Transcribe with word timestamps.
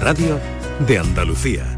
radio 0.00 0.40
de 0.86 0.98
Andalucía. 0.98 1.76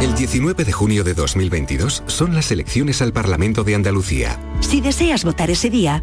El 0.00 0.14
19 0.14 0.64
de 0.64 0.72
junio 0.72 1.04
de 1.04 1.14
2022 1.14 2.02
son 2.06 2.34
las 2.34 2.50
elecciones 2.50 3.00
al 3.00 3.12
Parlamento 3.12 3.62
de 3.62 3.76
Andalucía. 3.76 4.40
Si 4.60 4.80
deseas 4.80 5.24
votar 5.24 5.50
ese 5.50 5.70
día, 5.70 6.02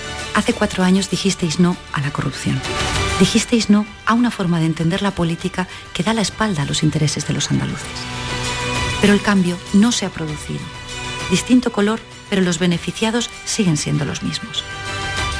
hace 0.33 0.53
cuatro 0.53 0.83
años 0.83 1.09
dijisteis 1.09 1.59
no 1.59 1.75
a 1.93 2.01
la 2.01 2.11
corrupción. 2.11 2.59
Dijisteis 3.19 3.69
no 3.69 3.85
a 4.05 4.13
una 4.13 4.31
forma 4.31 4.59
de 4.59 4.65
entender 4.65 5.01
la 5.01 5.11
política 5.11 5.67
que 5.93 6.03
da 6.03 6.13
la 6.13 6.21
espalda 6.21 6.63
a 6.63 6.65
los 6.65 6.83
intereses 6.83 7.27
de 7.27 7.33
los 7.33 7.51
andaluces. 7.51 7.87
Pero 8.99 9.13
el 9.13 9.21
cambio 9.21 9.57
no 9.73 9.91
se 9.91 10.05
ha 10.05 10.09
producido. 10.09 10.61
Distinto 11.29 11.71
color, 11.71 11.99
pero 12.29 12.41
los 12.41 12.59
beneficiados 12.59 13.29
siguen 13.45 13.77
siendo 13.77 14.05
los 14.05 14.23
mismos. 14.23 14.63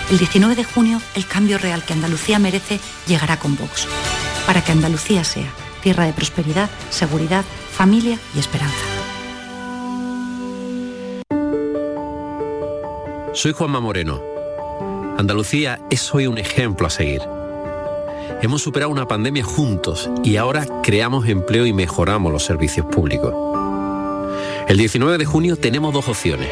El 0.09 0.17
19 0.17 0.55
de 0.55 0.63
junio, 0.63 1.01
el 1.15 1.25
cambio 1.25 1.57
real 1.57 1.83
que 1.85 1.93
Andalucía 1.93 2.39
merece 2.39 2.79
llegará 3.07 3.39
con 3.39 3.55
Vox, 3.55 3.87
para 4.45 4.63
que 4.63 4.71
Andalucía 4.71 5.23
sea 5.23 5.51
tierra 5.81 6.05
de 6.05 6.13
prosperidad, 6.13 6.69
seguridad, 6.89 7.43
familia 7.71 8.19
y 8.35 8.39
esperanza. 8.39 8.75
Soy 13.33 13.53
Juanma 13.53 13.79
Moreno. 13.79 14.30
Andalucía 15.17 15.79
es 15.89 16.13
hoy 16.13 16.27
un 16.27 16.37
ejemplo 16.37 16.87
a 16.87 16.89
seguir. 16.89 17.21
Hemos 18.41 18.61
superado 18.61 18.91
una 18.91 19.07
pandemia 19.07 19.43
juntos 19.43 20.09
y 20.23 20.37
ahora 20.37 20.65
creamos 20.81 21.27
empleo 21.27 21.65
y 21.65 21.73
mejoramos 21.73 22.31
los 22.31 22.43
servicios 22.43 22.87
públicos. 22.87 23.33
El 24.67 24.77
19 24.77 25.17
de 25.17 25.25
junio 25.25 25.57
tenemos 25.57 25.93
dos 25.93 26.07
opciones, 26.07 26.49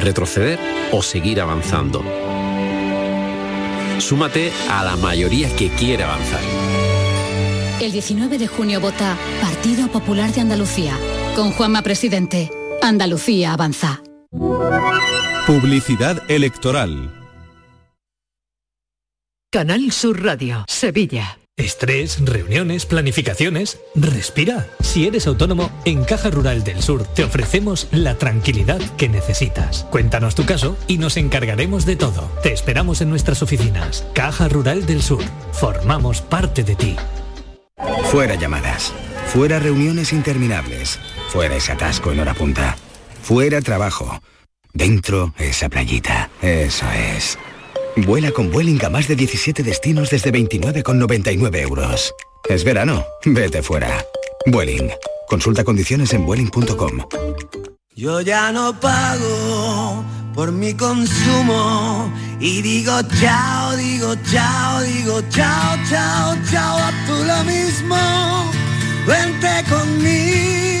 retroceder 0.00 0.58
o 0.92 1.02
seguir 1.02 1.40
avanzando. 1.40 2.04
Súmate 3.98 4.52
a 4.70 4.84
la 4.84 4.96
mayoría 4.96 5.48
que 5.56 5.68
quiere 5.70 6.04
avanzar. 6.04 6.40
El 7.80 7.90
19 7.90 8.38
de 8.38 8.46
junio 8.46 8.80
vota 8.80 9.16
Partido 9.40 9.88
Popular 9.88 10.32
de 10.32 10.40
Andalucía. 10.40 10.96
Con 11.34 11.50
Juanma 11.50 11.82
Presidente. 11.82 12.50
Andalucía 12.82 13.52
avanza. 13.52 14.02
Publicidad 15.46 16.22
electoral. 16.28 17.21
Canal 19.52 19.92
Sur 19.92 20.24
Radio, 20.24 20.64
Sevilla. 20.66 21.38
Estrés, 21.58 22.24
reuniones, 22.24 22.86
planificaciones. 22.86 23.78
Respira. 23.94 24.66
Si 24.80 25.06
eres 25.06 25.26
autónomo, 25.26 25.70
en 25.84 26.04
Caja 26.04 26.30
Rural 26.30 26.64
del 26.64 26.82
Sur 26.82 27.04
te 27.04 27.22
ofrecemos 27.22 27.86
la 27.90 28.16
tranquilidad 28.16 28.80
que 28.96 29.10
necesitas. 29.10 29.84
Cuéntanos 29.90 30.34
tu 30.34 30.46
caso 30.46 30.78
y 30.88 30.96
nos 30.96 31.18
encargaremos 31.18 31.84
de 31.84 31.96
todo. 31.96 32.30
Te 32.42 32.54
esperamos 32.54 33.02
en 33.02 33.10
nuestras 33.10 33.42
oficinas. 33.42 34.06
Caja 34.14 34.48
Rural 34.48 34.86
del 34.86 35.02
Sur. 35.02 35.22
Formamos 35.52 36.22
parte 36.22 36.64
de 36.64 36.74
ti. 36.74 36.96
Fuera 38.04 38.36
llamadas. 38.36 38.94
Fuera 39.26 39.58
reuniones 39.58 40.14
interminables. 40.14 40.98
Fuera 41.28 41.56
ese 41.56 41.72
atasco 41.72 42.10
en 42.10 42.20
hora 42.20 42.32
punta. 42.32 42.78
Fuera 43.20 43.60
trabajo. 43.60 44.18
Dentro 44.72 45.34
esa 45.36 45.68
playita. 45.68 46.30
Eso 46.40 46.86
es. 46.90 47.36
Vuela 47.96 48.32
con 48.32 48.50
Vueling 48.50 48.82
a 48.84 48.88
más 48.88 49.06
de 49.06 49.16
17 49.16 49.62
destinos 49.62 50.10
desde 50.10 50.32
29,99 50.32 51.60
euros. 51.60 52.14
Es 52.48 52.64
verano. 52.64 53.04
Vete 53.24 53.62
fuera. 53.62 54.04
Vueling. 54.46 54.90
Consulta 55.28 55.62
condiciones 55.64 56.12
en 56.14 56.24
vueling.com. 56.24 56.98
Yo 57.94 58.22
ya 58.22 58.50
no 58.52 58.78
pago 58.80 60.04
por 60.34 60.50
mi 60.50 60.72
consumo 60.74 62.10
y 62.40 62.62
digo 62.62 62.92
chao, 63.20 63.76
digo 63.76 64.14
chao, 64.30 64.80
digo 64.82 65.20
chao, 65.28 65.76
chao, 65.88 66.36
chao, 66.50 66.78
a 66.78 66.90
tú 67.06 67.12
lo 67.24 67.44
mismo. 67.44 67.96
Vente 69.06 69.64
conmigo, 69.68 70.71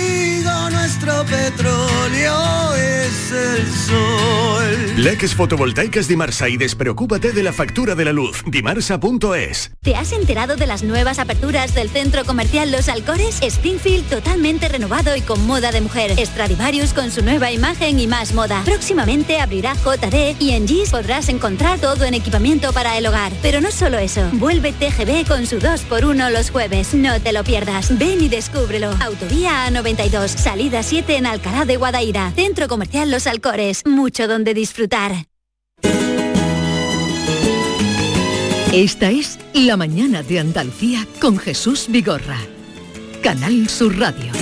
nuestro 1.04 1.24
petróleo 1.24 2.74
es 2.74 3.32
el 3.32 3.66
sol. 3.72 4.52
Leques 4.96 5.34
fotovoltaicas 5.34 6.06
Dimarsa 6.06 6.48
y 6.48 6.56
despreocúpate 6.56 7.32
de 7.32 7.42
la 7.42 7.52
factura 7.52 7.94
de 7.94 8.04
la 8.04 8.12
luz. 8.12 8.42
Dimarsa.es. 8.46 9.72
¿Te 9.80 9.96
has 9.96 10.12
enterado 10.12 10.54
de 10.54 10.66
las 10.66 10.82
nuevas 10.82 11.18
aperturas 11.18 11.74
del 11.74 11.88
centro 11.88 12.24
comercial 12.24 12.70
Los 12.70 12.88
Alcores? 12.88 13.40
Springfield 13.42 14.08
totalmente 14.08 14.68
renovado 14.68 15.16
y 15.16 15.22
con 15.22 15.44
moda 15.46 15.72
de 15.72 15.80
mujer. 15.80 16.14
Stradivarius 16.24 16.92
con 16.92 17.10
su 17.10 17.22
nueva 17.22 17.50
imagen 17.50 17.98
y 17.98 18.06
más 18.06 18.32
moda. 18.32 18.62
Próximamente 18.64 19.40
abrirá 19.40 19.74
JD 19.74 20.36
y 20.38 20.52
en 20.52 20.68
GIS 20.68 20.90
podrás 20.90 21.28
encontrar 21.28 21.80
todo 21.80 22.04
en 22.04 22.14
equipamiento 22.14 22.72
para 22.72 22.96
el 22.96 23.06
hogar. 23.06 23.32
Pero 23.42 23.60
no 23.60 23.70
solo 23.72 23.98
eso. 23.98 24.28
Vuelve 24.34 24.72
TGB 24.72 25.26
con 25.26 25.46
su 25.46 25.58
2x1 25.58 26.30
los 26.30 26.50
jueves. 26.50 26.94
No 26.94 27.20
te 27.20 27.32
lo 27.32 27.42
pierdas. 27.42 27.98
Ven 27.98 28.22
y 28.22 28.28
descúbrelo. 28.28 28.90
Autovía 29.00 29.68
A92, 29.68 30.28
salida 30.28 30.82
7 30.92 31.16
en 31.16 31.24
Alcalá 31.24 31.64
de 31.64 31.78
Guadaira. 31.78 32.32
Centro 32.36 32.68
comercial 32.68 33.10
Los 33.10 33.26
Alcores. 33.26 33.86
Mucho 33.86 34.28
donde 34.28 34.52
disfrutar. 34.52 35.24
Esta 38.74 39.10
es 39.10 39.38
La 39.54 39.78
Mañana 39.78 40.22
de 40.22 40.40
Andalucía 40.40 41.06
con 41.18 41.38
Jesús 41.38 41.86
Vigorra. 41.88 42.36
Canal 43.22 43.70
Sur 43.70 43.98
Radio. 43.98 44.32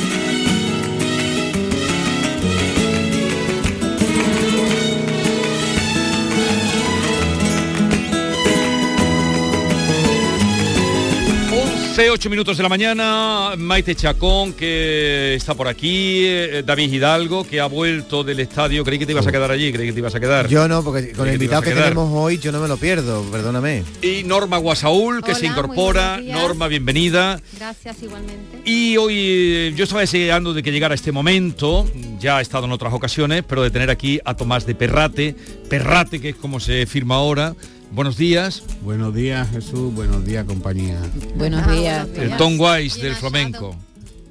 Once, 11.90 12.08
ocho 12.08 12.30
minutos 12.30 12.56
de 12.56 12.62
la 12.62 12.68
mañana, 12.68 13.54
Maite 13.58 13.96
Chacón, 13.96 14.52
que 14.52 15.34
está 15.34 15.54
por 15.54 15.66
aquí, 15.66 16.24
eh, 16.24 16.62
David 16.64 16.92
Hidalgo, 16.92 17.42
que 17.42 17.58
ha 17.58 17.66
vuelto 17.66 18.22
del 18.22 18.38
estadio. 18.38 18.84
Creí 18.84 18.96
que 18.96 19.06
te 19.06 19.12
ibas 19.12 19.26
a 19.26 19.32
quedar 19.32 19.50
allí, 19.50 19.72
creí 19.72 19.88
que 19.88 19.92
te 19.92 19.98
ibas 19.98 20.14
a 20.14 20.20
quedar. 20.20 20.46
Yo 20.46 20.68
no, 20.68 20.84
porque 20.84 21.10
con 21.10 21.26
el 21.26 21.34
invitado 21.34 21.62
que 21.62 21.72
tenemos 21.72 22.08
hoy 22.12 22.38
yo 22.38 22.52
no 22.52 22.60
me 22.60 22.68
lo 22.68 22.76
pierdo, 22.76 23.24
perdóname. 23.32 23.82
Y 24.02 24.22
Norma 24.22 24.58
Guasaúl, 24.58 25.24
que 25.24 25.34
se 25.34 25.46
incorpora. 25.46 26.20
Norma, 26.22 26.68
bienvenida. 26.68 27.40
Gracias 27.58 28.00
igualmente. 28.04 28.62
Y 28.64 28.96
hoy 28.96 29.16
eh, 29.18 29.72
yo 29.74 29.82
estaba 29.82 30.02
deseando 30.02 30.54
de 30.54 30.62
que 30.62 30.70
llegara 30.70 30.94
este 30.94 31.10
momento, 31.10 31.90
ya 32.20 32.36
ha 32.36 32.40
estado 32.40 32.66
en 32.66 32.72
otras 32.72 32.92
ocasiones, 32.92 33.42
pero 33.44 33.64
de 33.64 33.70
tener 33.72 33.90
aquí 33.90 34.20
a 34.24 34.34
Tomás 34.34 34.64
de 34.64 34.76
Perrate, 34.76 35.34
Perrate, 35.68 36.20
que 36.20 36.28
es 36.28 36.36
como 36.36 36.60
se 36.60 36.86
firma 36.86 37.16
ahora. 37.16 37.56
Buenos 37.92 38.16
días. 38.16 38.62
Buenos 38.82 39.14
días 39.14 39.48
Jesús, 39.50 39.92
buenos 39.94 40.24
días 40.24 40.44
compañía. 40.44 41.00
Buenos 41.36 41.66
días. 41.70 42.06
El 42.16 42.36
Tom 42.36 42.58
Wise 42.58 43.00
del 43.02 43.14
flamenco. 43.14 43.74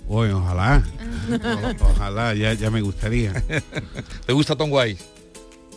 Hoy 0.08 0.30
ojalá, 0.30 0.84
o- 1.30 1.86
ojalá, 1.92 2.34
ya, 2.34 2.54
ya 2.54 2.72
me 2.72 2.82
gustaría. 2.82 3.34
¿Te 4.26 4.34
gusta 4.34 4.56
Tom 4.56 4.72
Wise? 4.72 5.04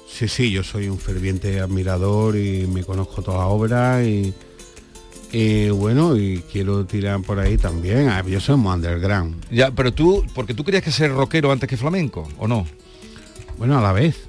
Sí, 0.08 0.28
sí, 0.28 0.50
yo 0.50 0.62
soy 0.62 0.88
un 0.88 0.98
ferviente 0.98 1.60
admirador 1.60 2.36
y 2.36 2.66
me 2.66 2.84
conozco 2.84 3.20
toda 3.22 3.46
obra 3.46 4.02
y, 4.04 4.32
y 5.32 5.68
bueno, 5.70 6.16
y 6.16 6.42
quiero 6.50 6.84
tirar 6.86 7.20
por 7.22 7.40
ahí 7.40 7.58
también. 7.58 8.08
Ah, 8.08 8.22
Yo 8.26 8.40
soy 8.40 8.56
muy 8.56 8.72
underground. 8.74 9.44
Ya, 9.50 9.70
pero 9.70 9.92
tú, 9.92 10.24
porque 10.34 10.54
tú 10.54 10.64
querías 10.64 10.82
que 10.84 10.92
ser 10.92 11.12
rockero 11.12 11.50
antes 11.52 11.68
que 11.68 11.76
flamenco, 11.76 12.28
¿o 12.38 12.46
no? 12.46 12.66
Bueno, 13.58 13.76
a 13.78 13.82
la 13.82 13.92
vez. 13.92 14.28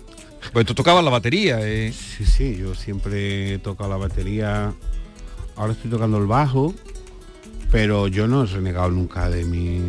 Pues 0.51 0.65
tú 0.65 0.73
tocabas 0.73 1.03
la 1.03 1.11
batería, 1.11 1.59
eh. 1.61 1.93
Sí, 1.93 2.25
sí, 2.25 2.57
yo 2.57 2.75
siempre 2.75 3.53
he 3.53 3.59
tocado 3.59 3.89
la 3.89 3.97
batería. 3.97 4.73
Ahora 5.55 5.73
estoy 5.73 5.89
tocando 5.89 6.17
el 6.17 6.25
bajo, 6.25 6.73
pero 7.71 8.07
yo 8.07 8.27
no 8.27 8.43
he 8.43 8.47
renegado 8.47 8.89
nunca 8.89 9.29
de 9.29 9.45
mi 9.45 9.79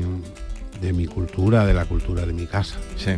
de 0.81 0.93
mi 0.93 1.06
cultura, 1.06 1.67
de 1.67 1.75
la 1.75 1.87
cultura 1.87 2.27
de 2.27 2.33
mi 2.33 2.47
casa. 2.47 2.77
Sí. 2.97 3.12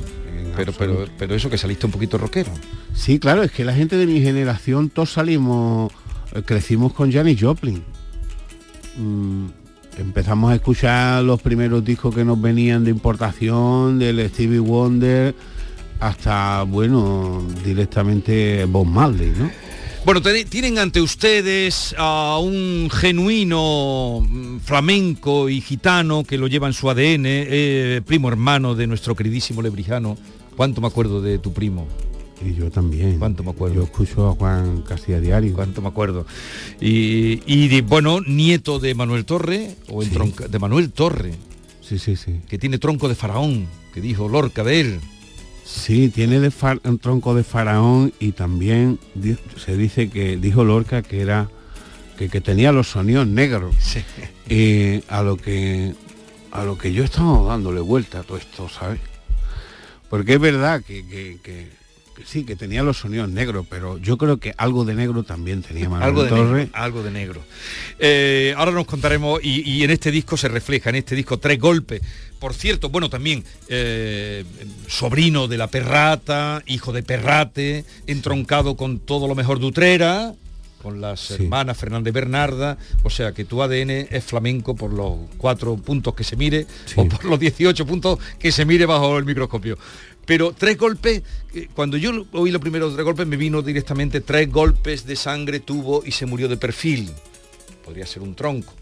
Pero, 0.54 0.72
pero, 0.72 1.06
pero 1.18 1.34
eso 1.34 1.50
que 1.50 1.58
saliste 1.58 1.86
un 1.86 1.92
poquito 1.92 2.18
rockero. 2.18 2.50
Sí, 2.94 3.18
claro, 3.18 3.42
es 3.42 3.50
que 3.50 3.64
la 3.64 3.74
gente 3.74 3.96
de 3.96 4.06
mi 4.06 4.20
generación 4.20 4.90
todos 4.90 5.12
salimos, 5.12 5.92
eh, 6.32 6.42
crecimos 6.44 6.92
con 6.92 7.12
Janis 7.12 7.40
Joplin. 7.40 7.82
Mm, 8.96 9.46
empezamos 9.98 10.52
a 10.52 10.54
escuchar 10.54 11.24
los 11.24 11.40
primeros 11.40 11.84
discos 11.84 12.14
que 12.14 12.24
nos 12.24 12.40
venían 12.40 12.84
de 12.84 12.90
importación, 12.90 13.98
del 13.98 14.28
Stevie 14.30 14.60
Wonder, 14.60 15.34
hasta, 16.00 16.62
bueno, 16.64 17.44
directamente 17.64 18.64
Bob 18.66 18.86
Marley, 18.86 19.32
¿no? 19.36 19.50
Bueno, 20.04 20.20
tienen 20.48 20.78
ante 20.78 21.00
ustedes 21.00 21.92
a 21.98 22.38
un 22.40 22.88
genuino 22.92 24.20
mm, 24.28 24.58
flamenco 24.60 25.48
y 25.48 25.60
gitano 25.60 26.22
que 26.22 26.38
lo 26.38 26.46
lleva 26.46 26.68
en 26.68 26.74
su 26.74 26.88
ADN, 26.88 27.24
eh, 27.26 28.00
primo 28.06 28.28
hermano 28.28 28.76
de 28.76 28.86
nuestro 28.86 29.16
queridísimo 29.16 29.62
Lebrijano. 29.62 30.16
¿Cuánto 30.56 30.80
me 30.80 30.86
acuerdo 30.86 31.20
de 31.20 31.38
tu 31.40 31.52
primo? 31.52 31.88
Y 32.44 32.54
yo 32.54 32.70
también. 32.70 33.18
¿Cuánto 33.18 33.42
me 33.42 33.50
acuerdo? 33.50 33.74
Yo 33.76 33.82
escucho 33.82 34.28
a 34.28 34.32
Juan 34.36 34.82
casi 34.82 35.12
a 35.12 35.20
diario. 35.20 35.54
¿Cuánto 35.54 35.82
me 35.82 35.88
acuerdo? 35.88 36.24
Y, 36.80 37.40
y 37.46 37.66
de- 37.68 37.82
bueno, 37.82 38.20
nieto 38.20 38.78
de 38.78 38.94
Manuel 38.94 39.24
Torre, 39.24 39.74
o 39.90 40.02
Sí. 40.02 40.10
entronca- 40.10 40.46
de 40.46 40.58
Manuel 40.60 40.92
Torre, 40.92 41.32
Sí, 41.80 41.98
sí, 41.98 42.14
sí. 42.14 42.40
que 42.48 42.58
tiene 42.58 42.78
tronco 42.78 43.08
de 43.08 43.14
faraón, 43.16 43.66
que 43.92 44.00
dijo 44.00 44.28
Lorca 44.28 44.62
de 44.62 44.80
él. 44.80 45.00
Sí, 45.68 46.08
tiene 46.10 46.38
de 46.38 46.50
far- 46.52 46.80
un 46.84 46.98
tronco 46.98 47.34
de 47.34 47.42
faraón 47.42 48.12
y 48.20 48.32
también 48.32 49.00
di- 49.14 49.36
se 49.56 49.76
dice 49.76 50.08
que 50.08 50.36
dijo 50.36 50.62
Lorca 50.64 51.02
que 51.02 51.20
era 51.20 51.48
que, 52.16 52.28
que 52.28 52.40
tenía 52.40 52.70
los 52.72 52.88
sonidos 52.88 53.26
negros. 53.26 53.74
Eh, 54.48 55.02
a 55.08 55.22
lo 55.22 55.36
que 55.36 55.92
a 56.52 56.64
lo 56.64 56.78
que 56.78 56.92
yo 56.92 57.02
estaba 57.04 57.42
dándole 57.48 57.80
vuelta 57.80 58.20
a 58.20 58.22
todo 58.22 58.38
esto, 58.38 58.68
¿sabes? 58.68 59.00
Porque 60.08 60.34
es 60.34 60.40
verdad 60.40 60.82
que- 60.82 61.04
que- 61.06 61.38
que 61.42 61.68
sí, 62.24 62.44
que 62.44 62.56
tenía 62.56 62.82
los 62.82 62.98
sonidos 62.98 63.28
negros, 63.28 63.66
pero 63.68 63.98
yo 63.98 64.16
creo 64.16 64.38
que 64.38 64.54
algo 64.56 64.84
de 64.84 64.94
negro 64.94 65.22
también 65.22 65.62
tenía 65.62 65.88
Manuel 65.88 66.08
algo 66.08 66.22
de 66.24 66.28
Torre. 66.30 66.58
negro, 66.58 66.70
algo 66.74 67.02
de 67.02 67.10
negro. 67.10 67.42
Eh, 67.98 68.54
ahora 68.56 68.70
nos 68.72 68.86
contaremos, 68.86 69.40
y, 69.42 69.68
y 69.68 69.84
en 69.84 69.90
este 69.90 70.10
disco 70.10 70.36
se 70.36 70.48
refleja, 70.48 70.90
en 70.90 70.96
este 70.96 71.14
disco 71.14 71.38
Tres 71.38 71.58
Golpes. 71.58 72.02
Por 72.38 72.52
cierto, 72.52 72.90
bueno, 72.90 73.08
también 73.08 73.44
eh, 73.68 74.44
sobrino 74.88 75.48
de 75.48 75.56
la 75.56 75.68
Perrata, 75.68 76.62
hijo 76.66 76.92
de 76.92 77.02
Perrate, 77.02 77.84
entroncado 78.06 78.76
con 78.76 78.98
todo 78.98 79.26
lo 79.26 79.34
mejor 79.34 79.58
de 79.58 79.66
Utrera, 79.66 80.34
con 80.82 81.00
las 81.00 81.30
hermanas 81.32 81.76
Fernández 81.78 82.12
Bernarda, 82.12 82.76
o 83.02 83.10
sea 83.10 83.32
que 83.32 83.44
tu 83.44 83.62
ADN 83.62 83.90
es 84.10 84.22
flamenco 84.22 84.76
por 84.76 84.92
los 84.92 85.14
cuatro 85.36 85.76
puntos 85.76 86.14
que 86.14 86.22
se 86.22 86.36
mire, 86.36 86.66
o 86.94 87.08
por 87.08 87.24
los 87.24 87.40
18 87.40 87.86
puntos 87.86 88.18
que 88.38 88.52
se 88.52 88.64
mire 88.64 88.86
bajo 88.86 89.18
el 89.18 89.24
microscopio. 89.24 89.78
Pero 90.26 90.52
tres 90.52 90.76
golpes, 90.76 91.22
eh, 91.54 91.68
cuando 91.74 91.96
yo 91.96 92.26
oí 92.32 92.50
los 92.50 92.60
primeros 92.60 92.92
tres 92.94 93.04
golpes 93.04 93.26
me 93.26 93.36
vino 93.36 93.62
directamente 93.62 94.20
tres 94.20 94.50
golpes 94.50 95.06
de 95.06 95.16
sangre 95.16 95.60
tuvo 95.60 96.02
y 96.04 96.10
se 96.12 96.26
murió 96.26 96.48
de 96.48 96.56
perfil. 96.56 97.10
Podría 97.84 98.04
ser 98.06 98.22
un 98.22 98.34
tronco. 98.34 98.74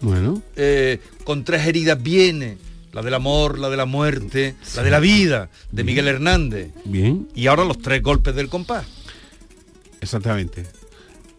Bueno, 0.00 0.42
Eh, 0.56 0.98
con 1.24 1.44
tres 1.44 1.66
heridas 1.66 2.02
viene, 2.02 2.56
la 2.92 3.02
del 3.02 3.14
amor, 3.14 3.58
la 3.58 3.68
de 3.68 3.76
la 3.76 3.84
muerte, 3.86 4.54
la 4.74 4.82
de 4.82 4.90
la 4.90 5.00
vida, 5.00 5.50
de 5.70 5.84
Miguel 5.84 6.08
Hernández. 6.08 6.70
bien. 6.86 7.28
Y 7.34 7.46
ahora 7.46 7.64
los 7.64 7.78
tres 7.78 8.02
golpes 8.02 8.34
del 8.34 8.48
compás. 8.48 8.86
Exactamente. 10.00 10.64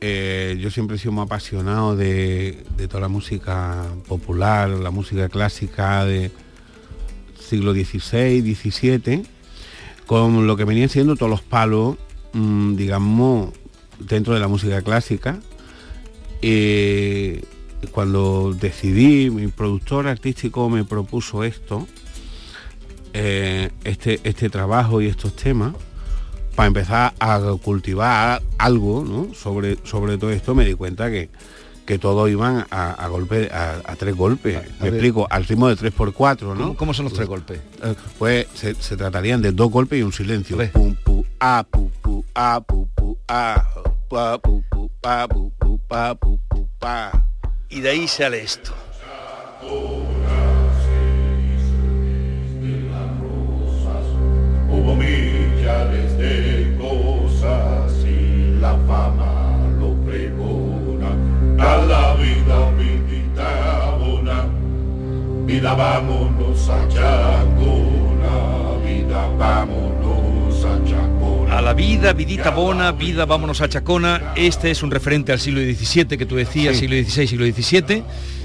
Eh, 0.01 0.57
yo 0.59 0.69
siempre 0.69 0.95
he 0.97 0.99
sido 0.99 1.11
muy 1.11 1.23
apasionado 1.23 1.95
de, 1.95 2.63
de 2.77 2.87
toda 2.87 3.01
la 3.01 3.07
música 3.07 3.85
popular, 4.07 4.69
la 4.69 4.91
música 4.91 5.27
clásica 5.29 6.05
de 6.05 6.29
siglo 7.49 7.73
XVI, 7.73 8.41
XVII, 8.55 9.23
con 10.07 10.47
lo 10.47 10.57
que 10.57 10.63
venían 10.63 10.89
siendo 10.89 11.15
todos 11.15 11.29
los 11.29 11.41
palos, 11.41 11.97
mm, 12.33 12.75
digamos, 12.75 13.51
dentro 13.99 14.33
de 14.33 14.39
la 14.39 14.47
música 14.47 14.81
clásica. 14.81 15.39
Eh, 16.41 17.43
cuando 17.91 18.55
decidí, 18.59 19.29
mi 19.29 19.47
productor 19.47 20.07
artístico 20.07 20.69
me 20.69 20.83
propuso 20.83 21.43
esto, 21.43 21.87
eh, 23.13 23.69
este, 23.83 24.19
este 24.23 24.49
trabajo 24.49 25.01
y 25.01 25.07
estos 25.07 25.35
temas, 25.35 25.73
para 26.55 26.67
empezar 26.67 27.13
a 27.19 27.39
cultivar 27.61 28.41
algo 28.57 29.27
sobre, 29.35 29.77
sobre 29.83 30.17
todo 30.17 30.31
esto, 30.31 30.55
me 30.55 30.65
di 30.65 30.73
cuenta 30.73 31.11
que, 31.11 31.29
que 31.87 31.97
todos 31.97 32.29
iban 32.29 32.67
a, 32.69 32.91
a 32.91 33.07
golpe, 33.07 33.49
a, 33.51 33.81
a 33.85 33.95
tres 33.95 34.15
golpes. 34.15 34.55
me 34.79 34.85
ver. 34.85 34.93
explico, 34.93 35.25
al 35.29 35.45
ritmo 35.45 35.69
de 35.69 35.75
3x4, 35.77 36.41
¿no? 36.41 36.55
¿Cómo, 36.55 36.75
cómo 36.77 36.93
son 36.93 37.05
los 37.05 37.13
tres 37.13 37.27
golpes? 37.27 37.59
Eh, 37.81 37.95
Pues 38.19 38.45
se, 38.53 38.75
se 38.75 38.95
tratarían 38.97 39.41
de 39.41 39.53
dos 39.53 39.71
golpes 39.71 39.97
y 39.97 40.03
un 40.03 40.11
silencio. 40.13 40.57
Pum, 40.73 40.93
pu, 41.03 41.25
a, 41.39 41.63
pu, 41.63 41.89
pu, 42.01 42.23
a, 42.35 42.59
pu, 42.61 42.87
pu, 42.93 43.17
a, 43.27 43.63
pa, 44.09 44.37
pu, 44.37 44.63
pu, 44.69 44.91
pa, 45.01 45.27
pu, 45.27 45.51
pu, 45.57 45.79
pa, 45.87 46.13
pu, 46.15 46.39
pu, 46.49 46.67
pa. 46.77 47.23
Y 47.69 47.79
de 47.79 47.89
ahí 47.89 48.07
sale 48.07 48.41
esto. 48.43 48.73
A 61.59 61.77
la 61.77 62.13
vida 62.15 62.69
vidita 62.77 63.91
bona, 63.99 64.45
vida 65.45 65.73
vámonos 65.73 66.69
a 66.69 66.87
Chacona, 66.87 68.35
vida 68.85 69.27
vámonos 69.37 70.65
a 70.65 70.83
Chacona. 70.85 71.57
A 71.57 71.61
la 71.61 71.73
vida, 71.73 72.13
vidita 72.13 72.51
bona, 72.51 72.91
vida, 72.91 73.25
vámonos 73.25 73.61
a 73.61 73.69
Chacona. 73.69 74.33
Este 74.35 74.71
es 74.71 74.83
un 74.83 74.91
referente 74.91 75.31
al 75.31 75.39
siglo 75.39 75.61
XVII 75.61 76.17
que 76.17 76.25
tú 76.25 76.35
decías, 76.35 76.75
Sí. 76.75 76.81
siglo 76.87 76.95
XVI, 77.09 77.27
siglo 77.27 77.45
XVII, 77.45 78.03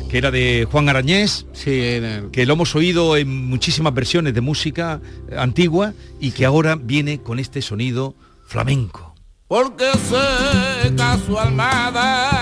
que 0.09 0.19
era 0.19 0.31
de 0.31 0.67
Juan 0.71 0.89
Arañés, 0.89 1.47
que 1.65 2.45
lo 2.47 2.55
hemos 2.55 2.75
oído 2.75 3.17
en 3.17 3.47
muchísimas 3.49 3.93
versiones 3.95 4.33
de 4.35 4.41
música 4.41 5.01
eh, 5.29 5.37
antigua 5.39 5.93
y 6.21 6.31
que 6.33 6.45
ahora 6.47 6.77
viene 6.77 7.21
con 7.23 7.39
este 7.39 7.61
sonido 7.63 8.15
flamenco. 8.47 9.15
Porque 9.49 9.85
se 9.93 10.95
casó 10.97 11.39
Almada, 11.39 12.42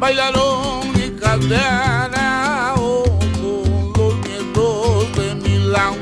bailaron 0.00 0.80
y 0.94 1.10
caldearao 1.20 3.04
con 3.42 3.92
los 3.96 4.14
nietos 4.24 5.12
de 5.16 5.34
Milán, 5.34 5.94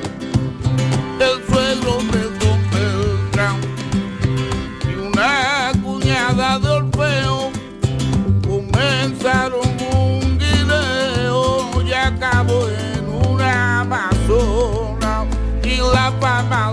el 1.19 1.37
suegro 1.47 1.95
de 2.13 2.23
Don 2.39 2.61
Beltrán 2.71 3.57
y 4.89 4.95
una 4.95 5.73
cuñada 5.83 6.59
de 6.59 6.69
Orfeo, 6.69 7.51
comenzaron 8.47 9.69
un 9.93 10.39
guineo 10.39 11.83
y 11.83 11.93
acabó 11.93 12.69
en 12.69 13.05
una 13.31 13.81
amazona. 13.81 15.25
Y 15.63 15.77
la 15.79 16.13
fama 16.21 16.73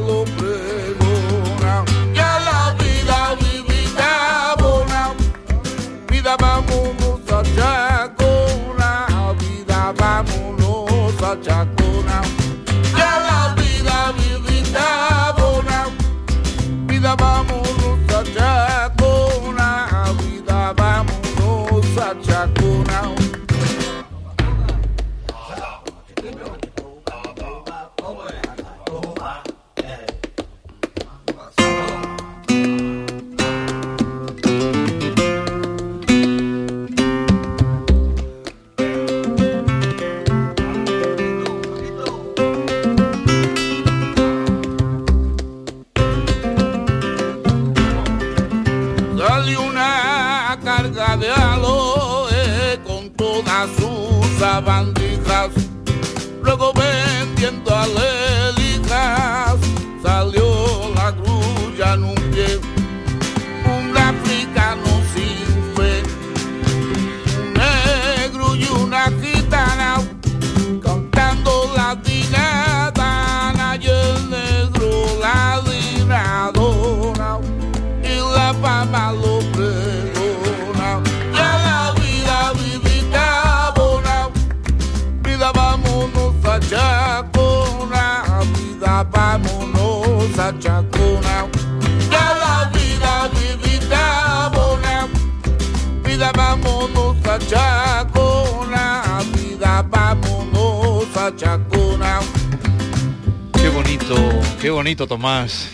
bonito 105.01 105.07
Tomás. 105.07 105.67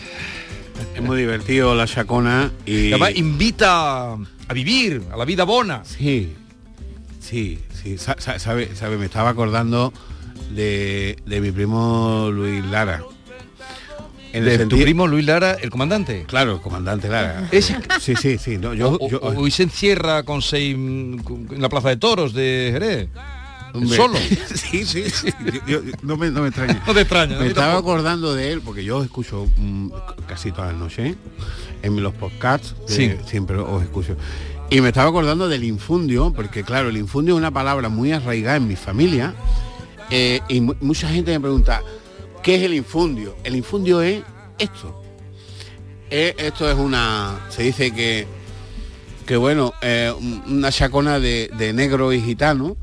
Es 0.96 1.02
muy 1.02 1.18
divertido 1.18 1.76
la 1.76 1.86
chacona 1.88 2.52
y... 2.66 2.90
Además 2.92 3.12
invita 3.16 4.14
a 4.14 4.54
vivir, 4.54 5.04
a 5.12 5.18
la 5.18 5.26
vida 5.26 5.44
bona. 5.44 5.84
Sí, 5.84 6.34
sí, 7.20 7.60
sí. 7.74 7.98
Sa- 7.98 8.16
sa- 8.20 8.40
sabe, 8.40 8.74
sabe, 8.76 8.98
me 8.98 9.06
estaba 9.06 9.30
acordando 9.30 9.92
de, 10.52 11.18
de 11.26 11.42
mi 11.42 11.52
primo 11.52 12.30
Luis 12.32 12.64
Lara. 12.66 13.02
En 14.34 14.48
el 14.48 14.58
De 14.58 14.66
tu 14.66 14.80
primo 14.80 15.08
Luis 15.08 15.26
Lara, 15.26 15.54
el 15.62 15.70
comandante. 15.72 16.24
Claro, 16.28 16.56
el 16.56 16.62
comandante 16.62 17.10
Lara. 17.10 17.48
Ese- 17.52 17.76
Sí, 18.00 18.16
sí, 18.16 18.38
sí. 18.38 18.58
no, 18.58 18.74
yo, 18.74 18.98
O- 19.00 19.10
yo- 19.10 19.20
hoy 19.22 19.52
se 19.52 19.64
encierra 19.64 20.24
con 20.24 20.42
seis 20.42 20.74
en 20.76 21.22
la 21.58 21.68
plaza 21.70 21.90
de 21.90 21.98
toros 21.98 22.34
de 22.34 22.70
Jerez. 22.72 23.10
Hombre, 23.78 23.96
Solo. 23.98 24.18
sí, 24.56 24.86
sí, 24.86 25.10
sí. 25.10 25.28
Yo- 25.68 25.82
yo- 25.84 25.92
no, 26.02 26.18
me, 26.18 26.30
no 26.32 26.42
me 26.42 26.48
extraña. 26.50 26.84
No 26.86 26.94
te 26.94 27.02
extraña, 27.02 27.38
Me 27.40 27.48
estaba 27.48 27.74
tampoco. 27.74 27.92
acordando 27.94 28.34
de 28.36 28.52
él 28.52 28.62
porque 28.62 28.84
yo 28.84 28.98
os 28.98 29.06
escucho 29.06 29.48
mm, 29.58 29.90
casi 30.28 30.52
todas 30.52 30.72
las 30.72 30.80
noches 30.82 31.16
en 31.84 32.02
los 32.04 32.14
podcasts. 32.14 32.76
de- 32.88 32.94
Sí. 32.94 33.16
Siempre 33.28 33.58
os 33.58 33.82
escucho. 33.84 34.16
Y 34.70 34.82
me 34.82 34.90
estaba 34.90 35.10
acordando 35.10 35.48
del 35.48 35.64
infundio, 35.64 36.34
porque 36.36 36.64
claro, 36.64 36.90
el 36.90 36.98
infundio 36.98 37.36
es 37.36 37.38
una 37.38 37.52
palabra 37.52 37.88
muy 37.90 38.12
arraigada 38.12 38.58
en 38.58 38.68
mi 38.68 38.76
familia. 38.76 39.34
eh, 40.10 40.40
y 40.48 40.62
mu- 40.62 40.76
mucha 40.82 41.10
gente 41.10 41.32
me 41.32 41.40
pregunta, 41.42 41.82
¿qué 42.42 42.56
es 42.56 42.64
el 42.64 42.74
infundio? 42.74 43.36
El 43.44 43.56
infundio 43.58 44.02
es 44.02 44.24
esto. 44.58 45.02
Eh, 46.10 46.34
esto 46.38 46.70
es 46.70 46.78
una. 46.78 47.40
Se 47.50 47.64
dice 47.64 47.92
que 47.94 48.26
que 49.26 49.36
bueno, 49.36 49.74
eh, 49.82 50.14
un- 50.18 50.42
una 50.48 50.72
chacona 50.72 51.20
de, 51.20 51.50
de 51.58 51.74
negro 51.74 52.14
y 52.14 52.22
gitano, 52.22 52.78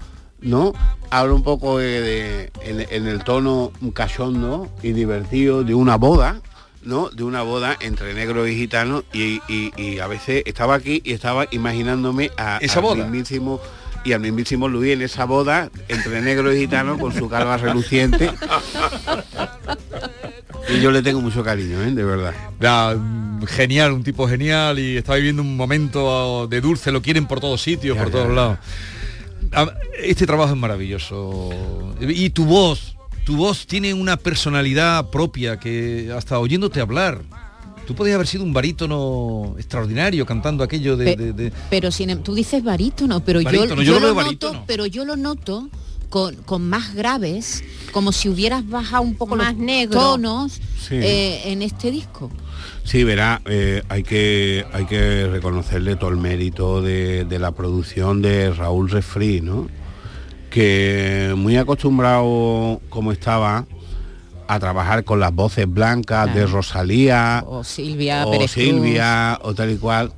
¿no? 0.44 0.72
Habla 1.10 1.34
un 1.34 1.42
poco 1.42 1.78
de, 1.78 2.00
de- 2.00 2.52
en, 2.62 2.86
en 2.88 3.06
el 3.08 3.24
tono 3.24 3.72
cachondo 3.92 4.68
y 4.82 4.92
divertido 4.92 5.64
de 5.64 5.74
una 5.74 5.96
boda, 5.96 6.40
¿no? 6.82 7.08
De 7.10 7.24
una 7.24 7.42
boda 7.42 7.76
entre 7.80 8.14
negro 8.14 8.46
y 8.46 8.54
gitano 8.56 9.02
y, 9.12 9.40
y- 9.48 9.72
y 9.76 9.98
a 9.98 10.06
veces 10.06 10.42
estaba 10.46 10.74
aquí 10.76 11.00
y 11.04 11.12
estaba 11.12 11.46
imaginándome 11.50 12.30
a 12.36 12.58
¿Esa 12.60 12.78
al 12.78 12.82
boda? 12.84 13.02
mismísimo 13.04 13.60
y 14.04 14.12
al 14.12 14.20
mismísimo 14.20 14.68
Luis 14.68 14.92
en 14.92 15.00
esa 15.02 15.24
boda 15.24 15.70
entre 15.88 16.20
negro 16.20 16.52
y 16.54 16.58
gitano 16.60 16.98
con 16.98 17.12
su 17.14 17.28
calva 17.28 17.56
reluciente. 17.56 18.30
Y 20.66 20.80
yo 20.80 20.90
le 20.90 21.02
tengo 21.02 21.20
mucho 21.20 21.44
cariño, 21.44 21.82
¿eh? 21.82 21.90
de 21.90 22.04
verdad. 22.04 22.32
Genial, 23.46 23.92
un 23.92 24.02
tipo 24.02 24.26
genial 24.26 24.78
y 24.78 24.96
está 24.96 25.14
viviendo 25.14 25.42
un 25.42 25.56
momento 25.58 26.46
de 26.46 26.60
dulce, 26.62 26.90
lo 26.90 27.02
quieren 27.02 27.26
por 27.26 27.38
todos 27.40 27.60
sitios, 27.60 27.96
Ya, 27.96 28.02
por 28.02 28.10
ya, 28.10 28.18
todos 28.18 28.28
ya. 28.28 28.34
lados. 28.34 28.58
Este 30.02 30.26
trabajo 30.26 30.52
es 30.52 30.58
maravilloso. 30.58 31.50
Y 32.00 32.30
tu 32.30 32.44
voz, 32.44 32.96
tu 33.24 33.36
voz 33.36 33.66
tiene 33.66 33.94
una 33.94 34.16
personalidad 34.16 35.10
propia 35.10 35.58
que 35.58 36.12
hasta 36.16 36.38
oyéndote 36.38 36.80
hablar. 36.80 37.22
Tú 37.86 37.94
podías 37.94 38.14
haber 38.14 38.26
sido 38.26 38.44
un 38.44 38.52
barítono 38.54 39.54
extraordinario 39.58 40.24
cantando 40.24 40.64
aquello 40.64 40.96
de... 40.96 41.16
De- 41.16 41.32
de- 41.34 41.52
Pero 41.68 41.90
sin, 41.90 42.08
em- 42.10 42.22
tú 42.22 42.34
dices 42.34 42.64
barítono, 42.64 43.20
pero 43.22 43.42
Barítono, 43.42 43.82
yo, 43.82 43.92
yo 43.94 44.00
lo 44.00 44.00
veo 44.00 44.14
noto, 44.14 44.24
barítono. 44.24 44.64
pero 44.66 44.86
yo 44.86 45.04
lo 45.04 45.16
noto 45.16 45.68
con, 46.14 46.36
con 46.44 46.62
más 46.68 46.94
graves, 46.94 47.64
como 47.90 48.12
si 48.12 48.28
hubieras 48.28 48.68
bajado 48.68 49.02
un 49.02 49.16
poco 49.16 49.34
Más 49.34 49.54
los 49.54 49.56
negro. 49.64 49.98
tonos 49.98 50.52
Sí. 50.80 50.94
eh, 50.94 51.42
en 51.46 51.60
este 51.60 51.90
disco. 51.90 52.30
Sí, 52.84 53.02
verá, 53.02 53.42
eh, 53.46 53.82
hay, 53.88 54.04
que, 54.04 54.64
hay 54.72 54.84
que 54.84 55.26
reconocerle 55.26 55.96
todo 55.96 56.10
el 56.10 56.18
mérito 56.18 56.80
de, 56.82 57.24
de 57.24 57.38
la 57.40 57.50
producción 57.50 58.22
de 58.22 58.52
Raúl 58.52 58.90
Refri, 58.90 59.40
¿no? 59.40 59.66
Que 60.50 61.34
muy 61.36 61.56
acostumbrado 61.56 62.80
como 62.90 63.10
estaba 63.10 63.66
a 64.46 64.60
trabajar 64.60 65.02
con 65.02 65.18
las 65.18 65.34
voces 65.34 65.66
blancas 65.68 66.32
de. 66.32 66.46
Rosalía 66.46 67.42
O 67.48 67.64
Silvia 67.64 68.24
o 68.24 68.30
Pérez 68.30 68.52
Cruz. 68.52 68.64
Silvia 68.64 69.38
o 69.42 69.52
tal 69.52 69.72
y 69.72 69.78
cual, 69.78 70.12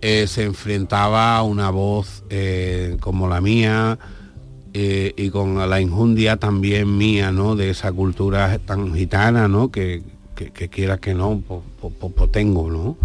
eh, 0.00 0.26
se 0.28 0.44
enfrentaba 0.44 1.36
a 1.36 1.42
una 1.42 1.70
voz 1.70 2.22
eh, 2.30 2.98
como 3.00 3.26
la 3.26 3.40
mía 3.40 3.98
eh, 4.74 5.14
y 5.16 5.30
con 5.30 5.56
la 5.70 5.80
injundia 5.80 6.36
también 6.36 6.98
mía, 6.98 7.30
¿no? 7.32 7.56
De 7.56 7.70
esa 7.70 7.92
cultura 7.92 8.58
tan 8.58 8.92
gitana, 8.94 9.48
¿no? 9.48 9.70
Que, 9.70 10.02
que, 10.34 10.68
quiera 10.68 10.98
que 10.98 11.14
no, 11.14 11.42
pues 11.46 12.30
tengo, 12.32 12.70
¿no? 12.70 12.98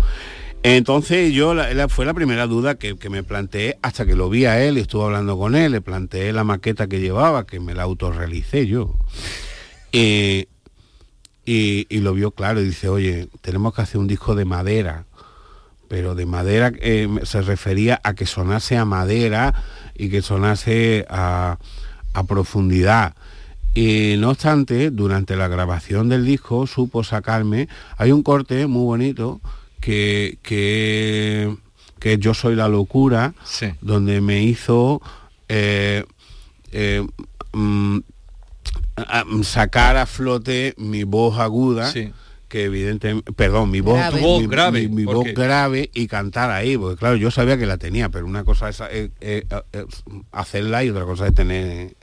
Entonces 0.63 1.31
yo 1.31 1.53
la, 1.53 1.73
la- 1.73 1.87
fue 1.87 2.05
la 2.05 2.13
primera 2.13 2.45
duda 2.47 2.75
que, 2.75 2.97
que 2.97 3.09
me 3.09 3.23
planteé 3.23 3.77
hasta 3.81 4.05
que 4.05 4.15
lo 4.15 4.29
vi 4.29 4.45
a 4.45 4.61
él 4.61 4.77
y 4.77 4.81
estuve 4.81 5.03
hablando 5.05 5.37
con 5.37 5.55
él, 5.55 5.71
le 5.71 5.79
planteé 5.81 6.33
la 6.33 6.43
maqueta 6.43 6.87
que 6.87 6.99
llevaba, 6.99 7.45
que 7.45 7.59
me 7.61 7.73
la 7.75 7.83
autorrealicé 7.83 8.67
yo. 8.67 8.95
Eh, 9.93 10.47
y, 11.45 11.87
y 11.89 11.99
lo 11.99 12.13
vio 12.13 12.31
claro 12.31 12.61
y 12.61 12.65
dice, 12.65 12.89
oye, 12.89 13.29
tenemos 13.41 13.73
que 13.73 13.81
hacer 13.81 13.99
un 14.01 14.07
disco 14.07 14.35
de 14.35 14.45
madera, 14.45 15.05
pero 15.87 16.13
de 16.13 16.25
madera 16.25 16.71
eh, 16.81 17.07
se 17.23 17.41
refería 17.41 17.99
a 18.03 18.13
que 18.13 18.25
sonase 18.25 18.75
a 18.77 18.85
madera 18.85 19.53
y 19.99 20.09
que 20.09 20.21
sonase 20.21 21.05
a, 21.09 21.59
a 22.13 22.23
profundidad. 22.23 23.13
Y 23.75 24.15
no 24.17 24.31
obstante, 24.31 24.89
durante 24.89 25.35
la 25.35 25.47
grabación 25.47 26.09
del 26.09 26.25
disco 26.25 26.65
supo 26.65 27.03
sacarme, 27.03 27.67
hay 27.97 28.11
un 28.11 28.23
corte 28.23 28.65
muy 28.65 28.83
bonito 28.83 29.41
que, 29.79 30.39
que, 30.41 31.55
que 31.99 32.17
Yo 32.17 32.33
soy 32.33 32.55
la 32.55 32.67
locura, 32.67 33.33
donde 33.81 34.21
me 34.21 34.41
hizo 34.41 35.01
eh, 35.47 36.03
eh, 36.71 37.05
mm, 37.53 37.99
sacar 39.43 39.97
a 39.97 40.05
flote 40.05 40.73
mi 40.77 41.03
voz 41.03 41.37
aguda. 41.39 41.91
Que 42.49 42.65
evidentemente, 42.65 43.31
perdón, 43.31 43.71
mi 43.71 43.79
voz, 43.79 43.95
Grave. 43.97 44.19
voz 44.19 44.41
mi- 44.41 44.47
grave, 44.47 44.81
mi- 44.81 44.87
mi 44.89 45.05
¿por 45.05 45.15
voz 45.15 45.27
grave 45.33 45.89
y 45.93 46.07
cantar 46.07 46.51
ahí, 46.51 46.77
porque 46.77 46.97
claro, 46.97 47.15
yo 47.15 47.31
sabía 47.31 47.57
que 47.57 47.65
la 47.65 47.77
tenía, 47.77 48.09
pero 48.09 48.25
una 48.25 48.43
cosa 48.43 48.67
es 48.69 48.81
eh, 48.91 49.11
eh, 49.21 49.45
eh, 49.71 49.85
hacerla 50.33 50.83
y 50.83 50.89
otra 50.89 51.05
cosa 51.05 51.27
es 51.27 51.33
tener 51.33 51.95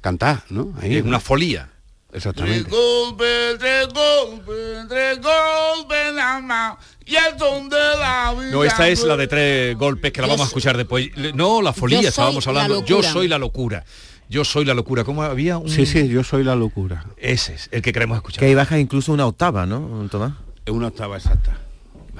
cantar, 0.00 0.44
¿no? 0.48 0.72
Ahí, 0.80 0.96
Es 0.96 1.02
¿no? 1.04 1.08
una 1.10 1.20
folía. 1.20 1.70
Exactamente. 2.10 2.70
Golpe, 2.70 3.24
tres 3.58 3.88
golpes, 3.88 4.88
tres 4.88 5.18
golpes 5.20 6.14
nada 6.14 6.40
más. 6.40 6.76
Y 7.04 7.16
el 7.16 7.38
son 7.38 7.68
de 7.68 7.76
la 7.76 8.34
vida. 8.38 8.50
No, 8.50 8.64
esta 8.64 8.88
es 8.88 9.02
la 9.04 9.14
de 9.16 9.26
tres 9.26 9.76
golpes 9.76 10.10
que 10.12 10.22
la 10.22 10.26
Yo 10.26 10.32
vamos 10.32 10.46
a 10.46 10.48
escuchar 10.48 10.76
después. 10.78 11.08
No, 11.34 11.60
la 11.60 11.74
folía, 11.74 12.08
estábamos 12.08 12.46
la 12.46 12.50
hablando. 12.50 12.84
Yo 12.86 13.02
soy 13.02 13.28
la 13.28 13.36
locura. 13.38 13.84
Yo 14.28 14.44
soy 14.44 14.64
la 14.66 14.74
locura. 14.74 15.04
¿Cómo 15.04 15.22
había 15.22 15.56
un...? 15.56 15.68
Sí, 15.68 15.86
sí, 15.86 16.08
yo 16.08 16.22
soy 16.22 16.44
la 16.44 16.54
locura. 16.54 17.06
Ese 17.16 17.54
es 17.54 17.68
el 17.72 17.80
que 17.80 17.92
queremos 17.92 18.16
escuchar. 18.16 18.40
Que 18.40 18.46
ahí 18.46 18.54
baja 18.54 18.78
incluso 18.78 19.12
una 19.12 19.26
octava, 19.26 19.64
¿no, 19.64 20.06
Tomás? 20.10 20.34
Es 20.66 20.72
una 20.72 20.88
octava 20.88 21.16
exacta. 21.16 21.56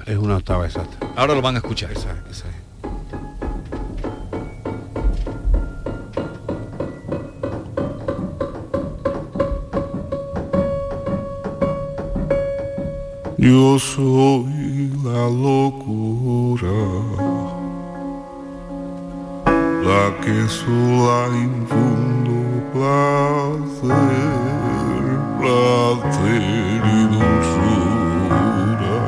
Es 0.05 0.17
una 0.17 0.37
octava 0.37 0.65
exacta. 0.65 0.97
Ahora 1.15 1.35
lo 1.35 1.41
van 1.41 1.55
a 1.55 1.59
escuchar. 1.59 1.91
Esa, 1.91 2.15
esa 2.31 2.47
es. 2.49 2.55
Yo 13.37 13.79
soy 13.79 14.91
la 15.03 15.29
locura, 15.29 16.67
la 19.89 20.07
que 20.21 20.39
sola 20.47 21.19
infundo 21.33 22.37
placer, 22.73 23.89
placer 25.39 26.81
y 26.97 27.01
dulzura 27.15 28.99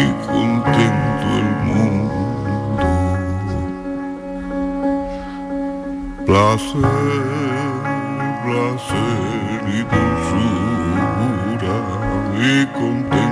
y 0.00 0.04
contento 0.26 1.26
el 1.40 1.50
mundo. 1.68 2.20
Placer, 6.26 6.96
placer 8.44 9.60
y 9.76 9.80
dulzura 9.94 11.76
y 12.38 12.50
contento 12.78 13.25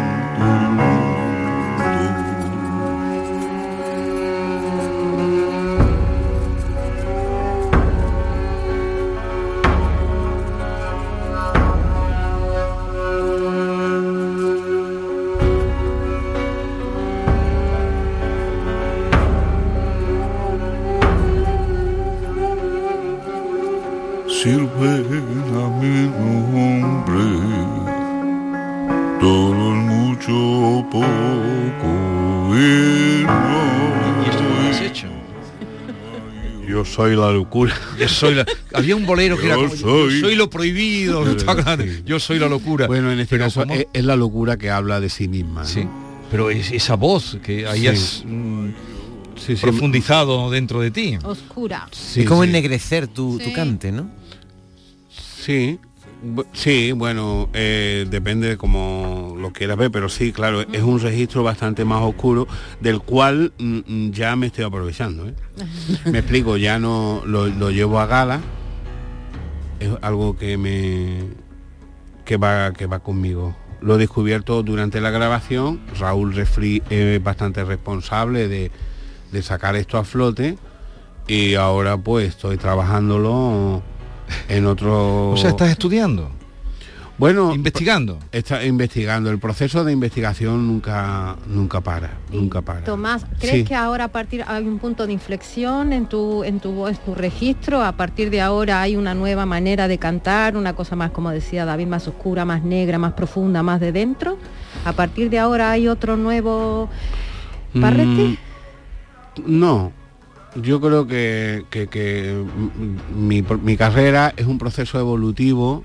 y 32.64 33.24
no 33.24 34.24
¿Y 34.24 34.30
esto 34.30 34.42
cómo 34.42 34.62
lo 34.62 34.68
has 34.70 34.80
hecho? 34.80 35.06
Yo 36.68 36.84
soy 36.84 37.14
la 37.14 37.30
locura. 37.30 37.74
Yo 37.98 38.08
soy 38.08 38.34
la... 38.36 38.46
Había 38.72 38.96
un 38.96 39.04
bolero 39.04 39.36
que 39.38 39.46
era 39.46 39.56
como, 39.56 39.68
soy- 39.68 40.20
yo 40.20 40.26
soy 40.26 40.34
lo 40.34 40.48
prohibido, 40.48 41.24
yo 42.06 42.18
soy 42.18 42.38
la 42.38 42.48
locura. 42.48 42.86
Bueno, 42.86 43.12
en 43.12 43.20
este 43.20 43.36
Pero 43.36 43.44
caso 43.46 43.64
es, 43.64 43.86
es 43.92 44.04
la 44.04 44.16
locura 44.16 44.56
que 44.56 44.70
habla 44.70 44.98
de 45.00 45.10
sí 45.10 45.28
misma. 45.28 45.62
¿no? 45.62 45.68
Sí. 45.68 45.86
Pero 46.30 46.50
es 46.50 46.72
esa 46.72 46.94
voz 46.96 47.38
que 47.44 47.66
ahí 47.66 47.82
Sí. 47.82 47.86
has 47.88 48.22
mm, 48.26 48.68
Sí, 49.36 49.56
sí. 49.56 49.62
profundizado 49.62 50.50
dentro 50.50 50.80
de 50.80 50.90
ti. 50.90 51.18
Oscura. 51.22 51.86
Sí, 51.92 52.20
es 52.20 52.26
como 52.26 52.42
sí. 52.44 52.48
ennegrecer 52.48 53.08
tu, 53.08 53.38
cante, 53.54 53.92
¿no? 53.92 54.08
Sí, 55.44 55.78
sí, 56.52 56.92
bueno, 56.92 57.48
eh, 57.52 58.06
depende 58.08 58.48
de 58.48 58.56
cómo 58.56 59.34
lo 59.38 59.52
quieras 59.52 59.76
ver, 59.76 59.90
pero 59.90 60.08
sí, 60.08 60.32
claro, 60.32 60.62
es 60.62 60.82
un 60.82 61.00
registro 61.00 61.42
bastante 61.42 61.84
más 61.84 62.02
oscuro 62.02 62.46
del 62.80 63.00
cual 63.00 63.52
mm, 63.58 63.78
mm, 63.86 64.10
ya 64.12 64.36
me 64.36 64.46
estoy 64.46 64.64
aprovechando. 64.64 65.28
¿eh? 65.28 65.34
me 66.06 66.18
explico, 66.18 66.56
ya 66.56 66.78
no 66.78 67.22
lo, 67.26 67.46
lo 67.46 67.70
llevo 67.70 68.00
a 68.00 68.06
gala, 68.06 68.40
es 69.80 69.90
algo 70.02 70.36
que 70.36 70.56
me 70.56 71.44
que 72.24 72.36
va 72.36 72.72
que 72.72 72.86
va 72.86 73.00
conmigo. 73.00 73.54
Lo 73.80 73.96
he 73.96 73.98
descubierto 73.98 74.62
durante 74.62 75.00
la 75.02 75.10
grabación. 75.10 75.80
Raúl 75.98 76.34
Refri 76.34 76.82
es 76.88 77.22
bastante 77.22 77.64
responsable 77.64 78.48
de, 78.48 78.70
de 79.30 79.42
sacar 79.42 79.76
esto 79.76 79.98
a 79.98 80.04
flote 80.04 80.56
y 81.26 81.54
ahora 81.54 81.96
pues 81.96 82.28
estoy 82.28 82.56
trabajándolo 82.56 83.82
en 84.48 84.66
otro 84.66 85.30
O 85.30 85.36
sea, 85.36 85.50
estás 85.50 85.70
estudiando, 85.70 86.30
bueno 87.16 87.54
investigando. 87.54 88.18
está 88.32 88.64
investigando 88.64 89.30
el 89.30 89.38
proceso 89.38 89.84
de 89.84 89.92
investigación 89.92 90.66
nunca 90.66 91.36
nunca 91.46 91.80
para 91.80 92.18
nunca 92.32 92.60
para 92.60 92.82
Tomás, 92.82 93.24
¿crees 93.38 93.54
Sí. 93.58 93.64
que 93.64 93.74
ahora 93.76 94.04
a 94.04 94.08
partir 94.08 94.44
hay 94.46 94.64
un 94.66 94.78
punto 94.80 95.06
de 95.06 95.12
inflexión 95.12 95.92
en 95.92 96.06
tu 96.06 96.42
en 96.42 96.58
tu 96.58 96.72
voz, 96.72 96.98
tu 97.04 97.14
registro? 97.14 97.82
A 97.84 97.92
partir 97.92 98.30
de 98.30 98.40
ahora 98.40 98.82
hay 98.82 98.96
una 98.96 99.14
nueva 99.14 99.46
manera 99.46 99.86
de 99.86 99.98
cantar, 99.98 100.56
una 100.56 100.74
cosa 100.74 100.96
más 100.96 101.12
como 101.12 101.30
decía 101.30 101.64
David, 101.64 101.86
más 101.86 102.08
oscura, 102.08 102.44
más 102.44 102.64
negra, 102.64 102.98
más 102.98 103.12
profunda, 103.12 103.62
más 103.62 103.78
de 103.80 103.92
dentro. 103.92 104.36
A 104.84 104.92
partir 104.92 105.30
de 105.30 105.38
ahora 105.38 105.70
hay 105.70 105.86
otro 105.86 106.16
nuevo 106.16 106.88
Parrete. 107.80 108.06
Mm, 108.06 108.36
no 109.46 109.92
yo 110.56 110.80
creo 110.80 111.06
que, 111.06 111.64
que- 111.70 112.44
mi, 113.14 113.42
mi 113.62 113.76
carrera 113.76 114.32
es 114.36 114.46
un 114.46 114.58
proceso 114.58 114.98
evolutivo 114.98 115.84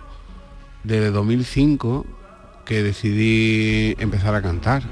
desde 0.83 1.11
2005 1.11 2.05
que 2.65 2.83
decidí 2.83 3.95
empezar 3.99 4.35
a 4.35 4.41
cantar 4.41 4.83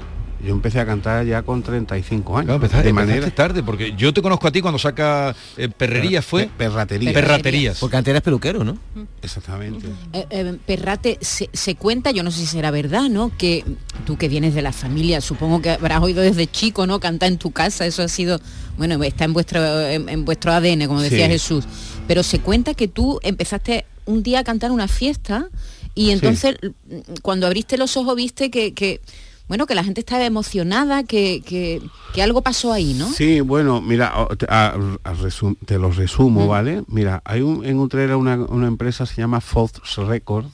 yo 0.44 0.52
empecé 0.52 0.78
a 0.80 0.86
cantar 0.86 1.26
ya 1.26 1.42
con 1.42 1.62
35 1.62 2.36
años 2.38 2.46
Claro, 2.46 2.56
empezaste, 2.56 2.84
de 2.84 2.90
empezaste 2.90 3.14
manera 3.20 3.34
tarde, 3.34 3.62
porque 3.62 3.94
yo 3.96 4.12
te 4.14 4.22
conozco 4.22 4.46
a 4.46 4.52
ti 4.52 4.60
cuando 4.60 4.78
saca 4.78 5.34
eh, 5.56 5.68
perrería 5.68 6.22
fue 6.22 6.44
Pe- 6.44 6.50
perratería 6.58 7.12
perraterías. 7.12 7.78
Porque 7.78 7.96
antes 7.96 8.10
eras 8.12 8.22
peluquero, 8.22 8.62
¿no? 8.64 8.78
exactamente 9.22 9.86
Eh, 10.12 10.26
eh, 10.30 10.56
Perrate, 10.66 11.18
se, 11.20 11.50
se 11.52 11.74
cuenta, 11.74 12.10
yo 12.10 12.22
no 12.22 12.30
sé 12.30 12.40
si 12.40 12.46
será 12.46 12.70
verdad, 12.70 13.08
¿no? 13.08 13.32
Que 13.36 13.64
tú 14.06 14.16
que 14.16 14.28
vienes 14.28 14.54
de 14.54 14.62
la 14.62 14.72
familia, 14.72 15.20
supongo 15.20 15.60
que 15.60 15.70
habrás 15.70 16.00
oído 16.02 16.22
desde 16.22 16.46
chico, 16.46 16.86
¿no? 16.86 17.00
Cantar 17.00 17.28
en 17.30 17.38
tu 17.38 17.50
casa, 17.50 17.84
eso 17.86 18.02
ha 18.02 18.08
sido, 18.08 18.40
bueno, 18.76 19.02
está 19.02 19.24
en 19.24 19.32
vuestro, 19.32 19.60
en, 19.88 20.08
en 20.08 20.24
vuestro 20.24 20.52
ADN, 20.52 20.86
como 20.86 21.02
decía 21.02 21.26
Sí. 21.26 21.32
Jesús. 21.32 21.64
Pero 22.06 22.22
se 22.22 22.38
cuenta 22.40 22.74
que 22.74 22.88
tú 22.88 23.18
empezaste 23.22 23.84
un 24.06 24.22
día 24.22 24.38
a 24.40 24.44
cantar 24.44 24.70
una 24.70 24.88
fiesta 24.88 25.48
y 25.94 26.10
entonces 26.10 26.56
mm, 26.62 26.96
cuando 27.22 27.46
abriste 27.46 27.76
los 27.76 27.96
ojos 27.96 28.14
viste 28.16 28.50
que, 28.50 28.72
que, 28.72 29.00
bueno, 29.48 29.66
que 29.66 29.74
la 29.74 29.82
gente 29.82 30.00
estaba 30.00 30.24
emocionada, 30.24 31.02
que, 31.04 31.42
que, 31.44 31.80
que 32.14 32.22
algo 32.22 32.42
pasó 32.42 32.72
ahí, 32.72 32.94
¿no? 32.94 33.08
Sí, 33.10 33.40
bueno, 33.40 33.80
mira, 33.80 34.12
te, 34.38 34.46
a- 34.48 34.74
a 35.04 35.14
resum- 35.14 35.56
te 35.64 35.78
lo 35.78 35.90
resumo. 35.90 36.46
¿vale? 36.46 36.82
Mira, 36.86 37.22
hay 37.24 37.40
un, 37.40 37.64
en 37.64 37.78
Utrera 37.78 38.16
una, 38.16 38.36
una 38.36 38.66
empresa 38.68 39.06
se 39.06 39.16
llama 39.16 39.40
Fox 39.40 39.80
Records 39.96 40.48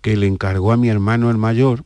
que 0.00 0.16
le 0.16 0.26
encargó 0.26 0.72
a 0.72 0.76
mi 0.76 0.88
hermano 0.88 1.30
el 1.30 1.36
mayor 1.38 1.84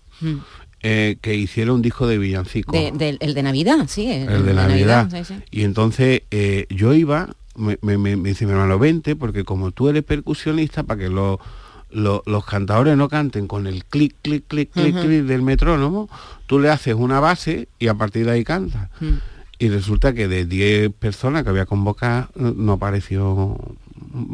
eh, 0.83 1.16
que 1.22 1.35
hiciera 1.35 1.72
un 1.72 1.80
disco 1.83 2.07
de 2.07 2.18
villancico. 2.18 2.72
De- 2.72 3.16
el 3.18 3.35
de 3.35 3.42
Navidad, 3.42 3.87
sí. 3.88 4.07
el 4.11 4.44
de 4.44 4.54
Navidad. 4.54 5.09
sí, 5.11 5.24
sí. 5.24 5.35
Y 5.50 5.62
entonces 5.62 6.22
eh, 6.30 6.66
yo 6.68 6.92
iba, 6.92 7.30
me, 7.57 7.78
me- 7.83 7.96
me- 7.98 8.16
me 8.16 8.28
dice 8.28 8.44
mi 8.44 8.52
hermano, 8.52 8.78
vente, 8.78 9.16
porque 9.16 9.44
como 9.44 9.70
tú 9.72 9.88
eres 9.88 10.04
percusionista, 10.04 10.83
para 10.83 11.00
que 11.00 11.09
lo- 11.09 11.40
lo- 11.94 12.22
los 12.26 12.44
cantadores 12.44 12.96
no 12.96 13.09
canten 13.09 13.46
con 13.46 13.66
el 13.66 13.85
clic, 13.87 14.14
clic, 14.20 14.44
clic, 14.46 14.70
clic, 14.72 14.94
clic 15.00 15.22
del 15.24 15.40
metrónomo, 15.42 16.11
tú 16.46 16.59
le 16.59 16.68
haces 16.68 16.94
una 16.94 17.20
base 17.20 17.68
y 17.78 17.88
a 17.88 17.94
partir 17.94 18.26
de 18.26 18.33
ahí 18.33 18.44
canta. 18.44 18.90
Mm. 19.00 19.12
Y 19.61 19.68
resulta 19.68 20.12
que 20.12 20.26
de 20.28 20.44
10 20.44 20.90
personas 20.92 21.44
que 21.44 21.48
había 21.50 21.64
convocado, 21.64 22.28
no 22.35 22.72
apareció, 22.72 23.57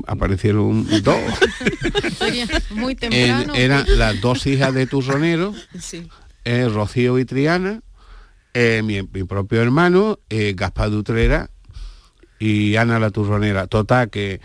aparecieron 0.07 0.87
dos. 1.03 1.17
Muy 2.75 2.95
temprano. 2.95 3.55
eran 3.55 3.85
las 3.99 4.21
dos 4.21 4.47
hijas 4.47 4.73
de 4.75 4.87
Turronero, 4.87 5.55
Sí. 5.79 6.09
eh, 6.45 6.69
Rocío 6.73 7.19
y 7.19 7.25
Triana, 7.27 7.83
eh, 8.55 8.83
mi, 8.83 9.03
mi 9.03 9.25
propio 9.25 9.61
hermano, 9.63 10.19
eh, 10.31 10.55
Gaspar 10.57 10.91
Dutrera 10.91 11.51
y 12.39 12.77
Ana 12.77 12.99
la 12.99 13.11
Turronera. 13.11 13.67
Total, 13.67 14.09
que, 14.11 14.41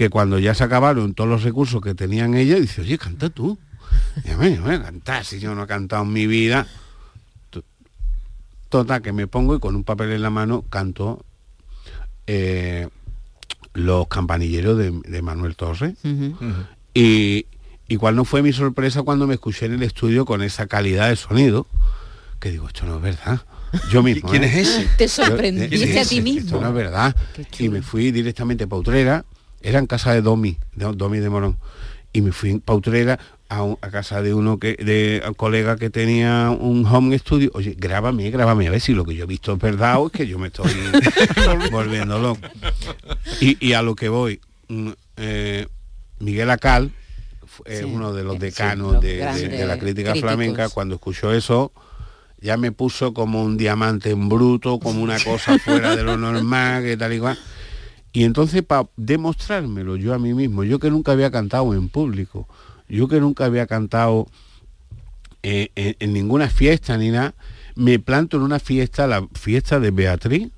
que 0.00 0.08
cuando 0.08 0.38
ya 0.38 0.54
se 0.54 0.64
acabaron 0.64 1.12
todos 1.12 1.28
los 1.28 1.42
recursos 1.42 1.82
que 1.82 1.94
tenían 1.94 2.32
ellas, 2.34 2.58
dice, 2.58 2.80
oye, 2.80 2.96
canta 2.96 3.28
tú. 3.28 3.58
Y 4.24 4.30
yo, 4.30 4.38
"Bueno, 4.38 4.62
voy 4.62 4.76
a 4.76 4.82
cantar, 4.82 5.26
si 5.26 5.38
yo 5.40 5.54
no 5.54 5.64
he 5.64 5.66
cantado 5.66 6.04
en 6.04 6.12
mi 6.14 6.26
vida. 6.26 6.66
To- 7.50 7.62
Total, 8.70 9.02
que 9.02 9.12
me 9.12 9.26
pongo 9.26 9.54
y 9.54 9.60
con 9.60 9.76
un 9.76 9.84
papel 9.84 10.12
en 10.12 10.22
la 10.22 10.30
mano 10.30 10.64
canto 10.70 11.22
eh, 12.26 12.88
los 13.74 14.08
campanilleros 14.08 14.78
de, 14.78 14.98
de 15.06 15.20
Manuel 15.20 15.54
Torres. 15.54 15.92
Y, 16.94 17.44
y 17.86 17.96
cuál 17.98 18.16
no 18.16 18.24
fue 18.24 18.40
mi 18.40 18.54
sorpresa 18.54 19.02
cuando 19.02 19.26
me 19.26 19.34
escuché 19.34 19.66
en 19.66 19.74
el 19.74 19.82
estudio 19.82 20.24
con 20.24 20.40
esa 20.40 20.66
calidad 20.66 21.10
de 21.10 21.16
sonido, 21.16 21.66
que 22.38 22.50
digo, 22.52 22.68
esto 22.68 22.86
no 22.86 22.96
es 22.96 23.02
verdad. 23.02 23.42
Yo 23.92 24.02
mismo. 24.02 24.30
¿Quién 24.30 24.44
¿eh? 24.44 24.46
es 24.46 24.66
ese? 24.66 24.88
Te 24.96 25.08
Yo- 25.08 25.26
sorprendiste 25.26 25.76
¿quién 25.76 25.90
es 25.98 26.06
a 26.06 26.08
ti 26.08 26.22
mismo. 26.22 26.40
Esto 26.46 26.60
no 26.62 26.68
es 26.68 26.74
verdad. 26.74 27.14
Y 27.58 27.68
me 27.68 27.82
fui 27.82 28.10
directamente 28.12 28.66
para 28.66 28.80
Utrera, 28.80 29.24
era 29.60 29.78
en 29.78 29.86
casa 29.86 30.12
de 30.12 30.22
Domi, 30.22 30.56
de 30.74 30.92
Domi 30.94 31.18
de 31.18 31.30
Morón. 31.30 31.58
Y 32.12 32.22
me 32.22 32.32
fui 32.32 32.58
para 32.58 32.76
Utrera 32.76 33.18
a, 33.48 33.62
un- 33.62 33.78
a 33.82 33.90
casa 33.90 34.20
de 34.22 34.34
uno 34.34 34.58
que, 34.58 34.74
de 34.74 35.22
un 35.26 35.34
colega 35.34 35.76
que 35.76 35.90
tenía 35.90 36.50
un 36.50 36.84
home 36.86 37.16
studio. 37.18 37.50
Oye, 37.54 37.74
grábame, 37.78 38.30
grábame, 38.30 38.66
a 38.66 38.70
ver 38.72 38.80
si 38.80 38.94
lo 38.94 39.04
que 39.04 39.14
yo 39.14 39.24
he 39.24 39.26
visto 39.26 39.52
es 39.52 39.58
verdad 39.58 40.00
o 40.00 40.06
es 40.06 40.12
que 40.12 40.26
yo 40.26 40.38
me 40.38 40.48
estoy 40.48 40.72
volviendo 41.70 42.18
loco. 42.18 42.40
Y, 43.40 43.64
y 43.64 43.72
a 43.74 43.82
lo 43.82 43.94
que 43.94 44.08
voy, 44.08 44.40
mm, 44.68 44.90
eh, 45.18 45.66
Miguel 46.18 46.50
Acal, 46.50 46.90
es 47.64 47.78
Sí, 47.80 47.84
uno 47.84 48.12
de 48.12 48.22
los 48.24 48.34
sí, 48.34 48.38
decanos 48.40 48.94
los 48.94 49.02
de, 49.02 49.08
de- 49.08 49.16
grandes 49.18 49.50
de 49.50 49.66
la 49.66 49.78
crítica 49.78 50.10
críticos. 50.12 50.20
flamenca, 50.30 50.68
cuando 50.70 50.94
escuchó 50.96 51.32
eso, 51.32 51.72
ya 52.40 52.56
me 52.56 52.72
puso 52.72 53.12
como 53.12 53.42
un 53.44 53.56
diamante 53.56 54.10
en 54.10 54.28
bruto, 54.28 54.78
como 54.78 55.02
una 55.02 55.18
cosa 55.22 55.58
fuera 55.58 55.94
de 55.94 56.02
lo 56.02 56.16
normal, 56.16 56.82
que 56.82 56.96
tal 56.96 57.12
y 57.12 57.18
cual. 57.18 57.38
Y 58.12 58.24
entonces 58.24 58.62
para 58.62 58.88
demostrármelo 58.96 59.96
yo 59.96 60.14
a 60.14 60.18
mí 60.18 60.34
mismo, 60.34 60.64
yo 60.64 60.78
que 60.78 60.90
nunca 60.90 61.12
había 61.12 61.30
cantado 61.30 61.74
en 61.74 61.88
público, 61.88 62.48
yo 62.88 63.06
que 63.08 63.20
nunca 63.20 63.44
había 63.44 63.66
cantado 63.66 64.26
eh, 65.42 65.70
en, 66.00 66.12
ninguna 66.12 66.48
fiesta 66.50 66.96
ni 66.98 67.10
nada, 67.10 67.34
me 67.76 67.98
planto 67.98 68.36
en 68.36 68.42
una 68.42 68.58
fiesta, 68.58 69.06
la 69.06 69.26
fiesta 69.34 69.78
de 69.80 69.90
Beatriz, 69.90 70.48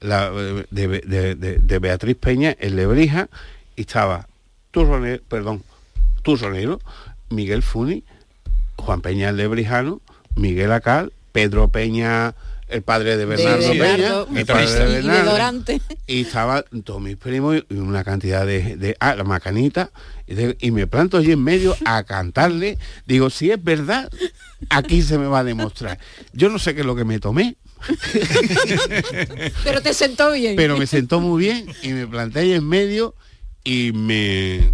de- 0.00 1.34
de- 1.36 1.58
de 1.58 1.78
Beatriz 1.78 2.16
Peña 2.16 2.54
en 2.58 2.76
Lebrija, 2.76 3.28
y 3.74 3.82
estaba 3.82 4.28
Turronero, 4.70 5.22
perdón, 5.28 5.62
Turronero, 6.22 6.80
Miguel 7.30 7.62
Funi, 7.62 8.04
Juan 8.76 9.00
Peña 9.00 9.30
el 9.30 9.36
Lebrijano, 9.36 10.00
Miguel 10.36 10.70
Acal, 10.72 11.12
Pedro 11.32 11.68
Peña, 11.68 12.34
el 12.68 12.82
padre 12.82 13.16
de 13.16 13.24
Bernardo 13.26 13.58
de 13.62 13.68
Peña, 13.68 13.82
Bernardo, 13.84 14.28
el 14.34 14.46
padre 14.46 14.66
de 14.66 14.70
y 14.70 14.78
de 14.86 14.92
Bernardo, 14.94 15.30
Dorante. 15.30 15.80
y 16.06 16.22
estaban 16.22 16.64
todos 16.84 17.00
mis 17.00 17.16
primos 17.16 17.56
y 17.68 17.74
una 17.74 18.02
cantidad 18.02 18.44
de, 18.46 18.76
de 18.76 18.96
ah, 18.98 19.14
la 19.14 19.22
macanita 19.24 19.90
y, 20.26 20.34
de- 20.34 20.56
y 20.60 20.70
me 20.72 20.86
planto 20.88 21.16
allí 21.16 21.30
en 21.32 21.42
medio 21.44 21.76
a 21.84 22.02
cantarle 22.02 22.76
digo 23.06 23.30
si 23.30 23.50
es 23.52 23.62
verdad 23.62 24.10
aquí 24.68 25.02
se 25.02 25.16
me 25.18 25.26
va 25.26 25.40
a 25.40 25.44
demostrar 25.44 25.98
yo 26.32 26.48
no 26.48 26.58
sé 26.58 26.74
qué 26.74 26.80
es 26.80 26.86
lo 26.86 26.96
que 26.96 27.04
me 27.04 27.20
tomé 27.20 27.56
Pero 29.64 29.80
te 29.82 29.94
sentó 29.94 30.32
bien. 30.32 30.56
pero 30.56 30.76
me 30.76 30.86
sentó 30.86 31.20
muy 31.20 31.44
bien 31.44 31.66
y 31.82 31.88
me 31.88 32.06
planté 32.06 32.40
ahí 32.40 32.52
en 32.52 32.66
medio 32.68 33.14
y 33.64 33.92
me 33.92 34.72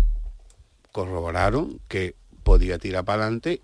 corroboraron 0.92 1.80
que 1.88 2.14
podía 2.42 2.78
tirar 2.78 3.04
para 3.04 3.22
adelante 3.24 3.60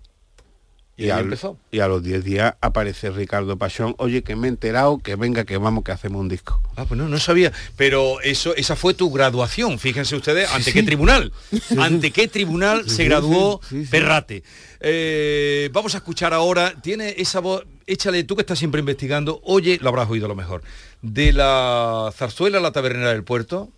Y 0.99 1.05
ahí 1.05 1.11
al- 1.11 1.23
empezó. 1.25 1.57
y 1.71 1.79
a 1.79 1.87
los 1.87 2.03
10 2.03 2.23
días 2.23 2.55
aparece 2.61 3.09
Ricardo 3.09 3.57
Pachón 3.57 3.95
oye 3.97 4.21
que 4.23 4.35
me 4.35 4.47
he 4.47 4.49
enterado 4.49 4.97
que 4.99 5.15
venga 5.15 5.45
que 5.45 5.57
vamos 5.57 5.83
que 5.83 5.91
hacemos 5.91 6.19
un 6.21 6.27
disco 6.29 6.61
Ah, 6.75 6.85
pues 6.85 6.97
no, 6.97 7.07
no 7.09 7.17
sabía. 7.19 7.51
Pero 7.75 8.21
eso, 8.21 8.55
esa 8.55 8.75
fue 8.75 8.93
tu 8.93 9.11
graduación, 9.11 9.79
fíjense 9.79 10.15
ustedes, 10.15 10.49
¿ante 10.51 10.71
sí. 10.71 10.73
qué 10.73 10.83
tribunal? 10.83 11.31
¿Ante 11.77 12.11
qué 12.11 12.27
tribunal 12.29 12.89
se 12.89 13.03
graduó. 13.05 13.59
Perrate? 13.91 14.43
Eh, 14.79 15.69
vamos 15.73 15.93
a 15.95 15.97
escuchar 15.97 16.33
ahora, 16.33 16.73
tiene 16.81 17.15
esa 17.17 17.41
voz, 17.41 17.65
échale, 17.85 18.23
tú 18.23 18.35
que 18.35 18.41
estás 18.43 18.57
siempre 18.59 18.79
investigando, 18.79 19.41
oye, 19.43 19.77
lo 19.81 19.89
habrás 19.89 20.09
oído 20.09 20.25
a 20.25 20.29
lo 20.29 20.35
mejor, 20.35 20.61
de 21.01 21.33
la 21.33 22.11
zarzuela 22.15 22.59
a 22.59 22.61
la 22.61 22.71
tabernera 22.71 23.11
del 23.11 23.23
puerto, 23.23 23.69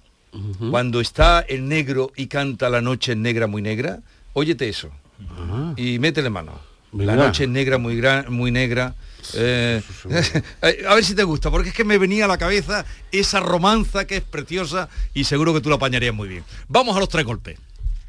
cuando 0.69 1.01
está 1.01 1.39
el 1.41 1.67
negro 1.67 2.11
y 2.15 2.27
canta 2.27 2.69
la 2.69 2.81
noche 2.81 3.15
negra 3.15 3.47
muy 3.47 3.61
negra, 3.61 3.99
óyete 4.33 4.69
eso. 4.69 4.89
Y 5.75 5.99
métele 5.99 6.29
mano. 6.29 6.53
La 6.93 7.15
noche 7.15 7.43
es 7.43 7.49
negra 7.49 7.77
muy 7.77 7.95
gran, 7.95 8.31
muy 8.31 8.51
negra. 8.51 8.95
eh, 9.35 9.81
a 10.61 10.95
ver 10.95 11.05
si 11.05 11.15
te 11.15 11.23
gusta, 11.23 11.51
porque 11.51 11.69
es 11.69 11.75
que 11.75 11.83
me 11.83 11.97
venía 11.97 12.25
a 12.25 12.27
la 12.27 12.37
cabeza 12.37 12.85
esa 13.11 13.39
romanza 13.39 14.05
que 14.05 14.17
es 14.17 14.23
preciosa 14.23 14.89
y 15.13 15.23
seguro 15.23 15.53
que 15.53 15.61
tú 15.61 15.69
la 15.69 15.75
apañarías 15.75 16.13
muy 16.13 16.27
bien. 16.27 16.43
Vamos 16.67 16.97
a 16.97 16.99
los 16.99 17.09
tres 17.09 17.25
golpes. 17.25 17.57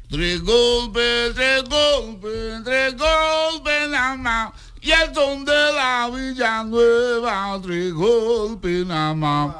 Tres 0.09 0.41
golpes, 0.41 1.33
tres 1.33 1.63
golpes, 1.63 2.63
tres 2.63 2.95
golpes 2.97 3.89
nada 3.89 4.15
más. 4.15 4.53
Y 4.81 4.91
el 4.91 5.13
son 5.13 5.45
de 5.45 5.51
la 5.51 6.09
Villanueva, 6.13 7.59
tres 7.63 7.93
golpes 7.93 8.85
nada 8.85 9.13
más. 9.13 9.55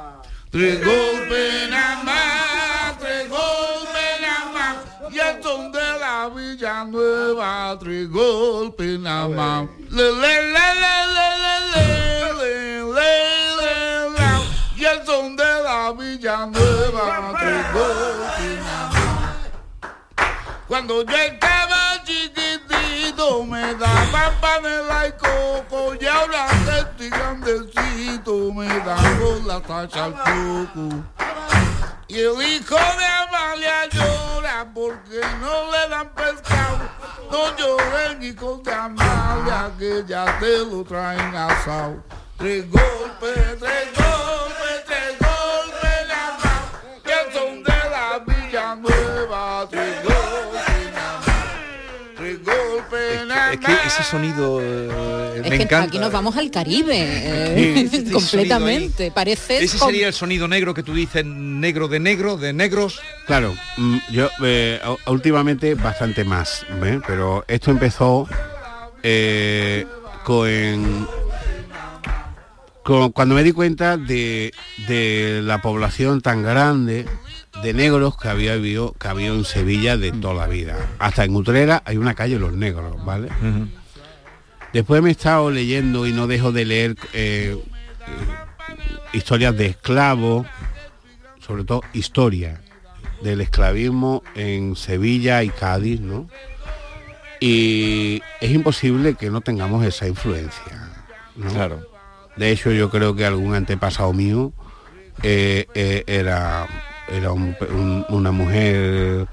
Tres 0.50 0.84
golpes 0.84 1.70
nada 1.70 2.04
más, 2.04 2.43
Villanueva, 6.74 7.78
tres 7.78 8.10
golpes 8.10 8.98
nada 8.98 9.28
más. 9.28 9.68
Le, 9.90 10.10
le, 10.12 10.42
le, 10.52 10.74
le, 10.82 10.96
le, 11.14 11.28
le, 11.70 11.84
le, 12.34 12.82
le, 12.82 14.10
le. 14.10 14.24
Y 14.76 14.84
el 14.84 15.06
son 15.06 15.36
de 15.36 15.44
la 15.62 15.92
Villanueva, 15.92 17.32
tres 17.38 17.72
golpes 17.72 18.64
nada 18.64 18.90
más. 18.90 19.34
Cuando 20.66 21.04
yo 21.04 21.16
estaba 21.16 22.02
chiquitito 22.02 23.44
me 23.44 23.74
daban 23.76 24.34
panela 24.40 25.06
y 25.06 25.12
coco 25.12 25.94
y 26.00 26.06
ahora 26.06 26.46
que 26.64 26.78
estoy 26.80 27.10
grandecito 27.10 28.52
me 28.52 28.66
dan 28.66 29.18
con 29.20 29.46
la 29.46 29.60
tacha 29.60 30.06
al 30.06 30.14
coco. 30.14 31.23
Y 32.14 32.20
el 32.20 32.40
hijo 32.42 32.76
de 32.76 33.04
Amalia 33.04 33.88
llora 33.90 34.70
porque 34.72 35.20
no 35.40 35.72
le 35.72 35.88
dan 35.88 36.08
pescado. 36.10 36.78
No 37.28 37.56
lloren 37.56 38.22
hijos 38.22 38.62
de 38.62 38.72
Amalia 38.72 39.72
que 39.76 40.04
ya 40.06 40.38
te 40.38 40.58
lo 40.58 40.84
traen 40.84 41.34
asado. 41.34 42.04
Tres 42.38 42.70
golpes, 42.70 43.58
tres 43.58 43.88
golpes, 43.96 44.43
Es 53.54 53.60
que 53.60 53.72
ese 53.86 54.02
sonido 54.02 54.60
eh, 54.62 55.32
Es 55.36 55.42
me 55.50 55.56
que 55.56 55.62
encanta. 55.64 55.82
aquí 55.88 55.98
nos 55.98 56.12
vamos 56.12 56.36
al 56.36 56.50
Caribe, 56.50 56.94
eh, 56.98 57.88
Sí, 57.90 57.96
este 57.96 58.10
completamente. 58.12 59.10
Parece 59.10 59.62
Ese 59.64 59.78
sería 59.78 60.06
el 60.08 60.14
sonido 60.14 60.46
negro 60.48 60.74
que 60.74 60.82
tú 60.82 60.94
dices, 60.94 61.24
negro 61.24 61.88
de 61.88 62.00
negro, 62.00 62.36
de 62.36 62.52
negros. 62.52 63.00
Claro, 63.26 63.54
mm, 63.76 63.96
yo 64.12 64.28
eh, 64.44 64.80
últimamente 65.06 65.74
bastante 65.74 66.24
más, 66.24 66.66
pero 67.06 67.44
esto 67.48 67.70
empezó 67.70 68.28
eh, 69.02 69.86
con, 70.24 71.08
con- 72.82 73.12
cuando 73.12 73.34
me 73.34 73.42
di 73.42 73.52
cuenta 73.52 73.96
de, 73.96 74.52
de 74.88 75.40
la 75.42 75.60
población 75.62 76.20
tan 76.20 76.42
grande 76.42 77.06
de 77.64 77.72
negros 77.72 78.16
que 78.16 78.28
había 78.28 78.52
habido, 78.52 78.92
que 78.92 79.08
había 79.08 79.28
en 79.28 79.44
Sevilla 79.44 79.96
de 79.96 80.12
toda 80.12 80.34
la 80.34 80.46
vida. 80.46 80.76
Hasta 80.98 81.24
en 81.24 81.34
Utrera 81.34 81.82
hay 81.86 81.96
una 81.96 82.14
calle 82.14 82.38
Los 82.38 82.52
Negros, 82.52 83.02
¿vale? 83.04 83.28
Después 84.72 85.02
me 85.02 85.08
he 85.08 85.12
estado 85.12 85.50
leyendo 85.50 86.06
y 86.06 86.12
no 86.12 86.26
dejo 86.26 86.52
de 86.52 86.64
leer 86.66 86.96
eh, 87.14 87.56
eh, 87.56 87.56
historias 89.14 89.56
de 89.56 89.66
esclavos, 89.66 90.46
sobre 91.40 91.64
todo 91.64 91.80
historia 91.94 92.60
del 93.22 93.40
esclavismo 93.40 94.22
en 94.34 94.76
Sevilla 94.76 95.42
y 95.42 95.48
Cádiz, 95.48 96.00
¿no? 96.00 96.28
Y 97.40 98.20
es 98.40 98.50
imposible 98.50 99.14
que 99.14 99.30
no 99.30 99.40
tengamos 99.40 99.86
esa 99.86 100.06
influencia. 100.06 100.90
¿no? 101.34 101.50
Claro. 101.50 101.80
De 102.36 102.50
hecho, 102.50 102.70
yo 102.72 102.90
creo 102.90 103.14
que 103.14 103.24
algún 103.24 103.54
antepasado 103.54 104.12
mío 104.12 104.52
eh, 105.22 105.66
eh, 105.74 106.04
era, 106.06 106.66
era 107.08 107.32
un- 107.32 107.56
un- 107.70 108.04
una 108.08 108.30
mujer 108.32 109.26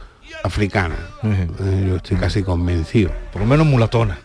africana. 0.44 0.96
Eh, 1.24 1.86
yo 1.88 1.96
estoy 1.98 2.18
casi 2.18 2.44
convencido. 2.44 3.12
Por 3.32 3.42
lo 3.42 3.48
menos 3.48 3.66
mulatona. 3.68 4.18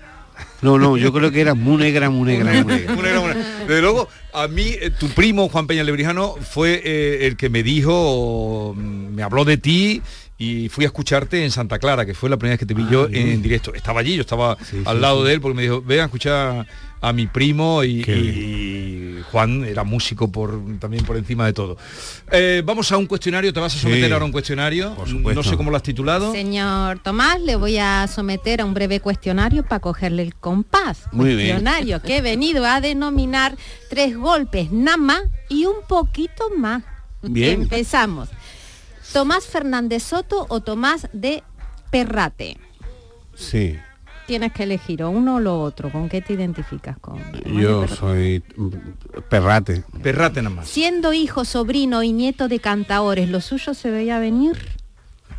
No, 0.63 0.79
no, 0.79 0.97
yo 0.97 1.13
creo 1.13 1.31
que 1.31 1.41
era 1.41 1.55
muy 1.55 1.77
negra, 1.77 2.09
muy 2.11 2.27
negra, 2.33 2.53
muy 2.63 3.03
negra. 3.03 3.37
Desde 3.67 3.81
luego, 3.83 4.09
a 4.33 4.49
mí, 4.49 4.75
eh, 4.81 4.91
tu 4.91 5.09
primo 5.09 5.49
Juan 5.49 5.67
Peña 5.67 5.83
Lebrijano 5.85 6.35
fue 6.37 6.81
eh, 6.85 7.27
el 7.27 7.37
que 7.37 7.49
me 7.51 7.63
dijo, 7.63 8.75
mm, 8.77 9.15
me 9.15 9.23
habló 9.23 9.45
de 9.45 9.57
ti 9.59 10.03
y 10.39 10.69
fui 10.69 10.85
a 10.85 10.89
escucharte 10.89 11.45
en 11.45 11.51
Santa 11.51 11.79
Clara, 11.79 12.05
que 12.05 12.15
fue 12.15 12.29
la 12.29 12.37
primera 12.37 12.53
vez 12.55 12.61
que 12.61 12.67
te 12.67 12.75
vi 12.75 12.87
yo 12.91 13.09
en 13.11 13.43
directo. 13.43 13.73
Estaba 13.75 14.01
allí, 14.01 14.17
yo 14.17 14.21
estaba 14.21 14.53
al 14.53 14.97
sí, 14.97 15.01
lado 15.01 15.23
sí. 15.23 15.29
de 15.29 15.35
él 15.35 15.41
porque 15.41 15.57
me 15.57 15.63
dijo, 15.63 15.83
ven 15.83 16.01
a 16.01 16.05
escuchar 16.05 16.67
a 17.01 17.13
mi 17.13 17.27
primo 17.27 17.85
y, 17.85 19.23
Juan 19.31 19.65
era 19.65 19.85
músico 19.85 20.31
por 20.31 20.61
también 20.79 21.05
por 21.05 21.17
encima 21.17 21.47
de 21.47 21.53
todo. 21.53 21.77
Eh, 22.31 22.63
vamos 22.65 22.91
a 22.93 22.97
un 22.97 23.07
cuestionario, 23.07 23.53
te 23.53 23.61
vas 23.61 23.75
a 23.75 23.77
Sí, 23.77 23.83
someter 23.83 24.13
ahora 24.13 24.25
a 24.25 24.27
un 24.27 24.33
cuestionario. 24.33 24.97
No 25.35 25.43
sé 25.43 25.57
cómo 25.57 25.71
lo 25.71 25.77
has 25.77 25.83
titulado. 25.83 26.33
Señor 26.33 26.99
Tomás, 27.01 27.41
le 27.41 27.57
voy 27.57 27.79
a 27.79 28.07
someter 28.07 28.61
a 28.61 28.65
un 28.65 28.75
breve 28.75 29.01
cuestionario 29.01 29.63
para 29.63 29.81
cogerle 29.81 30.23
el 30.23 30.35
compás. 30.35 31.05
Muy 31.13 31.35
bien. 31.35 31.39
cuestionario 31.49 32.03
que 32.03 32.19
he 32.19 32.23
venido 32.23 32.67
a 32.67 32.81
denominar 32.81 33.57
tres 33.89 34.17
golpes 34.17 34.71
nada 34.71 34.97
más 34.97 35.23
y 35.49 35.65
un 35.65 35.77
poquito 35.89 36.51
más. 36.57 36.83
Bien. 37.23 37.63
Empezamos. 37.63 38.29
Tomás 39.17 39.47
Fernández 39.47 40.03
Soto 40.03 40.45
o 40.51 40.61
Tomás 40.61 41.09
de 41.15 41.43
Perrate. 41.91 42.59
Sí, 43.35 43.79
Tienes 44.27 44.53
que 44.53 44.65
elegir 44.65 45.03
o 45.05 45.09
uno 45.09 45.37
o 45.37 45.41
lo 45.41 45.59
otro. 45.59 45.91
¿Con 45.91 46.11
qué 46.11 46.21
te 46.21 46.35
identificas 46.35 46.99
con? 46.99 47.17
Yo 47.47 47.81
Perrate? 47.81 47.97
soy 47.97 48.45
mm, 48.57 48.69
perrate. 49.31 49.85
Perrate 50.03 50.43
nada 50.43 50.57
más. 50.57 50.69
Siendo 50.69 51.15
hijo, 51.15 51.47
sobrino 51.47 52.03
y 52.03 52.13
nieto 52.13 52.47
de 52.49 52.61
cantaores, 52.61 53.31
¿lo 53.31 53.41
suyo 53.41 53.73
se 53.73 53.91
veía 53.91 54.19
venir? 54.19 54.59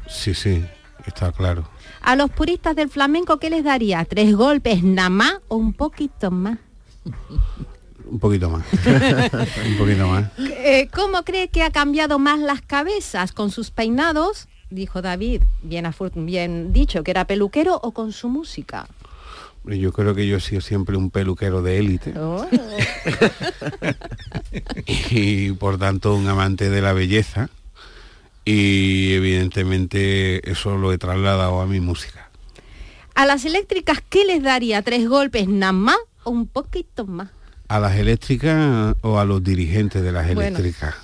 Sí, 0.08 0.34
sí, 0.34 0.66
está 1.06 1.32
claro. 1.32 1.70
A 2.02 2.16
los 2.16 2.32
puristas 2.32 2.76
del 2.76 2.90
flamenco, 2.90 3.38
¿qué 3.38 3.52
les 3.52 3.63
daría? 3.63 4.04
¿Tres 4.06 4.36
golpes 4.36 4.82
nada 4.82 5.12
más 5.12 5.34
o 5.50 5.56
un 5.56 5.74
poquito 5.74 6.32
más? 6.32 6.58
Un 8.10 8.20
poquito 8.20 8.50
más. 8.50 8.65
un 9.67 9.78
poquito 9.78 10.08
más. 10.08 10.26
Eh, 10.38 10.88
¿Cómo 10.93 11.24
cree 11.24 11.50
que 11.50 11.63
ha 11.63 11.72
cambiado 11.72 12.20
más 12.20 12.39
las 12.39 12.62
cabezas? 12.62 13.32
¿Con 13.32 13.52
sus 13.52 13.72
peinados? 13.72 14.48
Dijo 14.70 15.02
David, 15.02 15.43
bien, 15.63 15.89
bien 16.15 16.74
dicho, 16.74 17.04
que 17.04 17.12
era 17.12 17.26
peluquero 17.26 17.80
o 17.82 17.91
con 17.91 18.12
su 18.12 18.28
música. 18.28 18.88
Yo 19.63 19.91
creo 19.91 20.15
que 20.15 20.28
yo 20.28 20.38
he 20.38 20.41
sido 20.41 20.62
siempre 20.62 20.96
un 20.96 21.10
peluquero 21.10 21.62
de 21.62 21.78
élite 21.78 22.13
Oh. 22.17 22.48
y 24.86 25.52
por 25.54 25.78
tanto 25.78 26.15
un 26.15 26.28
amante 26.28 26.70
de 26.70 26.82
la 26.82 26.93
belleza 26.93 27.50
y 28.46 29.13
evidentemente 29.13 30.50
eso 30.50 30.78
lo 30.78 30.93
he 30.93 30.98
trasladado 30.98 31.60
a 31.60 31.65
mi 31.65 31.82
música. 31.82 32.30
A 33.13 33.26
las 33.26 33.43
eléctricas, 33.43 34.02
¿qué 34.10 34.24
les 34.24 34.41
daría? 34.41 34.82
¿Tres 34.84 35.10
golpes 35.10 35.50
nada 35.50 35.74
más 35.74 35.98
o 36.24 36.32
un 36.32 36.48
poquito 36.48 37.06
más? 37.06 37.30
A 37.69 37.80
las 37.80 37.95
eléctricas 37.97 38.95
o 39.01 39.19
a 39.19 39.25
los 39.25 39.43
dirigentes 39.43 40.01
de 40.01 40.12
las 40.12 40.25
Bueno. 40.34 40.41
eléctricas. 40.58 40.95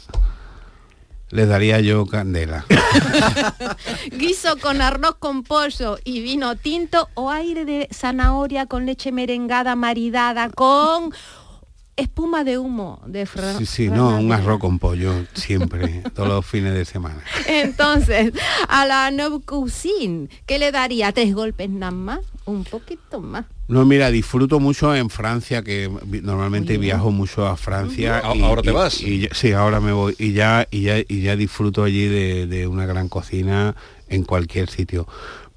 Les 1.29 1.47
daría 1.49 1.79
yo 1.79 2.05
candela. 2.05 2.63
Guiso 4.11 4.57
con 4.59 4.81
arroz 4.81 5.15
con 5.17 5.43
pollo 5.43 5.97
y 6.03 6.21
vino 6.21 6.55
tinto 6.55 7.09
o 7.15 7.31
aire 7.31 7.65
de 7.65 7.89
zanahoria 7.91 8.67
con 8.67 8.85
leche 8.85 9.11
merengada 9.11 9.75
maridada 9.75 10.49
con 10.49 11.11
espuma 11.95 12.43
de 12.43 12.57
humo 12.57 13.01
de 13.05 13.25
Fra- 13.25 13.57
Sí, 13.57 13.65
sí, 13.65 13.89
no, 13.89 14.17
un 14.19 14.31
arroz 14.31 14.59
con 14.59 14.79
pollo 14.79 15.25
siempre, 15.33 16.01
todos 16.15 16.27
los 16.29 16.45
fines 16.45 16.73
de 16.73 16.85
semana. 16.85 17.21
Entonces, 17.47 18.33
a 18.67 18.85
la 18.85 19.11
Noble 19.11 19.41
Cuisine, 19.45 20.27
¿qué 20.45 20.57
le 20.59 20.71
daría? 20.71 21.11
¿Tres 21.11 21.33
golpes 21.35 21.69
nada 21.69 21.91
más? 21.91 22.19
Un 22.45 22.63
poquito 22.63 23.21
más. 23.21 23.45
No, 23.67 23.85
mira, 23.85 24.11
disfruto 24.11 24.59
mucho 24.59 24.93
en 24.95 25.09
Francia, 25.09 25.63
que 25.63 25.89
normalmente 26.21 26.77
viajo 26.77 27.11
mucho 27.11 27.47
a 27.47 27.55
Francia. 27.55 28.21
Ah, 28.23 28.33
¿ahora 28.43 28.61
te 28.61 28.71
vas? 28.71 28.99
y 29.01 29.19
ya- 29.21 29.29
sí, 29.33 29.51
ahora 29.53 29.79
me 29.79 29.91
voy. 29.93 30.15
Y 30.19 30.33
ya, 30.33 30.67
y 30.71 30.81
ya, 30.81 30.97
y 30.99 31.21
ya 31.21 31.35
disfruto 31.35 31.83
allí 31.83 32.05
de, 32.07 32.47
de 32.47 32.67
una 32.67 32.85
gran 32.85 33.07
cocina 33.07 33.75
en 34.09 34.23
cualquier 34.23 34.69
sitio. 34.69 35.07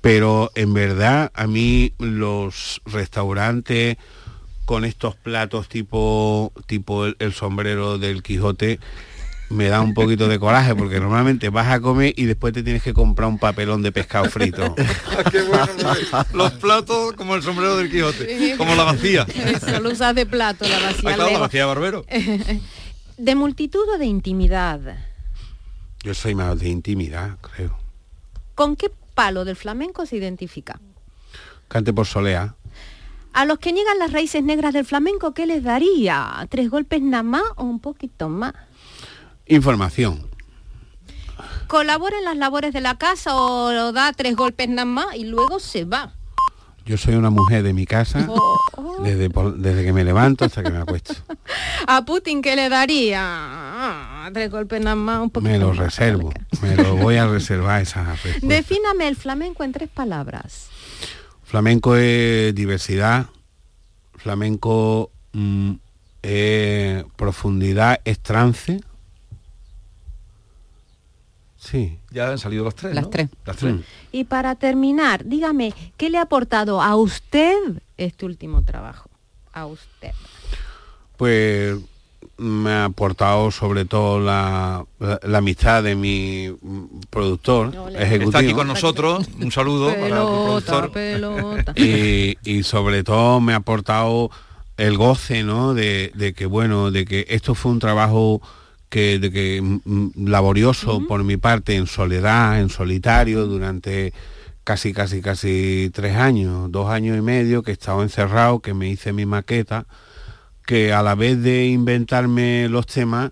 Pero 0.01 0.53
en 0.55 0.72
verdad, 0.75 1.33
a 1.35 1.46
mí 1.49 1.92
los 1.99 2.81
restaurantes 2.85 3.96
con 4.66 4.85
estos 4.85 5.14
platos 5.16 5.68
tipo, 5.68 6.52
tipo 6.66 7.07
el, 7.07 7.16
el 7.18 7.33
sombrero 7.33 7.96
del 7.96 8.22
Quijote 8.22 8.79
me 9.48 9.68
da 9.68 9.81
un 9.81 9.94
poquito 9.94 10.26
de 10.26 10.40
coraje 10.40 10.74
porque 10.74 10.98
normalmente 10.98 11.50
vas 11.50 11.68
a 11.68 11.81
comer 11.81 12.12
y 12.16 12.24
después 12.24 12.52
te 12.52 12.64
tienes 12.64 12.83
que 12.83 12.92
comprar 12.92 13.29
un 13.29 13.38
papelón 13.38 13.81
de 13.81 13.92
pescado 13.92 14.24
frito. 14.29 14.74
Qué 15.31 15.42
bueno, 15.42 15.66
los 16.35 16.52
platos 16.55 17.12
como 17.12 17.37
el 17.37 17.42
sombrero 17.42 17.76
del 17.76 17.90
Quijote, 17.90 18.57
como 18.59 18.74
la 18.74 18.83
vacía. 18.83 19.22
Eso, 19.22 19.81
lo 19.81 19.90
usas 19.92 20.14
de 20.16 20.26
plato, 20.26 20.66
la 20.68 20.76
Ahí 20.76 20.85
vacía. 20.85 21.11
está 21.12 21.31
la 21.31 21.38
vacía 21.38 21.61
de 21.61 21.66
barbero. 21.66 22.05
De 23.18 23.35
multitud 23.35 23.88
o 23.94 23.96
de 23.96 24.05
intimidad. 24.05 24.79
Yo 26.02 26.12
soy 26.12 26.35
más 26.35 26.59
de 26.59 26.68
intimidad, 26.68 27.38
creo. 27.40 27.79
¿Con 28.55 28.76
qué 28.76 28.90
palo 29.14 29.46
del 29.46 29.57
flamenco 29.57 30.05
se 30.05 30.16
identifica? 30.16 30.79
Cante 31.68 31.94
por 31.94 32.05
solea. 32.05 32.57
A 33.37 33.44
los 33.44 33.59
que 33.59 33.70
niegan 33.70 33.99
las 33.99 34.12
raíces 34.12 34.42
negras 34.42 34.72
del 34.72 34.87
flamenco, 34.87 35.35
¿qué 35.35 35.44
les 35.44 35.62
daría? 35.62 36.46
¿Tres 36.49 36.70
golpes 36.70 37.03
nada 37.03 37.22
más 37.22 37.42
o 37.57 37.64
un 37.64 37.81
poquito 37.81 38.31
más? 38.31 38.55
Información. 39.46 40.27
¿Colabora 41.66 42.16
en 42.18 42.25
las 42.25 42.38
labores 42.38 42.72
de 42.72 42.81
la 42.81 42.96
casa 42.96 43.37
o 43.37 43.92
da 43.92 44.11
tres 44.14 44.37
golpes 44.37 44.70
nada 44.70 44.87
más 44.87 45.14
y 45.16 45.25
luego 45.25 45.61
se 45.61 45.85
va? 45.85 46.14
Yo 46.87 46.96
soy 46.96 47.14
una 47.16 47.29
mujer 47.29 47.62
de 47.62 47.75
mi 47.75 47.85
casa, 47.85 48.25
Oh, 48.31 48.57
desde, 49.03 49.29
desde 49.57 49.85
que 49.85 49.92
me 49.92 50.03
levanto 50.05 50.46
hasta 50.46 50.62
que 50.62 50.70
me 50.70 50.79
acuesto. 50.79 51.12
¿A 51.87 52.05
Putin 52.07 52.40
qué 52.40 52.57
le 52.57 52.70
daría? 52.70 53.20
Ah, 53.22 54.31
tres 54.33 54.51
golpes 54.51 54.81
nada 54.81 54.96
más, 54.96 55.20
un 55.20 55.29
poquito 55.31 55.51
Me 55.53 55.59
lo 55.59 55.68
más. 55.75 55.79
reservo, 55.79 56.33
me 56.62 56.75
lo 56.77 56.96
voy 56.96 57.16
a 57.16 57.27
reservar 57.27 57.83
esa 57.83 58.03
respuesta. 58.05 58.46
Defíname 58.46 59.09
el 59.09 59.16
flamenco 59.16 59.62
en 59.62 59.72
tres 59.72 59.90
palabras. 59.90 60.70
Flamenco 61.46 61.94
es 61.94 62.52
diversidad, 62.56 63.26
flamenco 64.16 65.12
mm, 65.32 65.72
es 66.22 67.04
profundidad, 67.14 68.00
es 68.04 68.18
trance. 68.18 68.80
Sí. 71.56 71.98
Ya 72.11 72.30
han 72.30 72.38
salido 72.38 72.64
las 72.64 72.74
tres, 72.74 72.94
Las 72.96 73.04
¿no? 73.04 73.11
tres. 73.11 73.30
Las 73.44 73.56
tres. 73.56 73.76
Y 74.11 74.24
para 74.24 74.56
terminar, 74.56 75.24
dígame, 75.24 75.72
¿qué 75.96 76.11
le 76.11 76.18
ha 76.18 76.22
aportado 76.22 76.82
a 76.82 76.96
usted 76.96 77.54
este 77.96 78.26
último 78.26 78.62
trabajo? 78.64 79.09
A 79.52 79.66
usted. 79.66 80.11
Pues 81.16 81.76
me 82.38 82.70
ha 82.70 82.85
aportado 82.87 83.51
sobre 83.51 83.85
todo 83.87 84.20
la, 84.20 84.85
la- 85.01 85.20
la 85.22 85.38
amistad 85.38 85.83
de 85.83 85.94
mi 85.96 86.51
productor 87.11 87.72
ejecutivo. 87.94 88.29
Está 88.31 88.38
aquí 88.40 88.53
con 88.53 88.66
nosotros. 88.66 89.27
Un 89.40 89.51
saludo 89.53 89.88
para 89.94 90.20
tu 90.20 90.27
productor. 90.27 90.92
pelota. 90.92 91.72
y, 91.77 92.37
y 92.44 92.62
sobre 92.62 93.03
todo 93.05 93.40
me 93.40 93.53
ha 93.53 93.57
aportado 93.57 94.31
el 94.77 94.96
goce 94.99 95.42
no 95.42 95.72
de, 95.72 96.12
de 96.14 96.35
que 96.35 96.44
bueno 96.46 96.90
de 96.90 97.07
que 97.07 97.25
esto 97.31 97.55
fue 97.55 97.72
un 97.72 97.79
trabajo 97.79 98.42
que, 98.90 99.18
de 99.18 99.33
que 99.33 99.62
mm, 99.62 99.81
mm, 99.85 100.29
laborioso 100.29 101.03
por 101.09 101.25
mi 101.25 101.38
parte 101.38 101.77
en 101.77 101.87
soledad 101.87 102.61
en 102.61 102.68
solitario 102.68 103.46
durante 103.46 104.12
casi 104.64 104.92
casi 104.92 105.22
casi 105.22 105.90
tres 105.94 106.16
años 106.16 106.70
dos 106.70 106.90
años 106.90 107.16
y 107.16 107.22
medio 107.22 107.62
que 107.62 107.70
he 107.70 107.75
estado 107.75 108.03
encerrado 108.03 108.61
que 108.61 108.75
me 108.75 108.88
hice 108.90 109.14
mi 109.14 109.25
maqueta 109.25 109.87
que 110.66 110.92
a 110.92 111.02
la 111.02 111.14
vez 111.14 111.42
de 111.42 111.66
inventarme 111.68 112.68
los 112.68 112.87
temas 112.87 113.31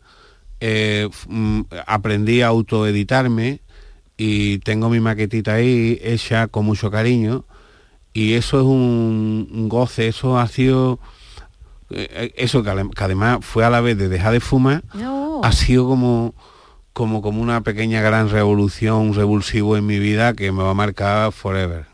eh, 0.60 1.08
mm, 1.28 1.62
aprendí 1.86 2.40
a 2.42 2.46
autoeditarme 2.48 3.60
y 4.16 4.58
tengo 4.58 4.88
mi 4.88 5.00
maquetita 5.00 5.54
ahí 5.54 5.98
hecha 6.02 6.46
con 6.46 6.64
mucho 6.64 6.90
cariño 6.90 7.44
y 8.12 8.34
eso 8.34 8.60
es 8.60 8.64
un, 8.64 9.48
un 9.52 9.68
goce, 9.68 10.06
eso 10.08 10.38
ha 10.38 10.46
sido 10.46 11.00
eh, 11.90 12.32
eso 12.36 12.62
que, 12.62 12.70
además 12.70 13.38
fue 13.42 13.64
a 13.64 13.70
la 13.70 13.80
vez 13.80 13.98
de 13.98 14.08
dejar 14.08 14.32
de 14.32 14.40
fumar, 14.40 14.84
No. 14.94 15.40
ha 15.42 15.52
sido 15.52 15.86
como 15.86 16.34
como 16.92 17.22
como 17.22 17.42
una 17.42 17.60
pequeña 17.62 18.00
gran 18.00 18.30
revolución, 18.30 18.98
un 18.98 19.14
revulsivo 19.14 19.76
en 19.76 19.84
mi 19.84 19.98
vida 19.98 20.34
que 20.34 20.52
me 20.52 20.62
va 20.62 20.70
a 20.70 20.74
marcar 20.74 21.32
forever. 21.32 21.86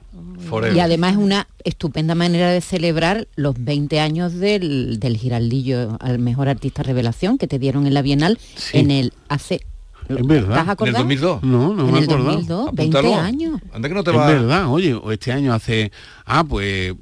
Forever. 0.48 0.76
Y 0.76 0.80
además 0.80 1.12
es 1.12 1.18
una 1.18 1.46
estupenda 1.64 2.14
manera 2.14 2.50
de 2.50 2.61
celebrar 2.61 3.28
los 3.37 3.54
20 3.62 4.00
años 4.00 4.35
del, 4.35 4.98
del 5.00 5.16
Giraldillo 5.16 5.96
al 6.00 6.18
mejor 6.18 6.48
artista 6.48 6.83
revelación 6.83 7.38
que 7.38 7.46
te 7.46 7.59
dieron 7.59 7.87
en 7.87 7.94
la 7.94 8.02
Bienal 8.02 8.38
en 8.72 8.90
el 8.90 9.12
hace 9.28 9.61
Es 10.09 10.26
verdad. 10.26 10.59
¿Estás 10.59 10.68
acordado? 10.68 11.04
En 11.04 11.11
el 11.12 11.20
2002. 11.20 11.42
No, 11.42 11.74
no 11.74 11.87
En 11.87 11.92
me 11.92 11.98
el 11.98 12.04
acordaba. 12.04 12.33
2002, 12.33 12.70
20 12.74 12.98
Apúntalo. 12.98 13.22
años. 13.22 13.61
Anda 13.72 13.88
que 13.88 13.94
no 13.94 14.04
te 14.04 14.11
Es 14.11 14.16
va 14.16 14.26
verdad, 14.26 14.68
oye, 14.72 14.94
o 14.94 15.12
este 15.12 15.33
año 15.33 15.52
hace 15.52 15.92
ah, 16.26 16.44
pues 16.44 16.94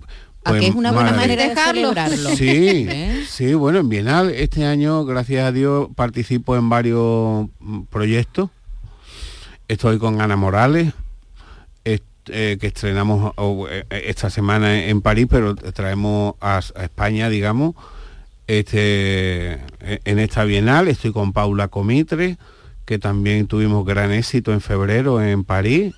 ¿A 0.45 0.51
pues 0.51 0.61
que 0.63 0.69
es 0.69 0.75
una 0.75 0.93
buena 0.93 1.11
madre. 1.11 1.37
manera 1.37 1.49
de 1.49 1.55
celebrarlo? 1.55 2.31
Sí, 2.37 2.87
¿Eh? 2.89 3.25
sí, 3.29 3.55
bueno, 3.55 3.81
en 3.81 3.89
Bienal 3.89 4.31
este 4.31 4.65
año, 4.65 5.05
gracias 5.05 5.45
a 5.47 5.53
Dios, 5.53 5.89
participo 5.95 6.57
en 6.57 6.69
varios 6.71 7.49
mm, 7.61 7.83
proyectos. 7.91 8.49
Estoy 9.69 9.99
con 9.99 10.21
Ana 10.23 10.37
Morales, 10.37 10.95
eh, 12.33 12.59
que 12.61 12.69
estrenamos 12.69 13.33
o, 13.37 13.67
eh, 13.69 13.85
esta 13.91 14.31
semana 14.31 14.85
en 14.87 15.01
París, 15.01 15.27
pero 15.29 15.55
traemos 15.55 16.35
a, 16.41 16.59
España, 16.59 17.29
digamos, 17.29 17.75
este, 18.47 19.53
eh, 19.81 20.01
en 20.05 20.19
esta 20.19 20.45
Bienal. 20.45 20.89
Estoy 20.89 21.13
con 21.13 21.33
Paula 21.33 21.69
Comitre, 21.69 22.39
que 22.85 22.99
también 22.99 23.47
tuvimos 23.47 23.85
gran 23.85 24.13
éxito 24.13 24.53
en 24.53 24.61
febrero 24.61 25.23
en 25.23 25.45
París. 25.45 25.95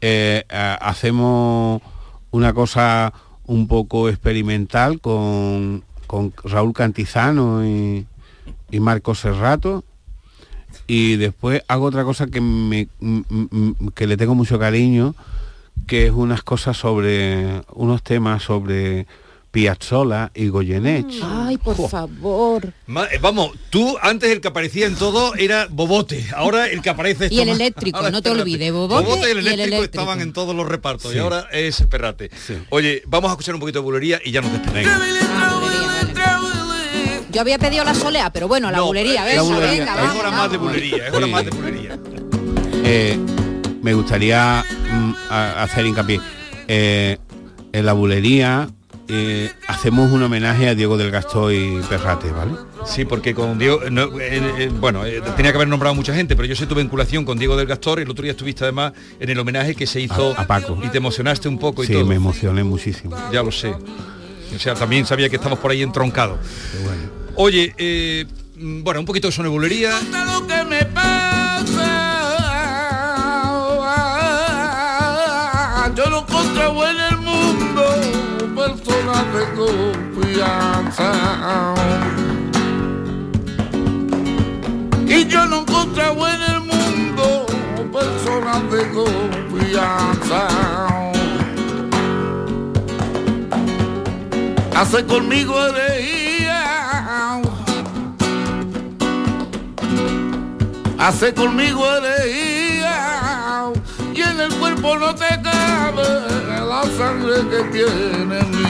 Eh, 0.00 0.44
hacemos 0.48 1.80
una 2.30 2.52
cosa 2.52 3.12
un 3.46 3.68
poco 3.68 4.08
experimental 4.08 5.00
con, 5.00 5.84
Raúl 6.44 6.74
Cantizano 6.74 7.64
y, 7.64 8.06
y 8.70 8.80
Marco 8.80 9.14
Serrato. 9.14 9.84
Y 10.86 11.16
después 11.16 11.62
hago 11.68 11.86
otra 11.86 12.04
cosa 12.04 12.26
que 12.26 12.40
le 14.06 14.16
tengo 14.16 14.34
mucho 14.34 14.58
cariño, 14.58 15.14
que 15.86 16.06
es 16.06 16.12
unas 16.12 16.42
cosas 16.42 16.76
sobre, 16.76 17.62
unos 17.74 18.02
temas 18.02 18.42
sobre 18.42 19.06
Piazzolla 19.50 20.30
y 20.34 20.48
Goyeneche. 20.48 21.20
Ay, 21.22 21.58
por 21.58 21.76
favor. 21.88 22.72
Ma- 22.86 23.04
eh, 23.12 23.18
Vamos, 23.20 23.50
tú 23.68 23.98
antes 24.00 24.30
el 24.30 24.40
que 24.40 24.48
aparecía 24.48 24.86
en 24.86 24.94
todo 24.96 25.34
era 25.34 25.66
Bobote, 25.70 26.26
ahora 26.34 26.68
el 26.68 26.80
que 26.80 26.88
aparece 26.88 27.26
es 27.26 27.32
Y 27.32 27.40
el 27.40 27.50
eléctrico, 27.50 27.98
ahora 27.98 28.10
no 28.10 28.22
te 28.22 28.30
olvides, 28.30 28.72
Bobote 28.72 29.28
y 29.28 29.30
el 29.32 29.36
y 29.44 29.48
el 29.48 29.60
eléctrico, 29.60 29.82
estaban 29.84 30.20
en 30.22 30.32
todos 30.32 30.54
los 30.56 30.66
repartos 30.66 31.10
Sí. 31.12 31.18
y 31.18 31.20
ahora 31.20 31.46
es 31.52 31.82
Perrate. 31.82 32.30
Oye, 32.70 33.02
vamos 33.06 33.28
a 33.28 33.32
escuchar 33.34 33.54
un 33.54 33.60
poquito 33.60 33.80
de 33.80 33.84
bulería 33.84 34.20
y 34.24 34.30
ya 34.30 34.40
nos 34.40 34.52
despedimos. 34.52 34.92
Yo 37.30 37.40
había 37.40 37.58
pedido 37.58 37.82
la 37.84 37.94
solea, 37.94 38.30
pero 38.30 38.46
bueno, 38.46 38.70
la 38.70 38.78
No, 38.78 38.86
bulería, 38.86 39.22
eh, 39.26 39.36
venga, 39.38 39.42
la 39.42 39.42
bulería. 39.42 39.70
venga, 39.70 39.94
Es 39.94 40.00
vamos, 40.06 40.16
hora 40.16 40.30
más 40.30 40.50
de 40.50 40.56
vamos. 40.58 40.72
bulería, 40.72 41.06
es 41.08 41.12
hora 41.14 41.26
Sí. 41.26 41.32
más 41.32 41.44
de 41.44 41.50
bulería. 41.50 41.98
Eh, 42.84 43.18
me 43.82 43.94
gustaría 43.94 44.64
mm, 44.92 45.12
a- 45.30 45.62
hacer 45.62 45.86
hincapié. 45.86 46.20
Eh, 46.68 47.18
en 47.72 47.86
la 47.86 47.92
bulería 47.92 48.68
eh, 49.08 49.50
hacemos 49.66 50.10
un 50.12 50.22
homenaje 50.22 50.68
a 50.68 50.74
Diego 50.74 50.96
del 50.96 51.10
Gastoy 51.10 51.80
Perrate, 51.88 52.30
¿vale? 52.30 52.52
Sí, 52.86 53.04
porque 53.04 53.34
con 53.34 53.58
Diego, 53.58 53.80
no, 53.90 54.04
eh, 54.20 54.40
eh, 54.58 54.70
bueno, 54.80 55.04
eh, 55.04 55.20
tenía 55.36 55.52
que 55.52 55.56
haber 55.58 55.68
nombrado 55.68 55.94
mucha 55.94 56.14
gente, 56.14 56.34
pero 56.36 56.46
yo 56.46 56.56
sé 56.56 56.66
tu 56.66 56.74
vinculación 56.74 57.24
con 57.24 57.38
Diego 57.38 57.56
del 57.56 57.66
Gastor 57.66 57.98
y 57.98 58.02
el 58.02 58.10
otro 58.10 58.22
día 58.22 58.32
estuviste 58.32 58.64
además 58.64 58.92
en 59.20 59.30
el 59.30 59.38
homenaje 59.38 59.74
que 59.74 59.86
se 59.86 60.00
hizo 60.00 60.34
A- 60.36 60.42
a 60.42 60.46
Paco. 60.46 60.78
y 60.82 60.88
te 60.88 60.98
emocionaste 60.98 61.48
un 61.48 61.58
poco 61.58 61.84
y 61.84 61.86
Sí, 61.88 61.92
todo. 61.92 62.06
me 62.06 62.14
emocioné 62.16 62.64
muchísimo. 62.64 63.16
Ya 63.32 63.42
lo 63.42 63.52
sé. 63.52 63.74
O 64.54 64.58
sea, 64.58 64.74
también 64.74 65.06
sabía 65.06 65.28
que 65.28 65.36
estamos 65.36 65.58
por 65.58 65.70
ahí 65.70 65.82
entroncados. 65.82 66.38
Oye, 67.36 67.74
eh, 67.78 68.26
mm, 68.56 68.82
bueno, 68.82 69.00
un 69.00 69.06
poquito 69.06 69.28
de 69.28 69.32
sonebulería. 69.32 69.92
Personas 79.22 79.34
de 79.34 79.44
confianza. 80.22 81.12
Y 85.06 85.26
yo 85.26 85.46
no 85.46 85.60
encontraba 85.60 86.34
en 86.34 86.42
el 86.42 86.60
mundo 86.60 87.46
personas 87.92 88.70
de 88.70 88.90
confianza. 88.90 90.48
Hace 94.74 95.04
conmigo 95.04 95.54
herejía. 95.66 97.40
Hace 100.98 101.34
conmigo 101.34 101.84
herejía. 101.96 103.72
Y 104.14 104.20
en 104.20 104.40
el 104.40 104.54
cuerpo 104.54 104.98
no 104.98 105.14
te 105.14 105.28
cabe 105.42 106.32
la 106.72 106.82
sangre 106.96 107.36
que 107.50 107.62
tiene 107.70 108.61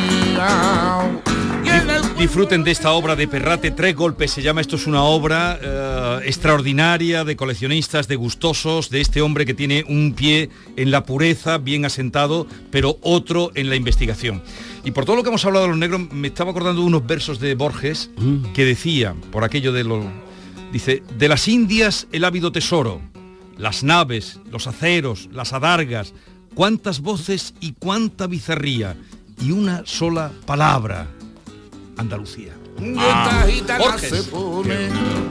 Disfruten 2.23 2.63
de 2.63 2.71
esta 2.71 2.93
obra 2.93 3.17
de 3.17 3.27
Perrate, 3.27 3.73
Tres 3.73 3.97
Golpes 3.97 4.31
se 4.31 4.43
llama, 4.43 4.61
esto 4.61 4.77
es 4.77 4.87
una 4.87 5.03
obra 5.03 5.59
eh, 5.61 6.21
extraordinaria 6.25 7.25
de 7.25 7.35
coleccionistas, 7.35 8.07
de 8.07 8.15
gustosos, 8.15 8.91
de 8.91 9.01
este 9.01 9.21
hombre 9.21 9.45
que 9.45 9.55
tiene 9.55 9.85
un 9.89 10.15
pie 10.15 10.49
en 10.77 10.93
la 10.93 11.05
pureza, 11.05 11.59
bien 11.59 11.85
asentado, 11.85 12.47
pero 12.71 12.97
otro 13.03 13.51
en 13.57 13.69
la 13.69 13.75
investigación. 13.75 14.41
Y 14.85 14.93
por 14.93 15.05
todo 15.05 15.17
lo 15.17 15.25
que 15.25 15.31
hemos 15.31 15.45
hablado 15.45 15.65
de 15.65 15.71
los 15.71 15.79
negros, 15.79 16.13
me 16.13 16.29
estaba 16.29 16.53
acordando 16.53 16.83
de 16.83 16.87
unos 16.87 17.05
versos 17.05 17.41
de 17.41 17.57
Borges 17.57 18.11
que 18.55 18.65
decía, 18.65 19.17
por 19.33 19.43
aquello 19.43 19.73
de 19.73 19.83
los... 19.83 20.05
Dice, 20.73 21.03
de 21.19 21.29
las 21.29 21.49
Indias 21.49 22.07
el 22.13 22.25
ávido 22.25 22.53
tesoro, 22.53 23.01
las 23.59 23.83
naves, 23.83 24.39
los 24.49 24.69
aceros, 24.69 25.29
las 25.33 25.53
adargas, 25.53 26.15
cuántas 26.55 27.01
voces 27.01 27.55
y 27.61 27.73
cuánta 27.73 28.29
bizarría, 28.29 28.97
y 29.43 29.51
una 29.53 29.83
sola 29.85 30.31
palabra, 30.47 31.07
Andalucía. 31.97 32.53
Pone 34.31 34.87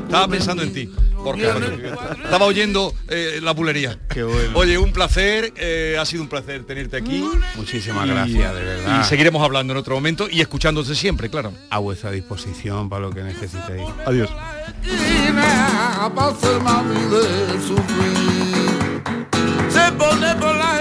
Estaba 0.06 0.28
pensando 0.28 0.64
en 0.64 0.74
ti. 0.74 0.90
Por 1.24 1.40
caballo. 1.40 1.68
Estaba 2.24 2.46
oyendo 2.46 2.94
eh, 3.08 3.40
la 3.44 3.52
bulería. 3.52 3.98
Oye, 4.56 4.78
un 4.80 4.92
placer, 4.92 5.54
eh, 5.56 5.96
ha 6.00 6.06
sido 6.06 6.24
un 6.24 6.30
placer 6.30 6.64
tenerte 6.64 6.98
aquí. 6.98 7.24
Muchísimas 7.56 8.06
Y- 8.08 8.10
gracias, 8.10 8.56
de 8.56 8.64
verdad. 8.64 9.02
Y 9.02 9.04
seguiremos 9.04 9.44
hablando 9.44 9.74
en 9.74 9.78
otro 9.78 9.94
momento 9.96 10.28
y 10.30 10.42
escuchándote 10.42 10.96
siempre, 10.96 11.30
claro. 11.30 11.54
A 11.70 11.78
vuestra 11.78 12.10
disposición 12.12 12.90
para 12.90 13.04
lo 13.04 13.12
que 13.12 13.22
necesitéis. 13.24 13.88
Adiós. 14.06 14.30
Se 19.70 19.92
pone 19.94 20.36
por 20.36 20.56
la 20.56 20.81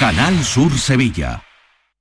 Canal 0.00 0.42
Sur 0.42 0.72
Sevilla. 0.78 1.49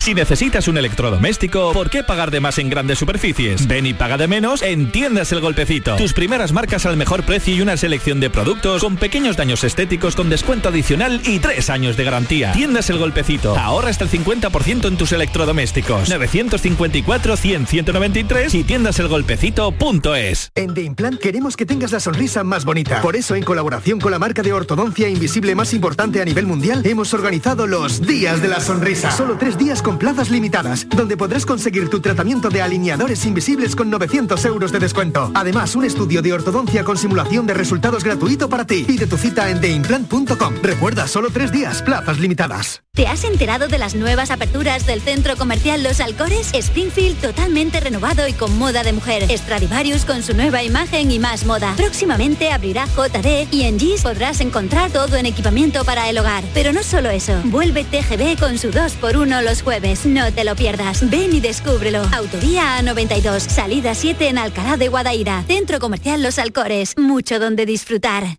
Si 0.01 0.13
necesitas 0.13 0.69
un 0.69 0.77
electrodoméstico, 0.77 1.73
¿por 1.73 1.89
qué 1.89 2.05
pagar 2.05 2.31
de 2.31 2.39
más 2.39 2.57
en 2.57 2.69
grandes 2.69 2.99
superficies? 2.99 3.67
Ven 3.67 3.85
y 3.85 3.93
paga 3.93 4.15
de 4.15 4.29
menos 4.29 4.61
en 4.61 4.93
Tiendas 4.93 5.33
El 5.33 5.41
Golpecito. 5.41 5.97
Tus 5.97 6.13
primeras 6.13 6.53
marcas 6.53 6.85
al 6.85 6.95
mejor 6.95 7.23
precio 7.23 7.53
y 7.53 7.61
una 7.61 7.75
selección 7.75 8.21
de 8.21 8.29
productos 8.29 8.81
con 8.81 8.95
pequeños 8.95 9.35
daños 9.35 9.61
estéticos 9.65 10.15
con 10.15 10.29
descuento 10.29 10.69
adicional 10.69 11.19
y 11.25 11.39
tres 11.39 11.69
años 11.69 11.97
de 11.97 12.05
garantía. 12.05 12.53
Tiendas 12.53 12.89
El 12.89 12.97
Golpecito. 12.97 13.57
Ahorra 13.57 13.89
hasta 13.89 14.05
el 14.05 14.09
50% 14.09 14.87
en 14.87 14.95
tus 14.95 15.11
electrodomésticos. 15.11 16.09
954-100-193 16.09 18.53
y 18.53 18.63
tiendaselgolpecito.es. 18.63 20.51
En 20.55 20.73
The 20.75 20.81
Implant 20.81 21.19
queremos 21.19 21.57
que 21.57 21.65
tengas 21.65 21.91
la 21.91 21.99
sonrisa 21.99 22.45
más 22.45 22.63
bonita. 22.63 23.01
Por 23.01 23.17
eso, 23.17 23.35
en 23.35 23.43
colaboración 23.43 23.99
con 23.99 24.11
la 24.11 24.19
marca 24.19 24.43
de 24.43 24.53
ortodoncia 24.53 25.09
invisible 25.09 25.55
más 25.55 25.73
importante 25.73 26.21
a 26.21 26.25
nivel 26.25 26.47
mundial, 26.47 26.83
hemos 26.85 27.13
organizado 27.13 27.67
los 27.67 28.01
Días 28.01 28.41
de 28.41 28.47
la 28.47 28.61
Sonrisa. 28.61 29.11
Solo 29.11 29.35
tres 29.37 29.57
días 29.57 29.83
con 29.83 29.88
plazas 29.97 30.29
limitadas, 30.29 30.87
donde 30.89 31.17
podrás 31.17 31.45
conseguir 31.45 31.89
tu 31.89 31.99
tratamiento 31.99 32.49
de 32.49 32.61
alineadores 32.61 33.25
invisibles 33.25 33.75
con 33.75 33.89
900 33.89 34.43
euros 34.45 34.71
de 34.71 34.79
descuento. 34.79 35.31
Además, 35.33 35.75
un 35.75 35.85
estudio 35.85 36.21
de 36.21 36.33
ortodoncia 36.33 36.83
con 36.83 36.97
simulación 36.97 37.47
de 37.47 37.53
resultados 37.53 38.03
gratuito 38.03 38.49
para 38.49 38.65
ti. 38.65 38.83
Pide 38.85 39.07
tu 39.07 39.17
cita 39.17 39.49
en 39.49 39.61
theimplant.com. 39.61 40.55
Recuerda, 40.61 41.07
solo 41.07 41.29
tres 41.31 41.51
días, 41.51 41.81
plazas 41.81 42.19
limitadas. 42.19 42.83
¿Te 42.93 43.07
has 43.07 43.23
enterado 43.23 43.69
de 43.69 43.77
las 43.77 43.95
nuevas 43.95 44.29
aperturas 44.29 44.85
del 44.85 44.99
centro 45.01 45.37
comercial 45.37 45.83
Los 45.83 46.01
Alcores? 46.01 46.53
Springfield 46.53 47.21
totalmente 47.21 47.79
renovado 47.79 48.27
y 48.27 48.33
con 48.33 48.57
moda 48.57 48.83
de 48.83 48.91
mujer. 48.91 49.25
Stradivarius 49.29 50.03
con 50.03 50.21
su 50.21 50.33
nueva 50.33 50.63
imagen 50.63 51.09
y 51.09 51.17
más 51.17 51.45
moda. 51.45 51.73
Próximamente 51.77 52.51
abrirá 52.51 52.87
JD 52.87 53.47
y 53.51 53.63
en 53.63 53.79
GIS 53.79 54.01
podrás 54.01 54.41
encontrar 54.41 54.91
todo 54.91 55.15
en 55.15 55.25
equipamiento 55.25 55.85
para 55.85 56.09
el 56.09 56.17
hogar. 56.17 56.43
Pero 56.53 56.73
no 56.73 56.83
solo 56.83 57.09
eso. 57.09 57.39
Vuelve 57.45 57.85
TGB 57.85 58.37
con 58.37 58.57
su 58.57 58.69
2x1 58.69 59.43
los 59.43 59.61
jueves. 59.61 59.78
No 60.05 60.33
te 60.33 60.43
lo 60.43 60.55
pierdas. 60.57 61.09
Ven 61.09 61.33
y 61.33 61.39
descúbrelo. 61.39 62.01
Autovía 62.13 62.79
A92. 62.79 63.39
Salida 63.39 63.95
7 63.95 64.27
en 64.27 64.37
Alcalá 64.37 64.75
de 64.75 64.89
Guadaira. 64.89 65.43
Centro 65.47 65.79
comercial 65.79 66.21
Los 66.21 66.37
Alcores. 66.37 66.97
Mucho 66.97 67.39
donde 67.39 67.65
disfrutar. 67.65 68.38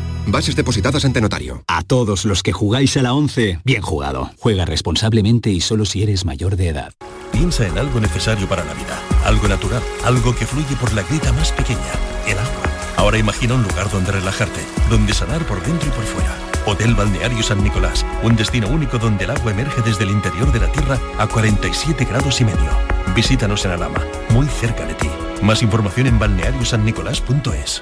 Bases 0.31 0.55
depositadas 0.55 1.03
ante 1.03 1.19
notario. 1.19 1.61
A 1.67 1.83
todos 1.83 2.23
los 2.23 2.41
que 2.41 2.53
jugáis 2.53 2.95
a 2.95 3.01
la 3.01 3.13
11, 3.13 3.59
bien 3.65 3.81
jugado. 3.81 4.31
Juega 4.39 4.63
responsablemente 4.63 5.49
y 5.49 5.59
solo 5.59 5.83
si 5.83 6.03
eres 6.03 6.23
mayor 6.23 6.55
de 6.55 6.69
edad. 6.69 6.93
Piensa 7.33 7.67
en 7.67 7.77
algo 7.77 7.99
necesario 7.99 8.47
para 8.47 8.63
la 8.63 8.73
vida, 8.73 8.97
algo 9.25 9.49
natural, 9.49 9.83
algo 10.05 10.33
que 10.33 10.45
fluye 10.45 10.73
por 10.77 10.93
la 10.93 11.03
grita 11.03 11.33
más 11.33 11.51
pequeña, 11.51 11.79
el 12.25 12.39
agua. 12.39 12.63
Ahora 12.95 13.17
imagina 13.17 13.55
un 13.55 13.63
lugar 13.63 13.91
donde 13.91 14.13
relajarte, 14.13 14.61
donde 14.89 15.13
sanar 15.13 15.45
por 15.45 15.61
dentro 15.63 15.89
y 15.89 15.91
por 15.91 16.05
fuera. 16.05 16.33
Hotel 16.65 16.95
Balneario 16.95 17.43
San 17.43 17.61
Nicolás, 17.61 18.05
un 18.23 18.37
destino 18.37 18.69
único 18.69 18.99
donde 18.99 19.25
el 19.25 19.31
agua 19.31 19.51
emerge 19.51 19.81
desde 19.81 20.05
el 20.05 20.11
interior 20.11 20.49
de 20.53 20.59
la 20.61 20.71
tierra 20.71 20.97
a 21.17 21.27
47 21.27 22.05
grados 22.05 22.39
y 22.39 22.45
medio. 22.45 22.69
Visítanos 23.13 23.65
en 23.65 23.71
Alama, 23.71 24.01
muy 24.29 24.47
cerca 24.47 24.85
de 24.85 24.93
ti. 24.93 25.09
Más 25.41 25.61
información 25.61 26.07
en 26.07 26.19
balneariosannicolás.es. 26.19 27.81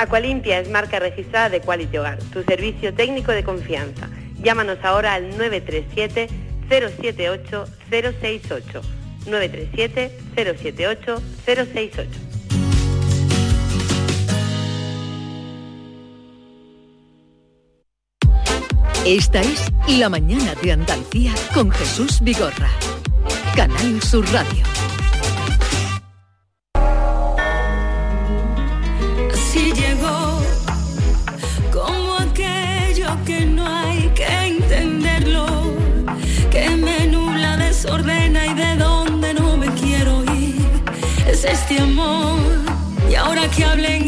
Aqualimpia 0.00 0.60
es 0.60 0.70
marca 0.70 0.98
registrada 0.98 1.50
de 1.50 1.60
Quality 1.60 1.98
Hogar, 1.98 2.18
tu 2.32 2.42
servicio 2.42 2.94
técnico 2.94 3.32
de 3.32 3.44
confianza. 3.44 4.08
Llámanos 4.42 4.78
ahora 4.82 5.12
al 5.12 5.28
937 5.36 6.26
078 6.70 7.66
068. 7.90 8.80
937 9.26 10.18
078 10.34 11.22
068. 11.44 12.10
Esta 19.04 19.42
es 19.42 19.70
La 19.98 20.08
Mañana 20.08 20.54
de 20.62 20.72
Andalucía 20.72 21.34
con 21.52 21.70
Jesús 21.70 22.22
Vigorra. 22.22 22.70
Canal 23.54 24.00
Sur 24.00 24.24
Radio. 24.32 24.64
Este 41.50 41.80
amor, 41.80 42.38
y 43.10 43.14
ahora 43.16 43.48
que 43.48 43.64
hablen 43.64 44.04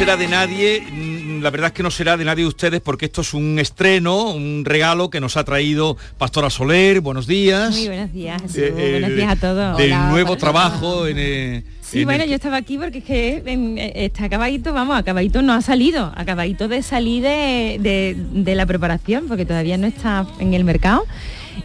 será 0.00 0.16
de 0.16 0.28
nadie, 0.28 0.80
mm, 0.90 1.42
la 1.42 1.50
verdad 1.50 1.66
es 1.68 1.72
que 1.74 1.82
no 1.82 1.90
será 1.90 2.16
de 2.16 2.24
nadie 2.24 2.44
de 2.44 2.48
ustedes 2.48 2.80
porque 2.80 3.04
esto 3.04 3.20
es 3.20 3.34
un 3.34 3.58
estreno, 3.58 4.30
un 4.30 4.64
regalo 4.64 5.10
que 5.10 5.20
nos 5.20 5.36
ha 5.36 5.44
traído 5.44 5.98
Pastora 6.16 6.48
Soler, 6.48 7.02
buenos 7.02 7.26
días. 7.26 7.76
Muy 7.76 7.88
buenos 7.88 8.10
días, 8.10 8.40
Jesús. 8.40 8.56
Eh, 8.56 8.74
eh, 8.78 8.90
buenos 8.98 9.14
días 9.14 9.30
a 9.32 9.36
todos. 9.36 9.76
Del 9.76 9.92
Hola, 9.92 10.08
nuevo 10.10 10.36
trabajo 10.38 11.06
en, 11.06 11.16
eh, 11.18 11.64
Sí, 11.82 11.98
en 12.00 12.04
bueno, 12.06 12.24
yo 12.24 12.34
estaba 12.34 12.56
aquí 12.56 12.78
porque 12.78 12.98
es 12.98 13.04
que 13.04 13.42
eh, 13.44 13.92
está 13.96 14.24
acabadito, 14.24 14.72
vamos, 14.72 14.96
acabadito 14.96 15.42
no 15.42 15.52
ha 15.52 15.60
salido, 15.60 16.10
acabadito 16.16 16.66
de 16.66 16.82
salir 16.82 17.22
de, 17.22 17.76
de- 17.80 18.16
de 18.16 18.54
la 18.54 18.64
preparación, 18.64 19.26
porque 19.28 19.44
todavía 19.44 19.76
no 19.76 19.86
está 19.86 20.26
en 20.38 20.54
el 20.54 20.64
mercado. 20.64 21.04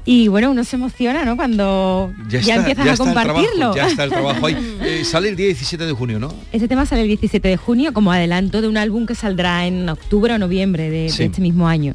Y 0.03 0.27
bueno, 0.27 0.51
uno 0.51 0.63
se 0.63 0.75
emociona, 0.75 1.23
¿no? 1.23 1.35
Cuando 1.37 2.11
ya, 2.27 2.39
está, 2.39 2.55
empiezas 2.55 2.85
ya 2.85 2.91
a 2.93 2.95
trabajo, 2.95 3.13
compartirlo. 3.15 3.75
ya 3.75 3.87
está 3.87 4.03
el 4.03 4.09
trabajo 4.09 4.45
ahí. 4.47 4.55
Eh, 4.85 5.03
sale 5.03 5.29
el 5.29 5.35
día 5.35 5.47
17 5.47 5.85
de 5.85 5.93
junio, 5.93 6.19
¿no? 6.19 6.33
Este 6.51 6.67
tema 6.67 6.85
sale 6.85 7.01
el 7.03 7.07
17 7.07 7.47
de 7.47 7.57
junio 7.57 7.93
como 7.93 8.11
adelanto 8.11 8.61
de 8.61 8.67
un 8.67 8.77
álbum 8.77 9.05
que 9.05 9.15
saldrá 9.15 9.65
en 9.65 9.87
octubre 9.89 10.33
o 10.33 10.37
noviembre 10.37 10.89
de, 10.89 11.11
de 11.11 11.25
este 11.25 11.41
mismo 11.41 11.67
año. 11.67 11.93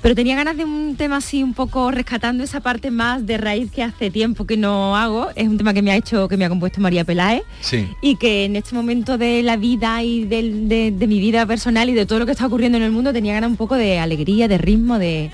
Pero 0.00 0.14
tenía 0.14 0.36
ganas 0.36 0.56
de 0.56 0.64
un 0.64 0.94
tema 0.96 1.16
así 1.16 1.42
un 1.42 1.54
poco 1.54 1.90
rescatando 1.90 2.44
esa 2.44 2.60
parte 2.60 2.90
más 2.92 3.26
de 3.26 3.36
raíz 3.36 3.70
que 3.72 3.82
hace 3.82 4.10
tiempo 4.10 4.46
que 4.46 4.56
no 4.56 4.96
hago. 4.96 5.28
Es 5.34 5.48
un 5.48 5.58
tema 5.58 5.74
que 5.74 5.82
me 5.82 5.90
ha 5.90 5.96
hecho, 5.96 6.28
que 6.28 6.36
me 6.36 6.44
ha 6.44 6.48
compuesto 6.48 6.80
María 6.80 7.04
Peláez 7.04 7.42
Sí. 7.60 7.86
y 8.00 8.14
que 8.16 8.44
en 8.44 8.54
este 8.56 8.74
momento 8.76 9.18
de 9.18 9.42
la 9.42 9.56
vida 9.56 10.00
y 10.04 10.24
del- 10.24 10.68
de, 10.68 10.92
de 10.92 11.06
mi 11.08 11.18
vida 11.18 11.44
personal 11.46 11.88
y 11.88 11.94
de 11.94 12.06
todo 12.06 12.20
lo 12.20 12.26
que 12.26 12.32
está 12.32 12.46
ocurriendo 12.46 12.78
en 12.78 12.84
el 12.84 12.92
mundo 12.92 13.12
tenía 13.12 13.34
ganas 13.34 13.50
un 13.50 13.56
poco 13.56 13.74
de 13.74 13.98
alegría, 13.98 14.46
de 14.46 14.58
ritmo, 14.58 15.00
de, 15.00 15.30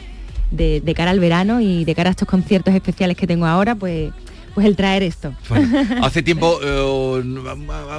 de- 0.57 0.81
de 0.81 0.95
cara 0.95 1.11
al 1.11 1.21
verano 1.21 1.61
y 1.61 1.85
de 1.85 1.95
cara 1.95 2.11
a 2.11 2.13
estos 2.13 2.29
conciertos 2.29 2.75
especiales 2.75 3.17
que 3.17 3.27
tengo 3.27 3.47
ahora, 3.47 3.75
pues, 3.75 4.13
pues 4.55 4.67
el 4.67 4.77
traer 4.77 5.03
esto. 5.03 5.35
Hace 6.03 6.23
tiempo, 6.23 6.61
eh, 6.63 7.23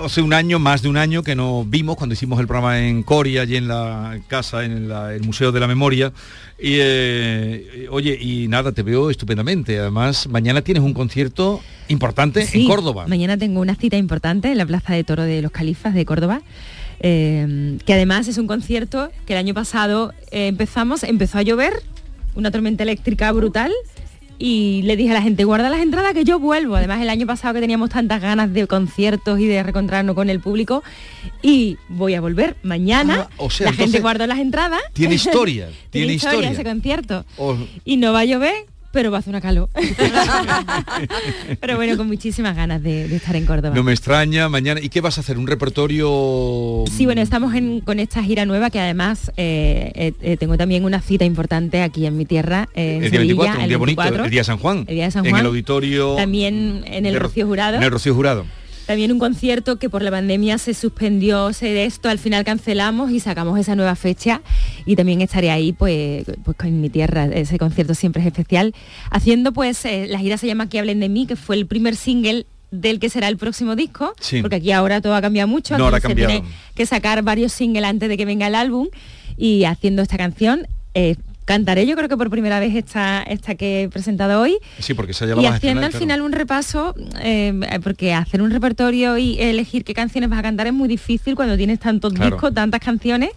hace 0.03 0.21
un 0.21 0.33
año, 0.33 0.57
más 0.57 0.81
de 0.81 0.87
un 0.89 0.95
año 0.97 1.21
que 1.21 1.35
nos 1.35 1.69
vimos 1.69 1.97
cuando 1.97 2.13
hicimos 2.13 2.39
el 2.39 2.47
programa 2.47 2.79
en 2.79 3.03
Coria, 3.03 3.41
allí 3.41 3.57
en 3.57 3.67
la 3.67 4.19
casa, 4.27 4.63
en 4.63 4.87
la- 4.87 5.13
el 5.13 5.23
Museo 5.23 5.51
de 5.51 5.59
la 5.59 5.67
Memoria. 5.67 6.13
Y 6.57 6.77
eh, 6.79 7.87
oye, 7.91 8.17
y 8.19 8.47
nada, 8.47 8.71
te 8.71 8.83
veo 8.83 9.09
estupendamente. 9.09 9.77
Además, 9.79 10.27
mañana 10.29 10.61
tienes 10.61 10.81
un 10.83 10.93
concierto 10.93 11.59
importante 11.89 12.47
en 12.53 12.65
Córdoba. 12.67 13.05
Mañana 13.07 13.37
tengo 13.37 13.59
una 13.59 13.75
cita 13.75 13.97
importante 13.97 14.49
en 14.51 14.57
la 14.57 14.65
Plaza 14.65 14.93
de 14.93 15.03
Toro 15.03 15.23
de 15.23 15.41
los 15.41 15.51
Califas 15.51 15.93
de 15.93 16.05
Córdoba. 16.05 16.41
eh, 17.01 17.77
que 17.85 17.93
además 17.93 18.29
es 18.29 18.37
un 18.37 18.47
concierto 18.47 19.11
que 19.25 19.33
el 19.33 19.39
año 19.39 19.53
pasado 19.53 20.13
empezamos, 20.31 21.03
empezó 21.03 21.37
a 21.37 21.41
llover, 21.41 21.73
una 22.35 22.51
tormenta 22.51 22.83
eléctrica 22.83 23.31
brutal 23.31 23.71
y 24.37 24.81
le 24.83 24.97
dije 24.97 25.11
a 25.11 25.13
la 25.13 25.21
gente, 25.21 25.43
guarda 25.45 25.69
las 25.69 25.81
entradas 25.81 26.13
que 26.13 26.23
yo 26.23 26.39
vuelvo. 26.39 26.75
Además 26.75 27.01
el 27.01 27.09
año 27.09 27.25
pasado 27.25 27.53
que 27.53 27.61
teníamos 27.61 27.89
tantas 27.89 28.21
ganas 28.21 28.51
de 28.53 28.67
conciertos 28.67 29.39
y 29.39 29.47
de 29.47 29.63
reencontrarnos 29.63 30.15
con 30.15 30.29
el 30.29 30.39
público 30.39 30.83
y 31.41 31.77
voy 31.87 32.15
a 32.15 32.21
volver 32.21 32.57
mañana. 32.63 33.27
Ah, 33.29 33.33
o 33.37 33.49
sea, 33.49 33.67
la 33.67 33.73
gente 33.73 34.01
guardó 34.01 34.27
las 34.27 34.39
entradas. 34.39 34.81
tiene 34.93 35.15
historia, 35.15 35.69
tiene 35.89 36.13
historia. 36.13 36.51
ese 36.51 36.63
concierto. 36.63 37.25
Y 37.85 37.97
no 37.97 38.11
va 38.11 38.21
a 38.21 38.25
llover, 38.25 38.65
pero 38.95 39.11
va 39.11 39.17
a 39.17 39.19
hacer 39.19 39.31
una 39.31 39.41
calor. 39.41 39.67
pero 41.59 41.75
bueno, 41.75 41.97
con 41.97 42.07
muchísimas 42.07 42.55
ganas 42.55 42.81
de, 42.81 43.07
de 43.07 43.15
estar 43.17 43.35
en 43.35 43.45
Córdoba. 43.45 43.75
no 43.75 43.83
me 43.83 43.91
extraña, 43.91 44.47
mañana. 44.49 44.79
¿Y 44.81 44.89
qué 44.89 45.01
vas 45.01 45.17
a 45.17 45.21
hacer? 45.21 45.37
¿Un 45.37 45.47
repertorio? 45.47 46.85
Sí, 46.95 47.05
bueno, 47.05 47.21
estamos 47.21 47.53
en- 47.53 47.81
con 47.81 47.99
esta 47.99 48.23
gira 48.23 48.45
nueva 48.45 48.69
que 48.69 48.79
además 48.79 49.31
eh, 49.37 49.91
eh, 49.95 50.13
eh, 50.21 50.37
tengo 50.37 50.57
también 50.57 50.85
una 50.85 51.01
cita 51.01 51.25
importante 51.25 51.81
aquí 51.81 52.05
en 52.05 52.15
mi 52.17 52.25
tierra, 52.25 52.69
eh, 52.73 52.97
en 52.97 53.03
el 53.03 53.11
día 53.11 53.19
Sevilla, 53.19 53.35
24, 53.35 53.61
un 53.61 53.67
día 53.67 53.77
bonito, 53.77 54.01
24, 54.01 54.25
el 54.25 54.31
día 54.31 54.39
de 54.39 54.43
San 54.45 54.57
Juan. 54.57 54.77
el 54.87 54.95
día 54.95 55.05
de 55.05 55.11
San 55.11 55.25
En 55.25 55.31
Juan. 55.31 55.41
el 55.41 55.47
auditorio. 55.47 56.15
También 56.15 56.83
en 56.87 57.05
el 57.05 57.13
de 57.13 57.19
Ro- 57.19 57.27
Rocío 57.27 57.45
Jurado. 57.45 57.77
En 57.77 57.83
el 57.83 57.91
Rocío 57.91 58.15
Jurado. 58.15 58.45
También 58.85 59.11
un 59.11 59.19
concierto 59.19 59.77
que 59.77 59.89
por 59.89 60.01
la 60.03 60.11
pandemia 60.11 60.57
se 60.59 60.73
suspendió, 60.75 61.53
se 61.53 61.65
de 61.67 61.85
esto, 61.85 62.07
al 62.09 62.19
final 62.19 62.43
cancelamos 62.45 63.09
y 63.11 63.19
sacamos 63.19 63.59
esa 63.59 63.75
nueva 63.75 63.95
fecha 63.95 64.41
y 64.85 64.95
también 64.95 65.21
estaré 65.21 65.49
ahí 65.49 65.73
pues, 65.73 66.23
pues 66.43 66.55
con 66.55 66.79
mi 66.81 66.89
tierra, 66.89 67.25
ese 67.25 67.57
concierto 67.57 67.95
siempre 67.95 68.21
es 68.21 68.27
especial, 68.27 68.73
haciendo 69.09 69.53
pues, 69.53 69.83
eh, 69.85 70.05
la 70.07 70.19
gira 70.19 70.37
se 70.37 70.45
llama 70.47 70.69
Que 70.69 70.79
hablen 70.79 70.99
de 70.99 71.09
mí, 71.09 71.25
que 71.25 71.35
fue 71.35 71.55
el 71.55 71.65
primer 71.65 71.95
single 71.95 72.45
del 72.71 72.99
que 72.99 73.09
será 73.09 73.27
el 73.29 73.37
próximo 73.37 73.75
disco, 73.75 74.13
Sí. 74.19 74.41
porque 74.41 74.57
aquí 74.57 74.71
ahora 74.71 75.01
todo 75.01 75.15
ha 75.15 75.21
cambiado 75.21 75.47
mucho, 75.47 75.77
No, 75.77 75.85
ahora 75.85 75.97
se 75.99 76.07
cambiado. 76.07 76.31
tiene 76.31 76.47
que 76.75 76.85
sacar 76.85 77.23
varios 77.23 77.53
singles 77.53 77.85
antes 77.85 78.07
de 78.09 78.17
que 78.17 78.25
venga 78.25 78.45
el 78.47 78.55
álbum 78.55 78.87
y 79.37 79.63
haciendo 79.63 80.01
esta 80.01 80.17
canción. 80.17 80.67
eh, 80.93 81.15
cantaré 81.45 81.85
yo 81.85 81.95
creo 81.95 82.09
que 82.09 82.17
por 82.17 82.29
primera 82.29 82.59
vez 82.59 82.75
esta, 82.75 83.21
esta 83.23 83.55
que 83.55 83.83
he 83.83 83.89
presentado 83.89 84.41
hoy 84.41 84.57
Sí, 84.79 84.93
porque 84.95 85.11
esa 85.11 85.25
ya 85.27 85.35
la 85.35 85.41
y 85.41 85.45
vas 85.45 85.53
a 85.53 85.55
haciendo 85.57 85.81
estrenar, 85.81 85.83
al 85.85 85.91
claro. 85.91 86.03
final 86.03 86.21
un 86.21 86.31
repaso, 86.31 86.95
eh, 87.21 87.79
porque 87.83 88.13
hacer 88.13 88.41
un 88.41 88.49
repertorio 88.51 89.17
y 89.17 89.39
elegir 89.39 89.83
qué 89.83 89.93
canciones 89.93 90.29
vas 90.29 90.39
a 90.39 90.43
cantar 90.43 90.67
es 90.67 90.73
muy 90.73 90.87
difícil 90.87 91.35
cuando 91.35 91.55
tienes 91.55 91.79
tantos 91.79 92.13
Claro. 92.13 92.31
discos, 92.35 92.53
tantas 92.53 92.79
canciones, 92.81 93.29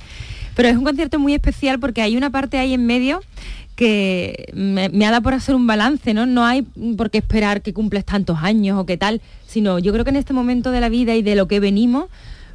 pero 0.55 0.69
es 0.69 0.77
un 0.77 0.85
concierto 0.85 1.19
muy 1.19 1.35
especial 1.35 1.79
porque 1.79 2.01
hay 2.03 2.17
una 2.17 2.31
parte 2.31 2.59
ahí 2.59 2.75
en 2.75 2.85
medio 2.87 3.21
que 3.77 4.51
me, 4.55 4.89
me 4.89 5.07
ha 5.07 5.11
dado 5.11 5.23
por 5.23 5.35
hacer 5.35 5.55
un 5.55 5.67
balance, 5.67 6.13
¿no? 6.15 6.27
No 6.27 6.45
hay 6.45 6.63
por 6.97 7.11
qué 7.11 7.19
esperar 7.19 7.63
que 7.63 7.73
cumples 7.73 8.05
tantos 8.05 8.39
años 8.43 8.77
o 8.79 8.87
qué 8.87 8.97
tal, 8.97 9.21
sino 9.47 9.79
yo 9.79 9.93
creo 9.93 10.05
que 10.05 10.11
en 10.11 10.17
este 10.17 10.33
momento 10.33 10.73
de 10.73 10.81
la 10.81 10.89
vida 10.89 11.15
y 11.15 11.23
de 11.23 11.37
lo 11.37 11.47
que 11.47 11.61
venimos, 11.61 12.07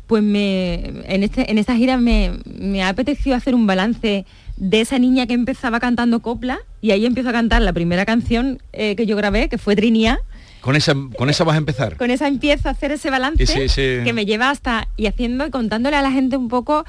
pues 0.07 0.21
me, 0.21 0.83
en, 1.05 1.23
este, 1.23 1.49
en 1.49 1.57
esta 1.57 1.75
gira 1.77 1.97
me, 1.97 2.31
me 2.59 2.83
ha 2.83 2.89
apetecido 2.89 3.37
hacer 3.37 3.55
un 3.55 3.65
balance 3.65 4.25
de 4.57 4.81
esa 4.81 4.99
niña 4.99 5.25
que 5.27 5.33
empezaba 5.33 5.79
cantando 5.79 6.21
copla 6.21 6.59
y 6.81 6.91
ahí 6.91 7.05
empiezo 7.05 7.29
a 7.29 7.33
cantar 7.33 7.61
la 7.61 7.73
primera 7.73 8.05
canción 8.05 8.61
eh, 8.71 8.95
que 8.95 9.05
yo 9.05 9.15
grabé, 9.17 9.49
que 9.49 9.57
fue 9.57 9.75
Trinidad, 9.75 10.17
Con 10.61 10.75
esa, 10.75 10.93
con 11.17 11.29
esa 11.29 11.43
vas 11.43 11.55
a 11.55 11.57
empezar. 11.57 11.97
con 11.97 12.11
esa 12.11 12.27
empiezo 12.27 12.67
a 12.69 12.71
hacer 12.71 12.91
ese 12.91 13.09
balance 13.09 13.43
Ese- 13.43 13.65
ese- 13.65 14.01
que 14.03 14.13
me 14.13 14.25
lleva 14.25 14.49
hasta 14.49 14.87
y 14.95 15.07
haciendo 15.07 15.45
y 15.45 15.49
contándole 15.49 15.95
a 15.97 16.01
la 16.01 16.11
gente 16.11 16.37
un 16.37 16.47
poco 16.49 16.85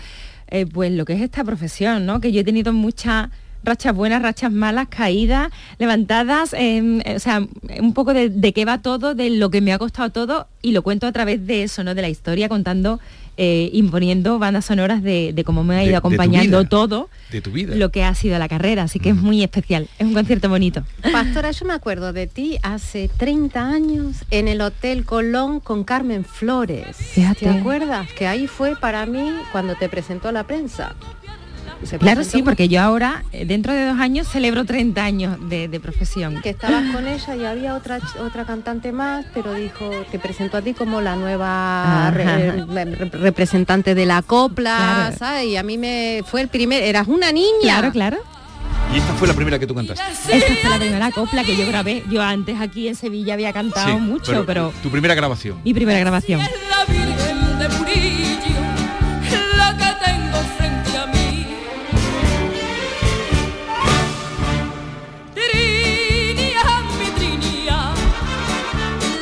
eh, 0.49 0.67
pues 0.67 0.93
lo 0.93 1.05
que 1.07 1.15
es 1.15 1.23
esta 1.23 1.43
profesión, 1.43 2.05
¿no? 2.07 2.21
Que 2.21 2.31
yo 2.31 2.43
he 2.43 2.45
tenido 2.45 2.73
muchas 2.73 3.31
rachas 3.65 3.95
buenas, 3.97 4.21
rachas 4.21 4.53
malas, 4.53 4.89
caídas, 4.91 5.51
levantadas, 5.79 6.53
em, 6.53 7.01
eh, 7.01 7.15
o 7.17 7.19
sea, 7.19 7.43
un 7.81 7.95
poco 7.95 8.13
de, 8.13 8.29
de 8.29 8.53
qué 8.53 8.67
va 8.67 8.83
todo, 8.83 9.15
de 9.15 9.31
lo 9.31 9.51
que 9.51 9.63
me 9.63 9.73
ha 9.73 9.79
costado 9.79 10.11
todo 10.11 10.49
y 10.61 10.73
lo 10.73 10.83
cuento 10.83 11.07
a 11.07 11.13
través 11.13 11.47
de 11.47 11.63
eso, 11.63 11.83
¿no? 11.83 11.95
De 11.95 12.03
la 12.03 12.11
historia, 12.11 12.49
contando, 12.51 13.01
eh, 13.37 13.71
imponiendo 13.73 14.39
bandas 14.39 14.65
sonoras 14.67 15.03
de, 15.03 15.33
de 15.35 15.45
cómo 15.45 15.65
me 15.65 15.77
ha 15.77 15.83
ido 15.83 15.91
de 15.93 15.97
acompañando 15.97 16.59
vida. 16.61 16.69
todo 16.69 17.09
De 17.31 17.41
tu 17.41 17.51
vida. 17.51 17.75
lo 17.75 17.91
que 17.91 18.05
ha 18.05 18.15
sido 18.15 18.39
la 18.39 18.49
carrera, 18.49 18.85
así 18.85 18.99
que 19.01 19.11
es 19.11 19.17
muy 19.17 19.43
especial, 19.43 19.89
es 19.99 20.07
un 20.07 20.15
concierto 20.15 20.49
bonito. 20.49 20.85
Pastora, 21.13 21.51
yo 21.51 21.67
me 21.67 21.73
acuerdo 21.75 22.13
de 22.13 22.27
ti 22.27 22.59
hace 22.63 23.09
30 23.17 23.61
años 23.69 24.17
en 24.31 24.49
el 24.49 24.61
Hotel 24.61 25.05
Colón 25.05 25.61
con 25.61 25.85
Carmen 25.85 26.25
Flores. 26.25 26.97
Fíjate. 26.97 27.41
¿Te 27.47 27.49
acuerdas? 27.51 28.09
Que 28.13 28.27
ahí 28.27 28.47
fue 28.47 28.77
para 28.77 29.07
mí 29.07 29.33
cuando 29.53 29.75
te 29.75 29.89
presentó 29.89 30.31
la 30.33 30.45
prensa. 30.45 30.95
Se 31.83 31.99
Claro, 31.99 32.25
sí, 32.25 32.43
porque 32.43 32.69
yo 32.69 32.81
ahora, 32.81 33.25
eh, 33.33 33.45
dentro 33.45 33.73
de 33.73 33.87
dos 33.87 33.99
años, 33.99 34.27
celebro 34.29 34.65
30 34.65 35.05
años 35.05 35.37
de, 35.51 35.69
de 35.69 35.81
profesión. 35.81 36.41
que 36.41 36.51
estabas 36.51 36.85
con 36.95 37.07
ella 37.07 37.37
y 37.37 37.45
había 37.45 37.75
otra 37.75 37.99
otra 38.21 38.45
cantante 38.47 38.91
más, 38.93 39.27
pero 39.35 39.53
dijo, 39.55 39.91
te 40.11 40.19
presentó 40.19 40.57
a 40.59 40.63
ti 40.63 40.73
como 40.73 41.01
la 41.01 41.17
nueva 41.17 42.09
Ajá. 42.09 42.11
re- 42.13 42.65
re- 42.67 43.11
representante 43.13 43.95
de 43.95 44.07
la 44.07 44.23
copla, 44.23 44.77
Claro. 44.77 45.17
¿sabes? 45.19 45.45
Y 45.47 45.57
a 45.57 45.63
mí 45.63 45.77
me 45.77 46.23
fue 46.27 46.41
el 46.41 46.49
primer, 46.49 46.83
eras 46.83 47.07
una 47.09 47.33
niña. 47.33 47.49
Claro, 47.63 47.91
claro. 47.93 48.19
Y 48.95 48.99
esta 48.99 49.13
fue 49.15 49.27
la 49.29 49.35
primera 49.35 49.59
que 49.59 49.67
tú 49.67 49.75
cantaste. 49.75 50.03
Esta 50.37 50.55
fue 50.55 50.71
la 50.71 50.79
primera 50.79 51.11
copla 51.11 51.43
que 51.45 51.57
yo 51.57 51.67
grabé. 51.67 52.05
Yo 52.11 52.23
antes 52.23 52.61
aquí 52.61 52.87
en 52.89 52.95
Sevilla 52.95 53.35
había 53.35 53.53
cantado 53.53 53.89
Sí, 53.89 53.97
mucho, 53.97 54.45
pero, 54.47 54.73
Tu 54.83 54.89
primera 54.91 55.15
grabación. 55.15 55.59
mi 55.65 55.75
primera 55.75 55.99
grabación. 55.99 56.41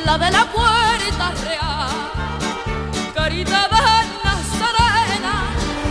La 0.04 0.18
de 0.18 0.30
la 0.30 0.50
puerta 0.50 1.34
real. 1.44 1.88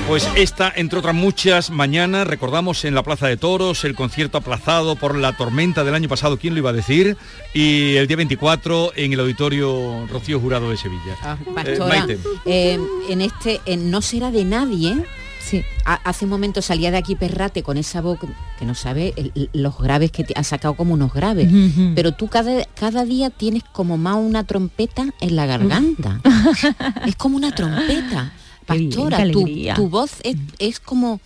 Pues 0.08 0.28
esta, 0.36 0.74
entre 0.76 1.00
otras 1.00 1.16
muchas, 1.16 1.70
mañana 1.70 2.26
recordamos 2.26 2.84
en 2.84 2.94
la 2.94 3.02
Plaza 3.02 3.28
de 3.28 3.38
Toros 3.38 3.86
el 3.86 3.96
concierto 3.96 4.38
aplazado 4.40 4.98
por 4.98 5.16
la 5.16 5.38
tormenta 5.38 5.86
del 5.86 5.96
año 5.96 6.10
pasado, 6.10 6.38
¿quién 6.38 6.54
lo 6.54 6.60
iba 6.60 6.72
a 6.72 6.74
decir? 6.74 7.16
Y 7.54 7.96
el 7.96 8.08
día 8.08 8.18
24 8.18 8.92
en 8.98 9.14
el 9.14 9.22
Auditorio 9.22 10.06
Rocío 10.08 10.38
Jurado 10.42 10.70
de 10.70 10.76
Sevilla. 10.76 11.38
Eh, 11.40 11.52
Pastora, 11.56 11.86
Maite. 11.88 12.20
eh, 12.46 12.78
en 13.08 13.22
este 13.22 13.62
en 13.66 13.90
No 13.90 14.02
será 14.02 14.32
de 14.32 14.44
nadie. 14.44 15.06
Sí. 15.52 15.64
hace 15.86 16.26
un 16.26 16.32
momento 16.32 16.62
salía 16.62 16.90
de 16.92 16.98
aquí 16.98 17.16
Perrate 17.16 17.62
con 17.62 17.78
esa 17.78 18.02
voz 18.02 18.18
que 18.58 18.66
no 18.66 18.74
sabe 18.74 19.14
el- 19.18 19.50
los 19.54 19.78
graves 19.78 20.10
que 20.12 20.24
te 20.24 20.34
ha 20.36 20.44
sacado 20.44 20.74
como 20.76 20.94
unos 20.94 21.14
graves. 21.14 21.50
Pero 21.94 22.14
tú 22.14 22.28
cada, 22.28 22.64
cada 22.74 23.04
día 23.06 23.30
tienes 23.30 23.64
como 23.72 23.98
más 23.98 24.16
una 24.16 24.44
trompeta 24.46 25.06
en 25.20 25.36
la 25.36 25.46
garganta. 25.46 26.22
es 27.06 27.16
como 27.18 27.36
una 27.38 27.54
trompeta. 27.54 28.32
Bien, 28.70 28.90
Pastora, 28.90 29.30
tu, 29.32 29.46
tu 29.76 29.90
voz 29.90 30.12
es, 30.24 30.38
es 30.60 30.80
como 30.80 31.20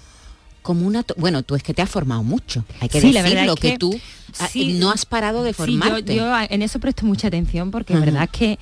como 0.63 0.87
una 0.87 1.05
bueno 1.17 1.43
tú 1.43 1.53
es 1.53 1.61
que 1.61 1.75
te 1.75 1.83
has 1.83 1.89
formado 1.91 2.23
mucho 2.23 2.65
hay 2.79 2.89
que 2.89 2.99
Sí, 2.99 3.11
decirlo 3.11 3.53
es 3.53 3.59
que, 3.59 3.71
que 3.73 3.77
tú 3.77 3.93
ah, 4.39 4.47
sí, 4.51 4.73
no 4.79 4.89
has 4.89 5.05
parado 5.05 5.43
de 5.43 5.53
Sí, 5.53 5.57
yo, 5.59 5.65
formarte 5.65 6.15
yo 6.15 6.25
en 6.49 6.61
eso 6.63 6.79
presto 6.79 7.05
mucha 7.05 7.27
atención 7.27 7.69
porque 7.69 7.93
es 7.93 7.99
verdad 7.99 8.27
que 8.31 8.57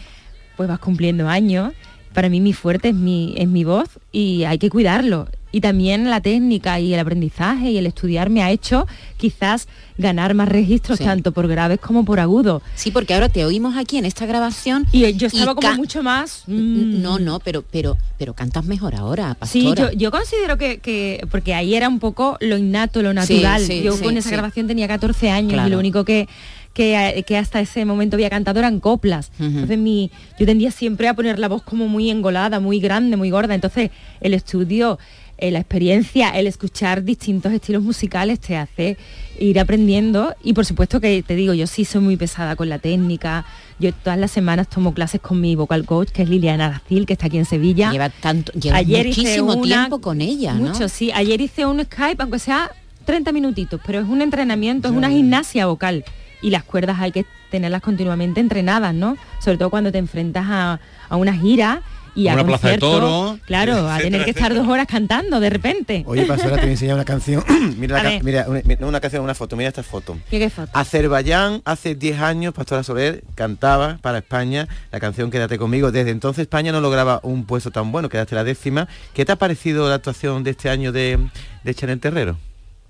pues 0.58 0.68
vas 0.68 0.80
cumpliendo 0.80 1.30
años. 1.30 1.72
Para 2.14 2.30
mí 2.30 2.40
mi 2.42 2.54
fuerte 2.54 2.90
es 2.90 2.96
mi, 2.96 3.34
es 3.38 3.48
mi 3.48 3.64
voz 3.64 3.90
y 4.12 4.44
hay 4.44 4.58
que 4.58 4.70
cuidarlo. 4.70 5.28
Y 5.52 5.62
también 5.62 6.10
la 6.10 6.20
técnica 6.20 6.80
y 6.80 6.96
el 6.96 7.00
aprendizaje 7.00 7.70
y 7.70 7.78
el 7.78 7.86
estudiar 7.86 8.32
me 8.32 8.42
ha 8.42 8.50
hecho 8.50 8.88
quizás 9.18 9.68
ganar 10.00 10.34
más 10.34 10.50
registros 10.50 10.98
Sí. 10.98 11.04
tanto 11.04 11.32
por 11.32 11.48
graves 11.48 11.80
como 11.80 12.04
por 12.06 12.20
agudos. 12.20 12.64
Sí, 12.74 12.90
porque 12.90 13.14
ahora 13.14 13.30
te 13.30 13.46
oímos 13.46 13.78
aquí 13.78 13.98
en 14.00 14.06
esta 14.06 14.26
grabación. 14.26 14.88
Y 14.92 15.14
yo 15.14 15.28
estaba 15.28 15.54
como 15.54 15.76
mucho 15.76 16.02
más. 16.02 16.44
No, 16.48 17.20
no, 17.20 17.40
pero, 17.40 17.64
pero, 17.72 17.98
pero 18.18 18.34
cantas 18.34 18.66
mejor 18.66 18.96
ahora, 18.96 19.38
Sí, 19.46 19.64
pastora. 19.66 19.92
yo, 19.92 19.98
yo 19.98 20.10
considero 20.12 20.58
que, 20.58 20.80
que- 20.80 21.28
porque 21.30 21.54
ahí 21.54 21.76
era 21.76 21.88
un 21.88 22.00
poco 22.00 22.36
lo 22.42 22.58
innato, 22.58 23.04
lo 23.04 23.14
natural. 23.14 23.62
sí, 23.62 23.84
yo 23.84 23.94
sí, 23.96 24.04
con 24.04 24.18
esa 24.18 24.30
sí. 24.30 24.36
grabación 24.36 24.66
tenía 24.66 24.88
14 24.88 25.30
años 25.30 25.68
y 25.68 25.70
lo 25.70 25.78
único 25.78 26.04
que, 26.04 26.28
que, 26.74 27.24
que 27.28 27.38
hasta 27.38 27.60
ese 27.60 27.86
momento 27.86 28.16
había 28.16 28.30
cantado 28.30 28.60
eran 28.60 28.80
coplas. 28.80 29.32
Entonces 29.40 29.78
mi, 29.78 30.10
yo 30.40 30.46
tendía 30.46 30.72
siempre 30.72 31.08
a 31.08 31.14
poner 31.14 31.40
la 31.40 31.48
voz 31.48 31.62
como 31.62 31.88
muy 31.88 32.10
engolada, 32.10 32.60
muy 32.60 32.80
grande, 32.80 33.16
muy 33.18 33.30
gorda. 33.30 33.54
Entonces 33.56 33.92
el 34.22 34.34
estudio, 34.34 34.98
eh, 35.38 35.52
la 35.52 35.60
experiencia, 35.60 36.30
el 36.32 36.48
escuchar 36.48 37.04
distintos 37.04 37.52
estilos 37.54 37.84
musicales 37.84 38.40
te 38.40 38.56
hace 38.58 38.98
ir 39.40 39.60
aprendiendo 39.60 40.36
y 40.44 40.54
por 40.54 40.66
supuesto 40.66 41.00
que 41.02 41.22
te 41.24 41.36
digo, 41.36 41.54
yo 41.54 41.68
sí 41.68 41.86
soy 41.86 42.02
muy 42.02 42.18
pesada 42.18 42.56
con 42.56 42.70
la 42.70 42.80
técnica. 42.80 43.46
Yo 43.80 43.92
todas 43.94 44.18
las 44.20 44.32
semanas 44.32 44.68
tomo 44.70 44.94
clases 44.94 45.20
con 45.20 45.42
mi 45.42 45.56
vocal 45.56 45.86
coach, 45.86 46.10
que 46.10 46.22
es 46.22 46.30
Liliana 46.30 46.68
Aracil, 46.68 47.06
que 47.06 47.14
está 47.14 47.26
aquí 47.28 47.38
en 47.38 47.46
Sevilla. 47.46 47.92
Lleva 47.92 48.10
tanto, 48.10 48.52
lleva 48.54 48.78
hice 48.82 49.08
muchísimo 49.08 49.54
una- 49.56 49.62
tiempo 49.64 50.00
con 50.00 50.22
ella, 50.22 50.54
¿no? 50.54 50.70
Mucho, 50.70 50.88
sí. 50.88 51.12
Ayer 51.14 51.42
hice 51.42 51.66
un 51.66 51.84
Skype, 51.84 52.22
aunque 52.22 52.40
sea 52.40 52.72
30 53.06 53.32
minutitos, 53.32 53.82
pero 53.86 54.00
es 54.00 54.08
un 54.08 54.22
entrenamiento, 54.22 54.88
es 54.88 54.94
una 54.94 55.10
gimnasia 55.10 55.66
vocal. 55.66 56.06
Y 56.44 56.52
las 56.52 56.64
cuerdas 56.64 56.98
hay 57.00 57.12
que 57.12 57.26
tenerlas 57.50 57.82
continuamente 57.82 58.40
entrenadas, 58.40 58.94
¿no? 58.94 59.18
Sobre 59.40 59.58
todo 59.58 59.72
cuando 59.72 59.92
te 59.92 59.98
enfrentas 59.98 60.46
a, 60.48 60.80
a 61.10 61.16
una 61.16 61.34
gira 61.34 61.82
y 62.16 62.28
A 62.28 62.34
a 62.34 62.36
una 62.36 62.46
plaza 62.46 62.70
de 62.70 62.78
toros, 62.78 63.40
Claro, 63.48 63.90
a 63.90 63.98
tener 63.98 64.22
etcétera, 64.22 64.24
que 64.26 64.30
estar 64.32 64.54
dos 64.54 64.68
horas 64.68 64.86
cantando 64.86 65.40
de 65.40 65.50
repente. 65.50 66.04
Oye, 66.06 66.26
Pastora, 66.26 66.56
te 66.58 66.62
voy 66.62 66.70
a 66.70 66.72
enseñar 66.74 66.94
una 66.94 67.06
canción. 67.06 67.44
mira, 67.80 68.00
ca- 68.04 68.20
mira, 68.22 68.46
una, 68.82 69.00
canción, 69.00 69.24
una 69.24 69.34
foto. 69.34 69.56
Mira 69.56 69.70
esta 69.70 69.82
foto. 69.82 70.16
¿Qué, 70.30 70.38
qué 70.38 70.52
foto? 70.52 70.70
Azerbaiyán, 70.74 71.64
hace 71.66 71.96
10 71.96 72.20
años, 72.22 72.54
Pastora 72.54 72.84
Soler 72.84 73.24
cantaba 73.34 73.98
para 74.02 74.20
España 74.20 74.68
la 74.92 75.00
canción 75.00 75.32
Quédate 75.32 75.58
conmigo. 75.58 75.92
Desde 75.92 76.12
entonces 76.12 76.44
España 76.44 76.72
no 76.72 76.82
lograba 76.82 77.20
un 77.24 77.46
puesto 77.46 77.72
tan 77.72 77.92
bueno, 77.92 78.10
quedaste 78.10 78.36
la 78.36 78.44
décima. 78.44 78.88
¿Qué 79.16 79.26
te 79.26 79.32
ha 79.32 79.36
parecido 79.38 79.90
la 79.90 79.96
actuación 79.96 80.44
de 80.44 80.52
este 80.52 80.70
año 80.70 80.92
de, 80.92 81.18
de 81.64 81.74
Chanel 81.74 82.00
Terrero? 82.00 82.38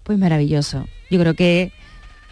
Pues 0.03 0.17
maravilloso. 0.19 0.85
Yo 1.09 1.17
creo 1.21 1.33
que 1.33 1.71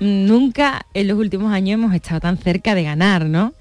nunca 0.02 0.88
en 0.94 1.08
los 1.08 1.18
últimos 1.18 1.54
años 1.54 1.76
hemos 1.76 1.94
estado 1.94 2.20
tan 2.20 2.38
cerca 2.38 2.76
de 2.76 2.84
ganar, 2.84 3.28
¿no? 3.28 3.54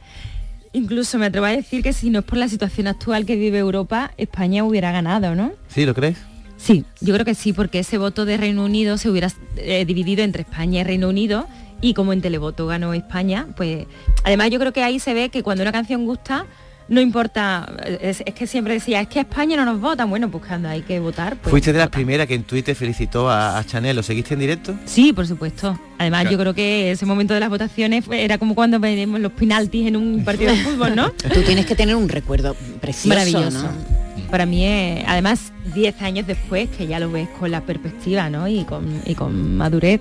Incluso 0.72 1.18
me 1.18 1.26
atrevo 1.26 1.47
a 1.47 1.51
decir 1.51 1.82
que 1.82 1.93
si 1.93 2.11
no 2.11 2.20
es 2.20 2.24
por 2.24 2.38
la 2.38 2.49
situación 2.49 2.86
actual 2.86 3.26
que 3.26 3.36
vive 3.36 3.59
Europa, 3.59 4.12
España 4.16 4.64
hubiera 4.64 4.91
ganado, 4.91 5.34
¿no? 5.34 5.53
¿Sí, 5.68 5.84
lo 5.84 5.95
crees? 5.95 6.16
Sí, 6.57 6.84
yo 7.01 7.12
creo 7.14 7.26
que 7.26 7.34
sí, 7.34 7.53
porque 7.53 7.80
ese 7.80 7.99
voto 7.99 8.24
de 8.24 8.36
Reino 8.36 8.64
Unido 8.64 8.97
se 8.97 9.11
hubiera 9.11 9.28
eh, 9.57 9.84
dividido 9.84 10.22
entre 10.22 10.43
España 10.43 10.80
y 10.80 10.84
Reino 10.84 11.09
Unido 11.09 11.47
y 11.80 11.95
como 11.95 12.12
en 12.12 12.20
televoto 12.20 12.66
ganó 12.66 12.95
España, 12.95 13.47
pues 13.57 13.86
además 14.24 14.51
yo 14.51 14.59
creo 14.59 14.72
que 14.72 14.82
ahí 14.82 14.99
se 14.99 15.14
ve 15.14 15.28
que 15.28 15.43
cuando 15.43 15.62
una 15.62 15.72
canción 15.72 16.07
gusta, 16.07 16.47
no 16.91 17.01
importa, 17.01 17.66
es, 18.03 18.22
es 18.26 18.34
que 18.34 18.47
siempre 18.47 18.74
decía, 18.74 19.01
es 19.01 19.09
que 19.09 19.20
a 19.20 19.22
España 19.22 19.57
no 19.57 19.64
nos 19.64 19.80
votan, 19.80 20.11
bueno, 20.11 20.30
pues 20.30 20.45
cuando 20.47 20.68
hay 20.68 20.82
que 20.82 21.01
votar, 21.01 21.36
pues 21.36 21.51
Fuiste 21.51 21.72
de 21.72 21.78
las 21.78 21.88
primeras 21.88 22.26
que 22.26 22.34
en 22.34 22.43
Twitter 22.43 22.74
felicitó 22.74 23.30
a, 23.30 23.57
a 23.59 23.64
Chanel. 23.64 23.97
¿Lo 23.97 24.03
seguiste 24.03 24.34
en 24.34 24.41
directo? 24.41 24.74
Sí, 24.84 25.12
por 25.14 25.26
supuesto. 25.26 25.78
Además, 25.99 26.22
Claro. 26.22 26.32
yo 26.36 26.38
creo 26.43 26.55
que 26.55 26.91
ese 26.91 27.07
momento 27.07 27.32
de 27.32 27.41
las 27.41 27.49
votaciones 27.49 28.05
fue- 28.05 28.22
era 28.24 28.36
como 28.36 28.55
cuando 28.55 28.78
veremos 28.80 29.20
los 29.20 29.32
penaltis 29.32 29.86
en 29.86 29.97
un 29.97 30.24
partido 30.24 30.51
de 30.51 30.59
fútbol, 30.59 30.95
¿no? 30.97 31.11
Tú 31.32 31.41
tienes 31.43 31.64
que 31.66 31.74
tener 31.74 31.95
un 31.97 32.09
recuerdo 32.09 32.55
precioso, 32.80 33.09
Maravilloso. 33.09 33.62
¿no? 33.62 34.01
Para 34.30 34.45
mí, 34.47 34.64
es- 34.66 35.05
además, 35.07 35.53
10 35.74 36.03
años 36.03 36.26
después, 36.26 36.68
que 36.76 36.86
ya 36.86 36.99
lo 37.01 37.11
ves 37.11 37.28
con 37.38 37.51
la 37.51 37.61
perspectiva, 37.62 38.28
¿no? 38.30 38.49
Y 38.49 38.64
con, 38.64 39.01
y 39.07 39.14
con 39.14 39.57
madurez, 39.57 40.01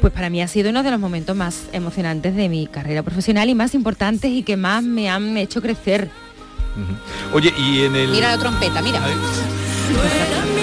pues 0.00 0.12
para 0.12 0.30
mí 0.30 0.42
ha 0.42 0.48
sido 0.48 0.70
uno 0.70 0.82
de 0.82 0.90
los 0.90 1.00
momentos 1.00 1.36
más 1.36 1.64
emocionantes 1.72 2.34
de 2.34 2.48
mi 2.48 2.66
carrera 2.66 3.02
profesional 3.02 3.48
y 3.48 3.54
más 3.54 3.74
importantes 3.74 4.30
y 4.30 4.42
que 4.42 4.56
más 4.56 4.82
me 4.82 5.08
han 5.08 5.36
hecho 5.36 5.62
crecer. 5.62 6.10
Oye, 7.32 7.52
y 7.56 7.82
en 7.82 7.96
el... 7.96 8.10
Mira 8.10 8.30
la 8.30 8.38
trompeta, 8.38 8.82
mira. 8.82 9.00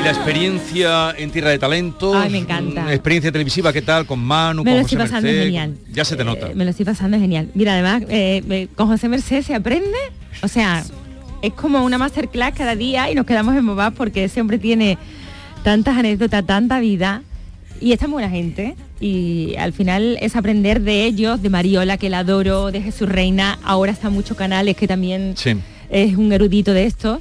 y 0.00 0.02
la 0.02 0.10
experiencia 0.12 1.14
en 1.16 1.30
Tierra 1.30 1.50
de 1.50 1.58
Talentos. 1.58 2.16
Ay, 2.16 2.30
me 2.30 2.38
encanta. 2.38 2.84
mm, 2.84 2.88
Experiencia 2.88 3.30
televisiva, 3.30 3.72
¿qué 3.72 3.82
tal? 3.82 4.06
Con 4.06 4.18
Manu, 4.20 4.64
Me 4.64 4.70
con 4.70 4.78
lo 4.78 4.82
José 4.84 4.94
estoy 4.94 5.06
pasando 5.06 5.26
Merced, 5.28 5.44
genial. 5.44 5.76
Ya 5.92 6.04
se 6.04 6.16
te 6.16 6.24
nota. 6.24 6.48
Eh, 6.48 6.54
me 6.54 6.64
lo 6.64 6.70
estoy 6.70 6.86
pasando 6.86 7.18
genial. 7.18 7.48
Mira, 7.54 7.74
además, 7.74 8.02
eh, 8.08 8.68
con 8.76 8.86
José 8.88 9.08
Merced 9.08 9.42
se 9.42 9.54
aprende, 9.54 9.98
o 10.42 10.48
sea, 10.48 10.84
es 11.42 11.52
como 11.52 11.84
una 11.84 11.98
masterclass 11.98 12.54
cada 12.56 12.76
día 12.76 13.10
y 13.10 13.14
nos 13.14 13.26
quedamos 13.26 13.54
embobados 13.56 13.94
porque 13.94 14.24
ese 14.24 14.40
hombre 14.40 14.58
tiene 14.58 14.96
tantas 15.64 15.96
anécdotas, 15.98 16.46
tanta 16.46 16.80
vida 16.80 17.22
y 17.80 17.92
es 17.92 17.98
tan 17.98 18.10
buena 18.10 18.30
gente. 18.30 18.76
Y 19.00 19.54
al 19.56 19.72
final 19.72 20.18
es 20.20 20.36
aprender 20.36 20.80
de 20.82 21.04
ellos, 21.04 21.42
de 21.42 21.48
Mariola, 21.50 21.96
que 21.98 22.08
la 22.10 22.18
adoro, 22.20 22.70
de 22.70 22.80
Jesús 22.82 23.08
Reina, 23.08 23.58
ahora 23.64 23.92
están 23.92 24.12
muchos 24.12 24.36
canales 24.36 24.76
que 24.76 24.86
también 24.86 25.34
Sí. 25.36 25.56
es 25.90 26.16
un 26.16 26.32
erudito 26.32 26.72
de 26.74 26.84
esto. 26.84 27.20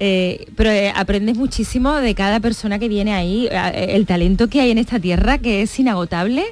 Eh, 0.00 0.46
pero 0.56 0.70
eh, 0.70 0.92
aprendes 0.94 1.36
muchísimo 1.36 1.94
de 1.94 2.14
cada 2.14 2.40
persona 2.40 2.78
que 2.78 2.88
viene 2.88 3.12
ahí, 3.12 3.48
eh, 3.50 3.86
el 3.90 4.06
talento 4.06 4.48
que 4.48 4.60
hay 4.60 4.70
en 4.70 4.78
esta 4.78 4.98
tierra 4.98 5.38
que 5.38 5.62
es 5.62 5.78
inagotable. 5.78 6.44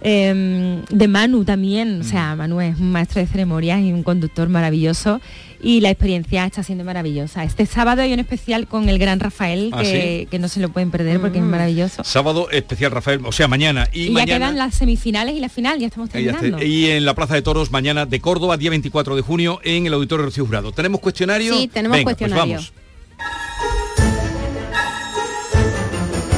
Eh, 0.00 0.84
de 0.88 1.08
Manu 1.08 1.44
también, 1.44 2.02
o 2.02 2.04
sea, 2.04 2.36
Manu 2.36 2.60
es 2.60 2.78
un 2.78 2.92
maestro 2.92 3.20
de 3.20 3.26
ceremonias 3.26 3.80
y 3.80 3.92
un 3.92 4.04
conductor 4.04 4.48
maravilloso 4.48 5.20
y 5.60 5.80
la 5.80 5.90
experiencia 5.90 6.44
está 6.44 6.62
siendo 6.62 6.84
maravillosa. 6.84 7.44
Este 7.44 7.66
sábado 7.66 8.02
hay 8.02 8.12
un 8.12 8.20
especial 8.20 8.66
con 8.68 8.88
el 8.88 8.98
gran 8.98 9.20
Rafael 9.20 9.70
¿Ah, 9.72 9.82
que, 9.82 10.20
sí? 10.22 10.28
que 10.30 10.38
no 10.38 10.48
se 10.48 10.60
lo 10.60 10.68
pueden 10.68 10.90
perder 10.90 11.20
porque 11.20 11.38
es 11.38 11.44
maravilloso. 11.44 12.04
Sábado 12.04 12.50
especial 12.50 12.90
Rafael, 12.90 13.20
o 13.24 13.32
sea, 13.32 13.48
mañana 13.48 13.88
y, 13.92 14.02
Y, 14.02 14.06
ya 14.08 14.12
mañana 14.12 14.38
quedan 14.38 14.58
las 14.58 14.74
semifinales 14.74 15.34
y 15.34 15.40
la 15.40 15.48
final, 15.48 15.78
ya 15.78 15.86
estamos 15.86 16.08
ya 16.10 16.32
terminando. 16.32 16.62
Y 16.62 16.90
en 16.90 17.04
la 17.04 17.14
Plaza 17.14 17.34
de 17.34 17.42
Toros 17.42 17.70
mañana 17.70 18.06
de 18.06 18.20
Córdoba, 18.20 18.56
día 18.56 18.70
24 18.70 19.16
de 19.16 19.22
junio, 19.22 19.60
en 19.64 19.86
el 19.86 19.94
Auditorio 19.94 20.26
Rocío 20.26 20.46
Jurado. 20.46 20.72
¿Tenemos 20.72 21.00
cuestionario? 21.00 21.56
Sí, 21.56 21.68
tenemos 21.68 21.96
Venga, 21.96 22.04
pues 22.04 22.16
cuestionario. 22.16 22.54
vamos. 22.54 22.72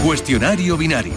Cuestionario 0.05 0.77
binario. 0.77 1.13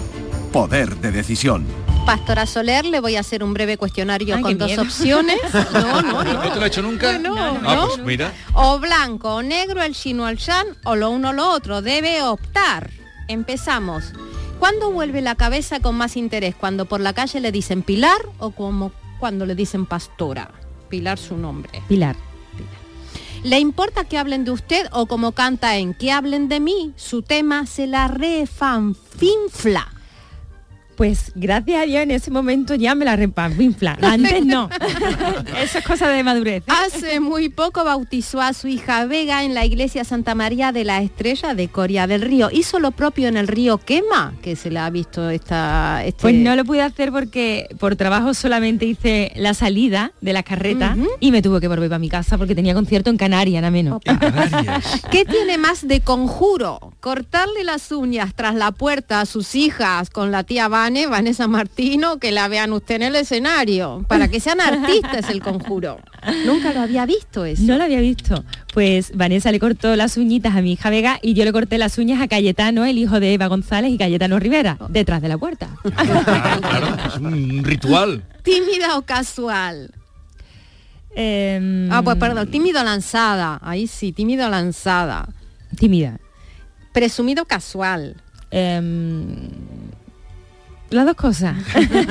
Poder 0.51 0.97
de 0.97 1.11
decisión. 1.11 1.82
Pastora 2.05 2.45
Soler, 2.45 2.85
le 2.85 2.99
voy 2.99 3.15
a 3.15 3.21
hacer 3.21 3.43
un 3.43 3.53
breve 3.53 3.77
cuestionario 3.77 4.35
Ay, 4.35 4.41
con 4.41 4.57
dos 4.57 4.67
miedo. 4.67 4.81
opciones. 4.81 5.37
No, 5.73 6.01
no, 6.01 6.23
no. 6.23 6.33
¿No 6.33 6.51
te 6.51 6.55
lo 6.57 6.63
ha 6.63 6.67
hecho 6.67 6.81
nunca? 6.81 7.17
No, 7.17 7.33
Ah, 7.37 7.75
no. 7.75 7.87
pues 7.87 7.99
mira. 8.03 8.33
O 8.53 8.77
blanco 8.79 9.35
o 9.35 9.41
negro, 9.41 9.81
el 9.81 9.95
chino 9.95 10.25
al 10.25 10.35
shan, 10.37 10.67
o 10.83 10.95
lo 10.97 11.09
uno 11.09 11.29
o 11.29 11.33
lo 11.33 11.49
otro. 11.51 11.81
Debe 11.81 12.21
optar. 12.21 12.89
Empezamos. 13.29 14.11
¿Cuándo 14.59 14.91
vuelve 14.91 15.21
la 15.21 15.35
cabeza 15.35 15.79
con 15.79 15.95
más 15.95 16.17
interés? 16.17 16.55
¿Cuando 16.55 16.85
por 16.85 16.99
la 16.99 17.13
calle 17.13 17.39
le 17.39 17.51
dicen 17.53 17.83
Pilar 17.83 18.17
o 18.37 18.51
como 18.51 18.91
cuando 19.19 19.45
le 19.45 19.55
dicen 19.55 19.85
Pastora? 19.85 20.51
Pilar 20.89 21.17
su 21.17 21.37
nombre. 21.37 21.81
Pilar. 21.87 22.15
¿Le 23.43 23.59
importa 23.59 24.03
que 24.05 24.17
hablen 24.17 24.43
de 24.45 24.51
usted 24.51 24.87
o 24.91 25.05
como 25.05 25.31
canta 25.33 25.77
en 25.77 25.93
que 25.93 26.11
hablen 26.11 26.47
de 26.49 26.59
mí? 26.59 26.93
Su 26.97 27.21
tema 27.23 27.65
se 27.65 27.87
la 27.87 28.07
refanfinfla. 28.07 29.92
Pues 30.95 31.31
gracias 31.35 31.81
a 31.81 31.85
Dios 31.85 32.03
en 32.03 32.11
ese 32.11 32.31
momento 32.31 32.75
ya 32.75 32.95
me 32.95 33.05
la 33.05 33.15
repanfla. 33.15 33.97
Antes 34.01 34.45
no. 34.45 34.69
Eso 35.61 35.79
es 35.79 35.85
cosa 35.85 36.09
de 36.09 36.23
madurez. 36.23 36.63
Hace 36.67 37.19
muy 37.19 37.49
poco 37.49 37.83
bautizó 37.83 38.41
a 38.41 38.53
su 38.53 38.67
hija 38.67 39.05
Vega 39.05 39.43
en 39.43 39.53
la 39.53 39.65
iglesia 39.65 40.03
Santa 40.03 40.35
María 40.35 40.71
de 40.71 40.83
la 40.83 41.01
Estrella 41.01 41.53
de 41.53 41.67
Coria 41.67 42.07
del 42.07 42.21
Río. 42.21 42.49
Hizo 42.51 42.79
lo 42.79 42.91
propio 42.91 43.27
en 43.27 43.37
el 43.37 43.47
río 43.47 43.77
Quema, 43.77 44.33
que 44.41 44.55
se 44.55 44.69
le 44.69 44.79
ha 44.79 44.89
visto 44.89 45.29
esta... 45.29 46.03
Este... 46.05 46.21
Pues 46.21 46.35
no 46.35 46.55
lo 46.55 46.65
pude 46.65 46.81
hacer 46.81 47.11
porque 47.11 47.67
por 47.79 47.95
trabajo 47.95 48.33
solamente 48.33 48.85
hice 48.85 49.31
la 49.35 49.53
salida 49.53 50.11
de 50.21 50.33
la 50.33 50.43
carreta 50.43 50.95
y 51.19 51.31
me 51.31 51.41
tuve 51.41 51.59
que 51.59 51.67
volver 51.67 51.89
para 51.89 51.99
mi 51.99 52.09
casa 52.09 52.37
porque 52.37 52.55
tenía 52.55 52.73
concierto 52.73 53.09
en 53.09 53.17
Canarias, 53.17 53.61
nada 53.61 53.71
menos. 53.71 54.01
¿Qué 55.11 55.25
tiene 55.25 55.57
más 55.57 55.87
de 55.87 56.01
conjuro? 56.01 56.93
Cortarle 56.99 57.63
las 57.63 57.91
uñas 57.91 58.33
tras 58.35 58.55
la 58.55 58.71
puerta 58.71 59.21
a 59.21 59.25
sus 59.25 59.55
hijas 59.55 60.09
con 60.09 60.31
la 60.31 60.43
tía 60.43 60.67
Vane, 60.83 61.07
Vanessa 61.07 61.47
Martino, 61.47 62.19
que 62.19 62.33
la 62.33 62.49
vean 62.49 62.73
usted 62.73 62.95
en 62.95 63.03
el 63.03 63.15
escenario. 63.15 64.03
Para 64.09 64.27
que 64.27 64.41
sean 64.41 64.59
artistas 64.59 65.29
el 65.29 65.41
conjuro. 65.41 65.97
Nunca 66.45 66.73
lo 66.73 66.81
había 66.81 67.05
visto 67.05 67.45
eso. 67.45 67.63
No 67.63 67.77
lo 67.77 67.85
había 67.85 68.01
visto. 68.01 68.43
Pues 68.73 69.15
Vanessa 69.15 69.49
le 69.53 69.61
cortó 69.61 69.95
las 69.95 70.17
uñitas 70.17 70.55
a 70.57 70.61
mi 70.61 70.73
hija 70.73 70.89
Vega 70.89 71.19
y 71.21 71.35
yo 71.35 71.45
le 71.45 71.53
corté 71.53 71.77
las 71.77 71.97
uñas 71.97 72.21
a 72.21 72.27
Cayetano, 72.27 72.83
el 72.83 72.97
hijo 72.97 73.21
de 73.21 73.33
Eva 73.33 73.47
González 73.47 73.91
y 73.91 73.97
Cayetano 73.97 74.39
Rivera, 74.39 74.77
detrás 74.89 75.21
de 75.21 75.29
la 75.29 75.37
puerta. 75.37 75.69
Claro, 75.83 76.97
es 77.07 77.15
un 77.17 77.63
ritual. 77.63 78.23
¿Tímida 78.43 78.97
o 78.97 79.03
casual? 79.03 79.89
Em, 81.15 81.89
Ah, 81.93 82.01
pues 82.03 82.17
perdón, 82.17 82.51
tímido 82.51 82.83
lanzada. 82.83 83.57
Ahí 83.63 83.87
sí, 83.87 84.11
tímido 84.11 84.49
lanzada. 84.49 85.29
Tímida. 85.77 86.19
Presumido 86.91 87.45
casual. 87.45 88.17
Em, 88.51 89.47
las 90.93 91.05
dos 91.05 91.15
cosas. 91.15 91.57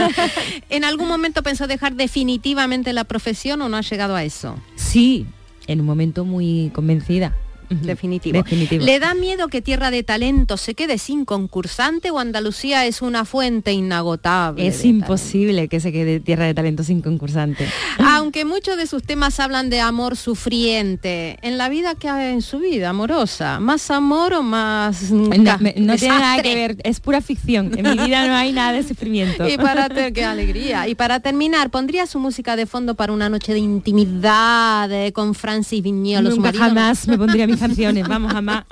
¿En 0.70 0.85
algún 0.85 1.09
momento 1.09 1.43
pensó 1.43 1.66
dejar 1.66 1.95
definitivamente 1.95 2.93
la 2.93 3.05
profesión 3.05 3.62
o 3.62 3.68
no 3.68 3.76
ha 3.76 3.83
llegado 3.83 4.14
a 4.16 4.24
eso? 4.24 4.57
Sí, 4.76 5.26
en 5.66 5.80
un 5.80 5.87
momento 5.87 6.24
muy 6.24 6.70
convencida. 6.74 7.35
Definitivo. 7.81 8.39
Definitivo. 8.43 8.85
¿Le 8.85 8.99
da 8.99 9.14
miedo 9.14 9.49
que 9.49 9.62
Tierra 9.62 9.91
de 9.91 10.03
Talento 10.03 10.57
se 10.57 10.75
quede 10.75 10.99
sin 10.99 11.25
concursante 11.25 12.11
o 12.11 12.18
Andalucía 12.18 12.87
es 12.87 13.03
una 13.03 13.25
fuente 13.25 13.73
inagotable? 13.73 14.66
Es 14.66 14.85
imposible 14.85 15.68
que 15.68 15.81
se 15.81 15.93
quede 15.93 16.20
Tierra 16.20 16.45
de 16.45 16.55
Talento 16.55 16.85
sin 16.85 17.03
concursante. 17.03 17.66
Aunque 17.99 18.45
muchos 18.45 18.77
de 18.77 18.87
sus 18.87 19.03
temas 19.03 19.41
hablan 19.41 19.70
de 19.70 19.81
amor 19.81 20.16
sufriente, 20.16 21.39
en 21.43 21.59
la 21.59 21.68
vida 21.68 21.95
que 21.95 22.09
hay 22.09 22.33
en 22.33 22.43
su 22.43 22.59
vida 22.59 22.91
amorosa, 22.91 23.61
¿más 23.61 23.91
amor 23.91 24.35
o 24.35 24.43
más 24.43 25.11
No, 25.11 25.29
no 25.29 25.97
tiene 25.97 26.09
nada 26.09 26.43
que 26.43 26.55
ver, 26.55 26.77
es 26.85 27.01
pura 27.01 27.20
ficción. 27.20 27.73
En 27.77 27.91
mi 27.91 28.05
vida 28.07 28.27
no 28.27 28.35
hay 28.35 28.53
nada 28.53 28.73
de 28.73 28.83
sufrimiento. 28.83 29.49
Y 29.49 29.57
para 29.57 29.89
qué 29.89 30.25
alegría. 30.33 30.89
Y 30.89 30.95
para 30.95 31.20
terminar, 31.20 31.70
pondría 31.70 32.07
su 32.07 32.18
música 32.18 32.57
de 32.57 32.66
fondo 32.66 32.95
para 32.95 33.12
una 33.12 33.29
noche 33.29 33.53
de 33.53 33.59
intimidad 33.59 34.91
eh, 34.91 35.12
con 35.12 35.35
Francis 35.35 35.83
Viñolo, 35.83 36.31
Nunca 36.31 36.53
jamás 36.53 37.07
me 37.09 37.18
pondría 37.18 37.47
mis 37.47 37.62
canciones, 37.63 38.09
vamos, 38.09 38.33
jamás. 38.33 38.65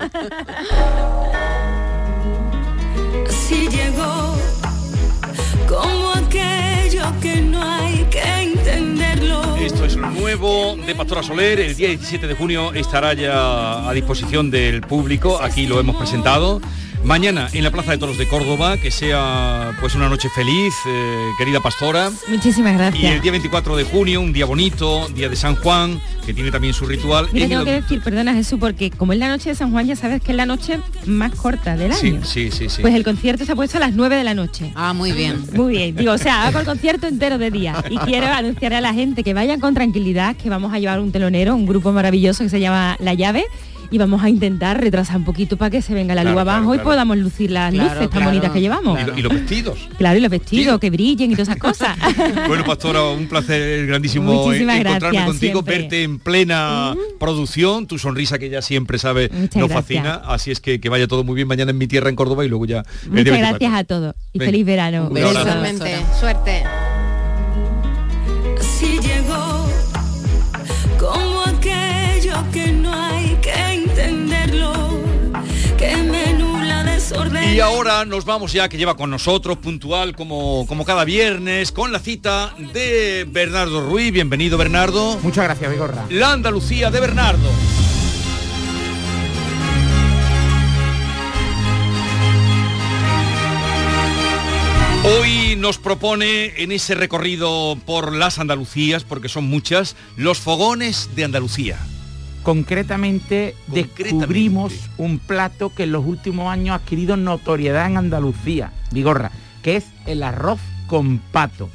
Si 3.28 3.68
llegó 3.68 4.36
como 5.68 6.10
aquello 6.10 7.04
que 7.22 7.36
no 7.36 7.62
hay 7.62 8.04
que 8.10 8.20
entenderlo. 8.20 9.56
Esto 9.56 9.84
es 9.84 9.94
lo 9.94 10.10
nuevo 10.10 10.74
de 10.84 10.92
Pastora 10.96 11.22
Soler. 11.22 11.60
El 11.60 11.76
día 11.76 11.88
17 11.88 12.26
de 12.26 12.34
junio 12.34 12.72
estará 12.72 13.14
ya 13.14 13.88
a 13.88 13.92
disposición 13.92 14.50
del 14.50 14.80
público. 14.80 15.40
Aquí 15.40 15.68
lo 15.68 15.78
hemos 15.78 15.94
presentado. 15.94 16.60
Mañana 17.04 17.48
en 17.54 17.64
la 17.64 17.70
Plaza 17.70 17.92
de 17.92 17.98
Toros 17.98 18.18
de 18.18 18.28
Córdoba, 18.28 18.76
que 18.76 18.90
sea 18.90 19.72
pues 19.80 19.94
una 19.94 20.08
noche 20.10 20.28
feliz, 20.28 20.74
eh, 20.86 21.30
querida 21.38 21.58
pastora. 21.60 22.10
Muchísimas 22.28 22.72
Y 22.72 22.74
el 22.74 22.78
gracias. 22.78 23.22
día 23.22 23.32
24 23.32 23.74
de 23.76 23.84
junio, 23.84 24.20
un 24.20 24.32
día 24.34 24.44
bonito, 24.44 25.08
día 25.14 25.30
de 25.30 25.34
San 25.34 25.56
Juan, 25.56 25.98
que 26.26 26.34
tiene 26.34 26.50
también 26.50 26.74
su 26.74 26.84
ritual. 26.84 27.26
Mira, 27.32 27.44
en 27.46 27.50
tengo 27.50 27.62
el- 27.62 27.66
que 27.68 27.72
decir, 27.80 28.02
perdona 28.02 28.34
Jesús, 28.34 28.58
porque 28.60 28.90
como 28.90 29.14
es 29.14 29.18
la 29.18 29.28
noche 29.28 29.48
de 29.48 29.54
San 29.56 29.70
Juan, 29.72 29.86
ya 29.86 29.96
sabes 29.96 30.20
que 30.22 30.32
es 30.32 30.36
la 30.36 30.44
noche 30.44 30.78
más 31.06 31.34
corta 31.34 31.74
del 31.74 31.94
Sí, 31.94 32.08
año. 32.08 32.24
sí, 32.24 32.50
sí, 32.50 32.68
sí. 32.68 32.82
Pues 32.82 32.94
el 32.94 33.02
concierto 33.02 33.46
se 33.46 33.52
ha 33.52 33.56
puesto 33.56 33.78
a 33.78 33.80
las 33.80 33.94
9 33.94 34.16
de 34.16 34.24
la 34.24 34.34
noche. 34.34 34.70
Ah, 34.74 34.92
muy 34.92 35.12
bien. 35.12 35.42
Muy 35.54 35.72
bien, 35.76 35.96
digo, 35.96 36.12
o 36.12 36.18
sea, 36.18 36.46
hago 36.46 36.58
el 36.58 36.66
concierto 36.66 37.06
entero 37.08 37.38
de 37.38 37.50
día 37.50 37.82
y 37.90 37.96
quiero 37.98 38.26
anunciar 38.28 38.74
a 38.74 38.80
la 38.82 38.92
gente 38.92 39.24
que 39.24 39.32
vayan 39.32 39.58
con 39.58 39.72
tranquilidad, 39.74 40.36
que 40.36 40.50
vamos 40.50 40.72
a 40.74 40.78
llevar 40.78 41.00
un 41.00 41.10
telonero, 41.12 41.54
un 41.56 41.64
grupo 41.66 41.92
maravilloso 41.92 42.44
que 42.44 42.50
se 42.50 42.60
llama 42.60 42.96
La 43.00 43.14
Llave 43.14 43.44
y 43.90 43.98
vamos 43.98 44.22
a 44.22 44.28
intentar 44.28 44.80
retrasar 44.80 45.16
un 45.16 45.24
poquito 45.24 45.56
para 45.56 45.70
que 45.70 45.82
se 45.82 45.94
venga 45.94 46.14
la 46.14 46.22
luz 46.22 46.32
Claro, 46.32 46.40
abajo 46.50 46.66
claro, 46.68 46.82
y 46.82 46.84
podamos 46.84 47.16
lucir 47.18 47.50
las 47.50 47.72
Claro, 47.72 47.88
luces 47.88 48.00
tan 48.00 48.08
claro. 48.10 48.26
bonitas 48.26 48.50
que 48.52 48.60
llevamos. 48.60 49.00
Y, 49.00 49.04
lo- 49.04 49.18
y 49.18 49.22
los 49.22 49.32
vestidos. 49.32 49.78
Claro, 49.98 50.18
y 50.18 50.20
los 50.20 50.30
vestidos, 50.30 50.78
que 50.80 50.90
brillen 50.90 51.30
y 51.30 51.34
todas 51.34 51.48
esas 51.48 51.60
cosas. 51.60 51.96
Bueno, 52.48 52.64
Pastora, 52.64 53.02
un 53.04 53.26
placer 53.26 53.86
grandísimo 53.86 54.32
Muchísimas 54.44 54.76
encontrarme 54.78 54.98
gracias, 55.18 55.24
contigo, 55.26 55.52
siempre. 55.62 55.78
verte 55.78 56.02
en 56.02 56.18
plena 56.18 56.94
producción, 57.18 57.86
tu 57.86 57.98
sonrisa 57.98 58.38
que 58.38 58.48
ya 58.50 58.62
siempre 58.62 58.98
sabe 58.98 59.28
Muchas 59.32 59.56
nos 59.56 59.68
gracias. 59.70 59.74
fascina, 60.04 60.14
así 60.32 60.50
es 60.50 60.60
que, 60.60 60.80
que 60.80 60.88
vaya 60.88 61.06
todo 61.06 61.24
muy 61.24 61.34
bien 61.34 61.48
mañana 61.48 61.70
en 61.70 61.78
mi 61.78 61.86
tierra 61.86 62.08
en 62.10 62.16
Córdoba 62.16 62.44
y 62.44 62.48
luego 62.48 62.66
ya 62.66 62.78
Muchas 63.08 63.24
día 63.24 63.32
24. 63.32 63.48
gracias 63.58 63.72
a 63.80 63.84
todos 63.84 64.14
y 64.32 64.38
feliz 64.38 64.64
verano. 64.66 65.10
Suerte. 66.18 66.62
Y 77.52 77.58
ahora 77.58 78.04
nos 78.04 78.24
vamos 78.24 78.52
ya, 78.52 78.68
que 78.68 78.78
lleva 78.78 78.96
con 78.96 79.10
nosotros, 79.10 79.58
puntual 79.58 80.14
como, 80.14 80.66
como 80.68 80.84
cada 80.84 81.04
viernes, 81.04 81.72
con 81.72 81.90
la 81.90 81.98
cita 81.98 82.54
de 82.72 83.26
Bernardo 83.28 83.84
Ruiz. 83.84 84.12
Bienvenido, 84.12 84.56
Bernardo. 84.56 85.18
Muchas 85.20 85.44
gracias, 85.44 85.68
Vigorra. 85.68 86.06
La 86.10 86.32
Andalucía 86.32 86.92
de 86.92 87.00
Bernardo. 87.00 87.50
Hoy 95.02 95.56
nos 95.56 95.78
propone 95.78 96.62
en 96.62 96.70
ese 96.70 96.94
recorrido 96.94 97.76
por 97.84 98.14
las 98.14 98.38
Andalucías, 98.38 99.02
porque 99.02 99.28
son 99.28 99.48
muchas, 99.48 99.96
los 100.16 100.38
fogones 100.38 101.10
de 101.16 101.24
Andalucía. 101.24 101.80
Concretamente, 102.42 103.54
descubrimos 103.66 104.72
un 104.96 105.18
plato 105.18 105.72
que 105.74 105.82
en 105.82 105.92
los 105.92 106.06
últimos 106.06 106.50
años 106.50 106.70
ha 106.70 106.76
adquirido 106.76 107.16
notoriedad 107.16 107.86
en 107.86 107.98
Andalucía, 107.98 108.72
Vigorra, 108.92 109.30
que 109.62 109.76
es 109.76 109.84
el 110.06 110.22
arroz 110.22 110.58
con 110.86 111.18
pato. 111.18 111.68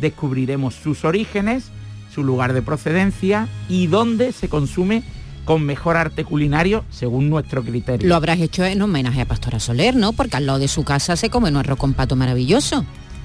Descubriremos 0.00 0.74
sus 0.74 1.04
orígenes, 1.04 1.70
su 2.12 2.24
lugar 2.24 2.52
de 2.52 2.62
procedencia 2.62 3.48
y 3.68 3.86
dónde 3.86 4.32
se 4.32 4.48
consume 4.48 5.04
con 5.44 5.64
mejor 5.64 5.96
arte 5.96 6.24
culinario 6.24 6.84
según 6.90 7.30
nuestro 7.30 7.62
criterio. 7.62 8.06
Lo 8.06 8.16
habrás 8.16 8.40
hecho 8.40 8.64
en 8.64 8.82
homenaje 8.82 9.20
a 9.20 9.24
Pastora 9.24 9.60
Soler, 9.60 9.96
¿no? 9.96 10.12
Porque 10.12 10.36
al 10.36 10.46
lado 10.46 10.58
de 10.58 10.68
su 10.68 10.84
casa 10.84 11.16
se 11.16 11.30
come 11.30 11.48
un 11.48 11.56
arroz 11.56 11.78
con 11.78 11.94
pato 11.94 12.16
maravilloso. 12.16 12.84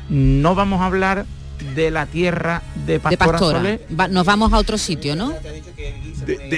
No 0.09 0.55
vamos 0.55 0.79
a 0.81 0.85
hablar 0.85 1.25
de 1.75 1.91
la 1.91 2.05
tierra 2.05 2.61
de 2.85 2.93
De 2.93 2.99
Pastora. 2.99 3.39
Soler. 3.39 3.85
Va- 3.99 4.07
nos 4.07 4.25
vamos 4.25 4.51
a 4.53 4.57
otro 4.57 4.77
sitio, 4.77 5.15
¿no? 5.15 5.33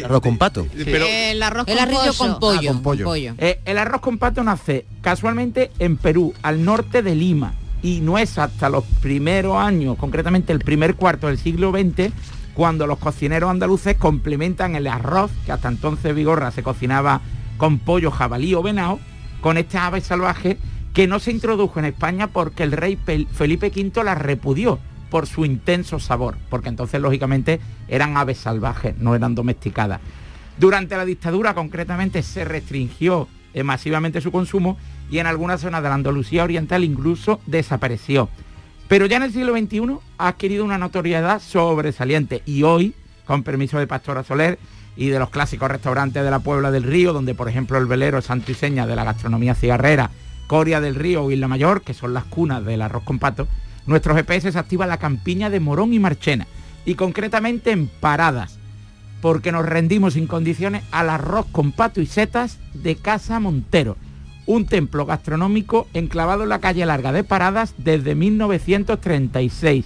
Arroz 0.04 0.22
con 0.22 0.38
pato. 0.38 0.68
el 0.76 1.41
arroz 1.41 1.66
El 1.68 1.78
con 1.78 1.88
arroz 1.88 2.18
con 2.18 2.39
pollo. 2.39 2.39
pollo. 2.39 2.70
Ah, 2.70 2.74
con 2.74 2.82
pollo. 2.84 3.06
pollo. 3.06 3.36
Eh, 3.38 3.60
el 3.66 3.78
arroz 3.78 4.02
con 4.02 4.18
pato 4.18 4.43
nace 4.43 4.86
casualmente 5.02 5.72
en 5.80 5.98
Perú, 5.98 6.34
al 6.41 6.64
norte 6.64 7.02
de 7.02 7.16
Lima, 7.16 7.54
y 7.82 8.00
no 8.02 8.18
es 8.18 8.38
hasta 8.38 8.70
los 8.70 8.84
primeros 9.02 9.58
años, 9.58 9.98
concretamente 9.98 10.54
el 10.54 10.60
primer 10.60 10.96
cuarto 10.96 11.28
del 11.28 11.38
siglo 11.38 11.72
XX, 11.72 12.12
cuando 12.54 12.88
los 12.88 13.00
cocineros 13.00 13.50
andaluces 13.50 13.98
complementan 13.98 14.76
el 14.76 14.88
arroz, 14.88 15.32
que 15.46 15.52
hasta 15.52 15.68
entonces 15.68 16.16
Vigorra 16.16 16.52
se 16.52 16.64
cocinaba 16.64 17.22
con 17.58 17.80
pollo, 17.80 18.12
jabalí 18.12 18.54
o 18.54 18.62
venado, 18.62 19.00
con 19.41 19.58
esta 19.58 19.88
ave 19.88 20.02
salvaje 20.02 20.58
que 20.96 21.08
no 21.08 21.20
se 21.20 21.30
introdujo 21.30 21.78
en 21.78 21.86
España 21.86 22.28
porque 22.28 22.64
el 22.64 22.72
rey 22.72 22.98
Felipe 23.34 23.68
V 23.68 24.04
la 24.04 24.16
repudió 24.16 24.80
por 25.10 25.28
su 25.28 25.43
intenso 25.43 26.00
sabor, 26.00 26.38
porque 26.50 26.70
entonces 26.70 27.02
lógicamente 27.02 27.60
eran 27.89 28.16
aves 28.16 28.38
salvajes, 28.38 28.98
no 28.98 29.14
eran 29.14 29.36
domesticadas. 29.36 30.00
Durante 30.58 30.96
la 30.96 31.04
dictadura 31.04 31.54
concretamente 31.54 32.24
se 32.24 32.46
restringió 32.46 33.28
masivamente 33.66 34.22
su 34.22 34.32
consumo 34.32 34.78
y 35.12 35.18
en 35.18 35.28
algunas 35.28 35.60
zonas 35.60 35.84
de 35.84 35.89
la 35.89 35.96
Andalucía 35.96 36.46
Oriental 36.46 36.86
incluso 36.86 37.41
desapareció. 37.46 38.30
Pero 38.88 39.06
ya 39.06 39.18
en 39.18 39.24
el 39.24 39.34
siglo 39.34 39.52
XXI 39.52 39.98
ha 40.18 40.30
adquirido 40.30 40.64
una 40.64 40.78
notoriedad 40.78 41.41
sobresaliente 41.41 42.41
y 42.46 42.64
hoy, 42.64 42.93
con 43.26 43.43
permiso 43.43 43.80
de 43.80 43.88
Pastora 43.88 44.24
Soler 44.24 44.60
y 44.96 45.08
de 45.08 45.20
los 45.20 45.30
clásicos 45.30 45.70
restaurantes 45.70 46.24
de 46.24 46.32
la 46.32 46.39
Puebla 46.39 46.72
del 46.72 46.84
Río, 46.84 47.12
donde 47.12 47.36
por 47.36 47.50
ejemplo 47.50 47.78
el 47.78 47.86
velero 47.86 48.22
santo 48.22 48.54
y 48.54 48.56
de 48.56 48.96
la 48.96 49.04
gastronomía 49.04 49.56
cigarrera, 49.56 50.10
Coria 50.48 50.82
del 50.82 50.96
Río 50.96 51.24
o 51.24 51.32
Isla 51.32 51.48
Mayor, 51.48 51.82
que 51.82 51.93
son 51.93 52.14
las 52.14 52.24
cunas 52.26 52.66
del 52.66 52.82
arroz 52.82 53.04
con 53.04 53.20
pato, 53.20 53.48
nuestro 53.86 54.16
GPS 54.16 54.52
se 54.52 54.60
activa 54.60 54.88
la 54.88 54.98
campiña 54.98 55.50
de 55.50 55.60
Morón 55.60 55.93
y 55.93 56.00
Marchena, 56.00 56.48
y 56.86 56.96
concretamente 56.96 57.72
en 57.72 57.88
Paradas, 57.88 58.58
porque 59.22 59.52
nos 59.52 59.66
rendimos 59.66 60.14
sin 60.14 60.28
condiciones 60.28 60.84
al 60.91 61.10
arroz 61.10 61.46
con 61.52 61.72
pato 61.72 62.02
y 62.02 62.06
setas 62.06 62.60
de 62.74 62.96
Casa 62.96 63.39
Montero, 63.39 63.98
un 64.46 64.66
templo 64.66 65.06
gastronómico 65.06 65.88
enclavado 65.93 66.43
en 66.43 66.50
la 66.50 66.60
calle 66.60 66.86
larga 66.86 67.12
de 67.12 67.24
Paradas 67.24 67.74
desde 67.78 68.16
1936. 68.16 69.86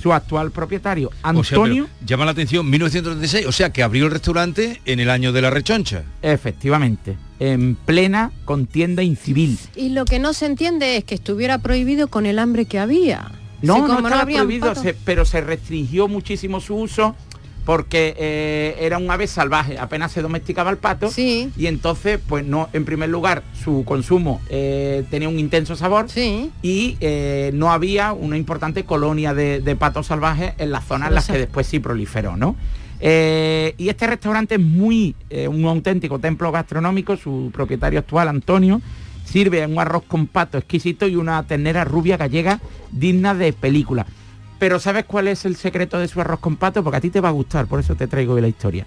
Su 0.00 0.12
actual 0.12 0.50
propietario, 0.52 1.08
O 1.08 1.12
sea, 1.44 1.56
Antonio, 1.56 1.88
llama 2.06 2.24
la 2.24 2.30
atención 2.30 2.68
1936, 2.70 3.46
o 3.46 3.52
sea 3.52 3.70
que 3.72 3.82
abrió 3.82 4.06
el 4.06 4.12
restaurante 4.12 4.80
en 4.84 5.00
el 5.00 5.10
año 5.10 5.32
de 5.32 5.42
la 5.42 5.50
rechoncha. 5.50 6.04
efectivamente, 6.22 7.16
en 7.40 7.74
plena 7.74 8.30
contienda 8.44 9.02
incivil. 9.02 9.58
Y 9.76 9.90
lo 9.90 10.04
que 10.04 10.18
no 10.18 10.32
se 10.32 10.46
entiende 10.46 10.96
es 10.96 11.04
que 11.04 11.14
estuviera 11.14 11.58
prohibido 11.58 12.08
con 12.08 12.26
el 12.26 12.38
hambre 12.38 12.66
que 12.66 12.78
había. 12.78 13.30
No, 13.60 13.88
no 13.88 13.98
estaba 13.98 14.24
prohibido, 14.24 14.74
se- 14.76 14.94
pero 14.94 15.24
se 15.24 15.40
restringió 15.40 16.06
muchísimo 16.06 16.60
su 16.60 16.76
uso 16.76 17.16
porque 17.68 18.14
eh, 18.16 18.76
era 18.80 18.96
un 18.96 19.10
ave 19.10 19.26
salvaje, 19.26 19.78
apenas 19.78 20.10
se 20.10 20.22
domesticaba 20.22 20.70
el 20.70 20.78
pato 20.78 21.10
y 21.14 21.66
entonces, 21.66 22.18
pues 22.26 22.46
no, 22.46 22.70
en 22.72 22.86
primer 22.86 23.10
lugar, 23.10 23.42
su 23.62 23.84
consumo 23.84 24.40
eh, 24.48 25.04
tenía 25.10 25.28
un 25.28 25.38
intenso 25.38 25.76
sabor 25.76 26.06
y 26.62 26.96
eh, 27.00 27.50
no 27.52 27.70
había 27.70 28.14
una 28.14 28.38
importante 28.38 28.84
colonia 28.84 29.34
de, 29.34 29.60
de 29.60 29.76
patos 29.76 30.06
salvajes 30.06 30.54
en 30.56 30.70
las 30.70 30.86
zonas 30.86 31.08
en 31.08 31.14
las 31.16 31.26
que 31.26 31.36
después 31.36 31.66
sí 31.66 31.78
proliferó, 31.78 32.38
¿no? 32.38 32.56
Y 33.02 33.88
este 33.90 34.06
restaurante 34.06 34.54
es 34.54 34.62
muy 34.62 35.14
un 35.50 35.66
auténtico 35.66 36.18
templo 36.18 36.50
gastronómico, 36.50 37.18
su 37.18 37.50
propietario 37.52 37.98
actual, 37.98 38.28
Antonio, 38.28 38.80
sirve 39.26 39.66
un 39.66 39.78
arroz 39.78 40.04
con 40.08 40.26
pato 40.26 40.56
exquisito 40.56 41.06
y 41.06 41.16
una 41.16 41.42
ternera 41.42 41.84
rubia 41.84 42.16
gallega 42.16 42.60
digna 42.92 43.34
de 43.34 43.52
película. 43.52 44.06
Pero 44.58 44.78
¿sabes 44.80 45.04
cuál 45.04 45.28
es 45.28 45.44
el 45.44 45.56
secreto 45.56 45.98
de 45.98 46.08
su 46.08 46.20
arroz 46.20 46.40
con 46.40 46.56
pato? 46.56 46.82
Porque 46.82 46.96
a 46.96 47.00
ti 47.00 47.10
te 47.10 47.20
va 47.20 47.28
a 47.28 47.32
gustar, 47.32 47.66
por 47.66 47.78
eso 47.80 47.94
te 47.94 48.06
traigo 48.08 48.34
hoy 48.34 48.40
la 48.40 48.48
historia. 48.48 48.86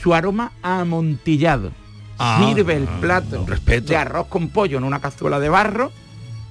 Su 0.00 0.14
aroma 0.14 0.52
amontillado. 0.62 1.70
Ah, 2.18 2.42
Sirve 2.52 2.74
el 2.76 2.88
ah, 2.90 2.98
plato 3.00 3.44
respeto. 3.46 3.88
de 3.88 3.96
arroz 3.96 4.26
con 4.26 4.48
pollo 4.48 4.78
en 4.78 4.84
una 4.84 5.00
cazuela 5.00 5.38
de 5.38 5.48
barro 5.48 5.92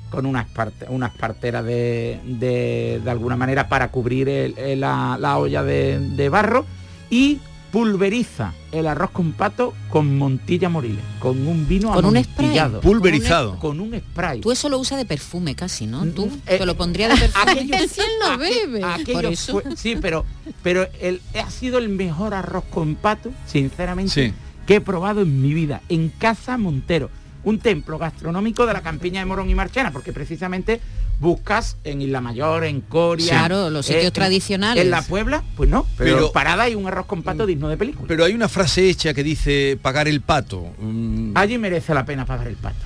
con 0.10 0.26
unas 0.26 0.46
parte- 0.48 0.86
unas 0.88 1.12
parteras 1.18 1.66
de, 1.66 2.22
de, 2.24 3.02
de 3.04 3.12
alguna 3.12 3.36
manera 3.36 3.68
para 3.68 3.90
cubrir 3.92 4.30
el- 4.30 4.58
el- 4.58 4.80
la, 4.80 5.18
la 5.20 5.38
olla 5.38 5.64
de, 5.64 6.00
de 6.00 6.30
barro 6.30 6.66
y 7.10 7.42
pulveriza 7.72 8.54
el 8.72 8.88
arroz 8.88 9.12
con 9.12 9.34
pato 9.34 9.74
con 9.90 10.18
Montilla 10.18 10.70
Moriles, 10.70 11.04
con 11.20 11.48
un 11.48 11.68
vino 11.68 11.92
Con 11.94 12.06
un 12.06 12.24
spray. 12.24 12.60
Pulverizado. 12.82 13.60
Con 13.60 13.80
un 13.80 13.98
spray. 14.00 14.42
Tú 14.42 14.52
eso 14.52 14.70
lo 14.70 14.78
usas 14.80 14.98
de 14.98 15.06
perfume 15.06 15.56
casi, 15.56 15.86
¿no? 15.88 16.06
Tú 16.08 16.30
eh, 16.46 16.58
te 16.58 16.66
lo 16.66 16.76
pondría 16.78 17.08
de 17.10 17.16
perfume. 17.20 17.52
aquello- 17.52 17.88
Si 17.90 18.02
él 18.02 18.08
no 18.22 18.38
bebe. 18.38 18.84
Aquello 18.84 19.14
Por 19.14 19.26
eso. 19.26 19.52
fue- 19.62 19.76
sí, 19.78 19.96
pero, 20.02 20.26
pero 20.64 20.88
el, 21.02 21.22
ha 21.44 21.50
sido 21.52 21.78
el 21.78 21.90
mejor 21.90 22.34
arroz 22.34 22.64
con 22.70 22.96
pato, 22.96 23.32
sinceramente, 23.46 24.12
Sí. 24.12 24.34
que 24.66 24.76
he 24.76 24.82
probado 24.82 25.22
en 25.22 25.42
mi 25.42 25.54
vida, 25.54 25.82
en 25.90 26.10
Casa 26.10 26.58
Montero, 26.58 27.10
un 27.44 27.60
templo 27.60 27.98
gastronómico 27.98 28.66
de 28.66 28.74
la 28.74 28.82
campiña 28.82 29.20
de 29.22 29.26
Morón 29.26 29.50
y 29.50 29.56
Marchena, 29.56 29.92
porque 29.92 30.12
precisamente 30.14 30.82
buscas 31.20 31.78
en 31.84 32.02
Isla 32.02 32.22
Mayor, 32.22 32.64
en 32.66 32.82
Coria, 32.82 33.26
eh, 33.26 33.30
Claro, 33.30 33.70
los 33.70 33.86
sitios 33.86 34.06
en- 34.06 34.12
tradicionales. 34.14 34.84
En 34.84 34.92
la 34.92 35.02
Puebla, 35.02 35.44
pues 35.56 35.70
no, 35.70 35.86
pero, 35.98 36.16
Pero- 36.18 36.32
parada 36.32 36.64
hay 36.64 36.76
un 36.76 36.86
arroz 36.88 37.06
con 37.06 37.24
pato 37.24 37.46
digno 37.46 37.70
de 37.70 37.78
película. 37.78 38.08
Pero 38.08 38.26
hay 38.26 38.34
una 38.34 38.48
frase 38.50 38.90
hecha 38.90 39.14
que 39.14 39.24
dice 39.24 39.80
pagar 39.82 40.08
el 40.08 40.22
pato. 40.22 40.74
Mm, 40.80 41.32
Allí 41.36 41.58
merece 41.58 41.94
la 41.94 42.06
pena 42.06 42.26
pagar 42.26 42.48
el 42.48 42.56
pato. 42.56 42.86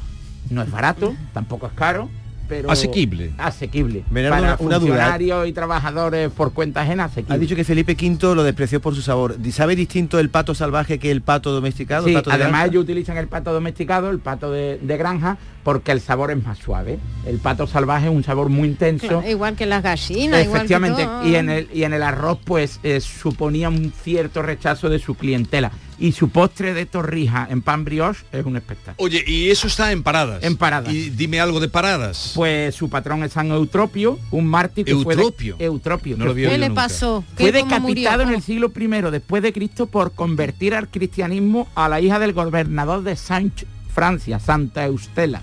No 0.49 0.62
es 0.62 0.70
barato, 0.72 1.16
tampoco 1.34 1.68
es 1.68 1.74
caro, 1.74 2.10
pero 2.52 2.70
Asequible. 2.70 3.32
Asequible. 3.38 4.04
Bernardo, 4.12 4.36
Para 4.41 4.56
una- 4.56 4.66
una 4.66 4.80
duda. 4.80 4.88
funcionarios 4.89 5.47
y 5.47 5.54
trabajadores 5.54 6.30
por 6.32 6.52
cuenta 6.52 6.82
ajena, 6.82 7.06
asequible. 7.06 7.34
Ha 7.34 7.38
dicho 7.38 7.56
que 7.56 7.64
Felipe 7.64 7.93
V 7.93 8.36
lo 8.36 8.43
despreció 8.43 8.82
por 8.82 8.93
su 8.93 9.02
sabor. 9.02 9.38
¿Sabe 9.54 9.78
distinto 9.78 10.20
el 10.20 10.30
pato 10.30 10.54
salvaje 10.54 10.99
que 10.99 11.12
el 11.12 11.22
pato 11.22 11.54
domesticado? 11.54 12.04
Sí, 12.04 12.10
el 12.10 12.16
pato 12.18 12.30
de 12.32 12.36
además 12.43 12.68
ellos 12.68 12.84
utilizan 12.84 13.16
el 13.16 13.30
pato 13.30 13.54
domesticado, 13.54 14.10
el 14.10 14.20
pato 14.20 14.52
de, 14.52 14.80
de 14.82 14.97
granja, 14.97 15.38
porque 15.64 15.91
el 15.91 16.01
sabor 16.01 16.32
es 16.32 16.43
más 16.43 16.57
suave. 16.57 16.99
El 17.26 17.38
pato 17.39 17.68
salvaje 17.68 18.07
es 18.07 18.12
un 18.14 18.24
sabor 18.24 18.49
muy 18.49 18.68
intenso. 18.70 19.07
Claro, 19.07 19.30
igual 19.30 19.55
que 19.55 19.66
las 19.66 19.84
gallinas, 19.84 20.43
igual 20.43 20.62
que 20.68 20.74
Efectivamente, 20.74 21.03
todo. 21.03 21.28
y 21.28 21.36
en 21.36 21.49
el 21.49 21.70
y 21.74 21.84
en 21.84 21.93
el 21.93 22.03
arroz 22.03 22.39
pues 22.43 22.80
eh, 22.84 22.99
suponía 23.01 23.70
un 23.70 23.91
cierto 24.03 24.41
rechazo 24.41 24.89
de 24.89 24.99
su 24.99 25.16
clientela 25.16 25.72
y 25.99 26.14
su 26.14 26.30
postre 26.30 26.74
de 26.74 26.88
torrija 26.88 27.47
en 27.51 27.62
pan 27.62 27.86
brioche 27.86 28.22
es 28.32 28.43
un 28.45 28.57
espectáculo. 28.57 29.05
Oye, 29.05 29.24
y 29.28 29.49
eso 29.51 29.68
está 29.68 29.91
en 29.91 30.01
paradas. 30.01 30.43
En 30.43 30.57
paradas. 30.57 30.91
Y 30.91 31.12
dime 31.12 31.39
algo 31.39 31.59
de 31.59 31.70
paradas. 31.70 32.32
Pues 32.36 32.74
su 32.74 32.89
patrón 32.89 33.24
es 33.24 33.34
San 33.34 33.51
Eutropio, 33.51 34.18
un 34.32 34.47
mártir 34.47 34.86
que 34.86 34.95
fue 34.95 35.16
de- 35.16 35.22
Eutropio. 35.22 35.55
Eutropio. 35.59 36.18
No 36.18 36.26
lo 36.26 36.34
¿Qué 36.34 36.57
le 36.57 36.70
nunca. 36.70 36.84
pasó? 36.84 37.24
Fue 37.36 37.51
¿Qué, 37.51 37.59
cómo 37.59 37.70
decapitado 37.70 38.24
en 38.24 38.30
el 38.30 38.41
siglo 38.41 38.72
I 38.76 38.88
después 39.12 39.43
de 39.43 39.53
Cristo 39.53 39.86
por 39.86 40.14
convertir 40.14 40.74
al 40.74 40.88
cristianismo 40.88 41.68
a 41.76 41.88
la 41.88 42.01
hija 42.01 42.18
del 42.18 42.34
gobernador 42.34 43.03
de 43.03 43.16
Saint 43.16 43.53
Francia, 43.93 44.39
Santa 44.39 44.86
Eustela. 44.86 45.41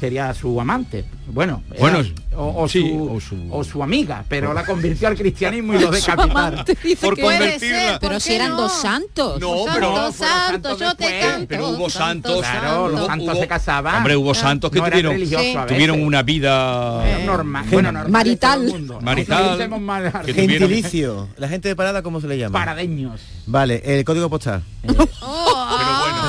Sería 0.00 0.32
su 0.32 0.58
amante. 0.58 1.04
Bueno, 1.26 1.62
era- 1.70 1.78
Bueno, 1.78 1.98
o, 2.36 2.62
o 2.62 2.68
sí, 2.68 2.80
su, 2.80 3.12
o 3.12 3.20
su- 3.20 3.48
o 3.50 3.62
su 3.62 3.82
amiga, 3.82 4.24
pero 4.28 4.54
la 4.54 4.64
convirtió 4.64 5.06
al 5.08 5.14
cristianismo 5.16 5.74
y 5.74 5.78
lo 5.78 5.90
decapitaron. 5.90 6.64
Por 6.64 7.20
Puede 7.20 7.38
convertirla. 7.38 7.78
ser, 7.90 7.98
Pero 8.00 8.12
¿por 8.12 8.20
si 8.22 8.32
eran 8.34 8.50
no? 8.50 8.56
dos 8.62 8.72
santos. 8.72 9.40
No, 9.40 9.64
pero- 9.72 10.10
santo, 10.10 10.70
santos 10.70 10.78
yo 10.80 10.94
te 10.94 11.20
canto. 11.20 11.46
pero 11.48 11.68
hubo 11.68 11.90
santos. 11.90 12.40
Claro, 12.40 12.88
los 12.88 13.06
santos 13.06 13.28
hubo- 13.34 13.40
se 13.42 13.46
casaban. 13.48 13.96
Hombre, 13.96 14.16
hubo 14.16 14.34
santos 14.34 14.70
que 14.70 14.80
tuvieron, 14.80 15.16
tuvieron 15.68 16.02
una 16.02 16.22
vida 16.22 17.20
Eh, 17.20 17.24
normal. 17.26 17.66
Bueno, 17.70 17.92
normal 17.92 18.10
Marital. 18.10 18.72
Marital. 19.02 19.70
Gentilicio. 20.34 21.28
La 21.36 21.48
gente 21.48 21.68
de 21.68 21.76
parada, 21.76 22.02
¿cómo 22.02 22.20
se 22.22 22.26
le 22.26 22.38
llama? 22.38 22.58
Paradeños. 22.58 23.20
Vale, 23.46 23.82
el 23.84 24.04
código 24.04 24.30
postal. 24.30 24.62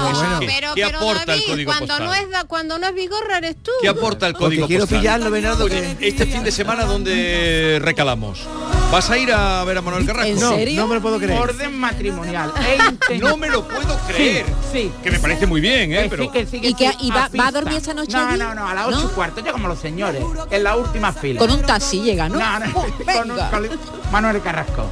Pero 0.04 0.16
bueno, 0.18 0.32
eso 0.32 0.40
qué- 0.40 0.46
pero, 0.48 0.74
¿qué 0.76 0.84
pero, 0.86 0.98
aporta 0.98 1.22
el 1.22 1.28
David, 1.28 1.44
código 1.48 1.72
cuando 1.72 1.88
postal? 1.88 2.06
no 2.08 2.14
es 2.14 2.30
da- 2.30 2.44
cuando 2.46 2.80
no 2.80 2.88
es 2.88 2.94
Vigorra 2.96 3.38
eres 3.38 3.56
tú. 3.64 3.72
¿Qué 3.82 3.88
aporta 3.90 4.28
el 4.28 4.34
Porque 4.34 4.46
código 4.46 4.68
quiero 4.68 4.84
postal? 4.84 5.00
pillarlo, 5.00 5.32
Bernardo, 5.32 5.66
Oye, 5.66 5.96
que- 6.00 6.08
este 6.08 6.26
fin 6.26 6.44
de 6.44 6.52
semana 6.52 6.86
donde 6.86 7.80
recalamos. 7.82 8.48
¿Vas 8.92 9.10
a 9.10 9.18
ir 9.18 9.32
a 9.32 9.64
ver 9.64 9.78
a 9.78 9.82
Manuel 9.82 10.06
Carrasco? 10.06 10.28
¿En 10.30 10.40
No, 10.40 10.50
serio? 10.50 10.82
no 10.82 10.88
me 10.88 10.96
lo 10.96 11.02
puedo 11.02 11.18
creer. 11.18 11.40
Orden 11.40 11.80
matrimonial. 11.80 12.52
No 13.22 13.38
me 13.38 13.50
lo 13.50 13.66
puedo 13.68 13.98
creer. 14.08 14.46
Sí, 14.72 14.80
sí. 14.84 14.92
Que 15.04 15.12
me 15.12 15.20
parece 15.20 15.46
muy 15.48 15.62
bien, 15.62 15.94
¿eh? 15.94 16.04
Que 16.04 16.10
Pero 16.10 16.24
sí, 16.24 16.30
que 16.30 16.46
sí, 16.46 16.60
que 16.62 16.68
¿Y 16.70 16.74
que- 16.74 16.92
y 17.00 17.10
va- 17.10 17.30
va 17.40 17.48
a 17.48 17.52
dormir 17.52 17.78
esta 17.78 17.94
noche 17.94 18.12
No, 18.18 18.28
allí? 18.28 18.40
no, 18.40 18.54
no, 18.56 18.68
a 18.68 18.74
las 18.74 18.88
ocho 18.88 19.00
¿No? 19.04 19.06
y 19.06 19.14
cuarto, 19.14 19.42
ya 19.42 19.52
como 19.54 19.68
los 19.68 19.80
señores, 19.80 20.22
en 20.50 20.64
la 20.64 20.76
última 20.76 21.14
fila. 21.14 21.40
Con 21.40 21.52
un 21.52 21.62
taxi 21.62 22.02
llega, 22.02 22.28
¿no? 22.30 22.38
No, 22.40 22.60
no, 22.60 22.66
Oh, 22.74 22.82
con 22.82 22.92
un- 23.32 23.38
venga. 23.38 23.50
con 23.52 23.70
Manuel 24.12 24.42
Carrasco. 24.42 24.92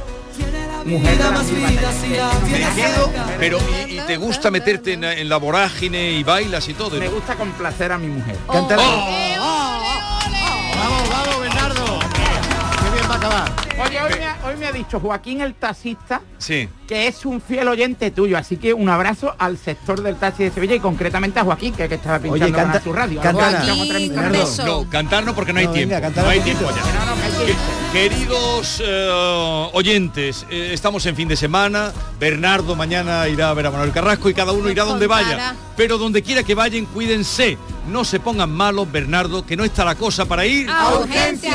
Mujer 0.84 1.18
de 1.18 1.24
la 1.24 1.30
me 1.30 2.74
quedo, 2.74 3.10
pero 3.38 3.58
y, 3.86 3.98
y 3.98 4.00
te 4.06 4.16
gusta 4.16 4.50
meterte 4.50 4.94
en, 4.94 5.04
en 5.04 5.28
la 5.28 5.36
vorágine 5.36 6.12
y 6.12 6.22
bailas 6.22 6.68
y 6.68 6.74
todo. 6.74 6.98
Me 6.98 7.08
gusta 7.08 7.34
complacer 7.36 7.92
a 7.92 7.98
mi 7.98 8.08
mujer. 8.08 8.36
Canta 8.50 8.74
Eh, 8.74 8.78
ole, 8.78 8.86
ole, 8.86 9.38
ole. 9.38 10.76
Vamos, 10.76 11.10
vamos, 11.10 11.40
Bernardo. 11.40 11.98
Qué 12.00 12.90
bien 12.92 13.10
va 13.10 13.14
a 13.14 13.16
acabar. 13.16 13.52
Oye, 13.86 14.02
hoy 14.02 14.10
me, 14.18 14.24
ha, 14.26 14.38
hoy 14.46 14.56
me 14.56 14.66
ha 14.66 14.72
dicho 14.72 15.00
Joaquín 15.00 15.40
el 15.40 15.54
taxista 15.54 16.20
Sí. 16.38 16.68
Que 16.90 17.06
es 17.06 17.24
un 17.24 17.40
fiel 17.40 17.68
oyente 17.68 18.10
tuyo, 18.10 18.36
así 18.36 18.56
que 18.56 18.74
un 18.74 18.88
abrazo 18.88 19.32
al 19.38 19.56
sector 19.58 20.02
del 20.02 20.16
taxi 20.16 20.42
de 20.42 20.50
Sevilla 20.50 20.74
y 20.74 20.80
concretamente 20.80 21.38
a 21.38 21.44
Joaquín, 21.44 21.72
que, 21.72 21.88
que 21.88 21.94
estaba 21.94 22.18
pinchando 22.18 22.46
Oye, 22.46 22.52
canta- 22.52 22.78
a 22.78 22.82
su 22.82 22.92
radio. 22.92 23.20
No, 23.22 24.88
cantar 24.90 25.24
no 25.24 25.32
porque 25.32 25.52
no 25.52 25.60
hay 25.60 25.66
No, 25.66 25.72
tiempo. 25.72 25.94
venga, 25.94 26.10
no 26.22 26.28
hay 26.28 26.40
tiempo 26.40 26.64
ya. 26.68 27.04
No, 27.06 27.06
no, 27.06 27.14
que 27.14 27.22
hay 27.22 27.44
tiempo. 27.44 27.62
Que- 27.92 28.08
Queridos 28.08 28.82
eh, 28.84 29.68
oyentes, 29.72 30.44
eh, 30.50 30.70
estamos 30.72 31.06
en 31.06 31.14
fin 31.14 31.28
de 31.28 31.36
semana. 31.36 31.92
Bernardo 32.18 32.74
mañana 32.74 33.28
irá 33.28 33.50
a 33.50 33.54
ver 33.54 33.66
a 33.68 33.70
Manuel 33.70 33.92
Carrasco 33.92 34.28
y 34.28 34.34
cada 34.34 34.50
uno 34.50 34.68
irá 34.68 34.82
donde 34.82 35.06
vaya. 35.06 35.54
Pero 35.76 35.96
donde 35.96 36.22
quiera 36.24 36.42
que 36.42 36.56
vayan, 36.56 36.86
cuídense. 36.86 37.56
No 37.88 38.04
se 38.04 38.18
pongan 38.18 38.50
malos, 38.50 38.90
Bernardo, 38.90 39.46
que 39.46 39.56
no 39.56 39.62
está 39.62 39.84
la 39.84 39.94
cosa 39.94 40.24
para 40.24 40.44
ir. 40.44 40.68
A 40.68 40.94
urgencia. 40.98 41.52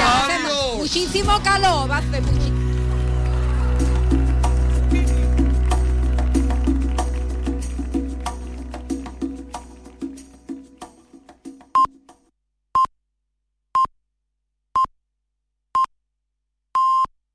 Muchísimo 0.78 1.42
calor, 1.44 1.92
va 1.92 1.98
a 1.98 2.00
hacer 2.00 2.22
muchísimo 2.22 2.65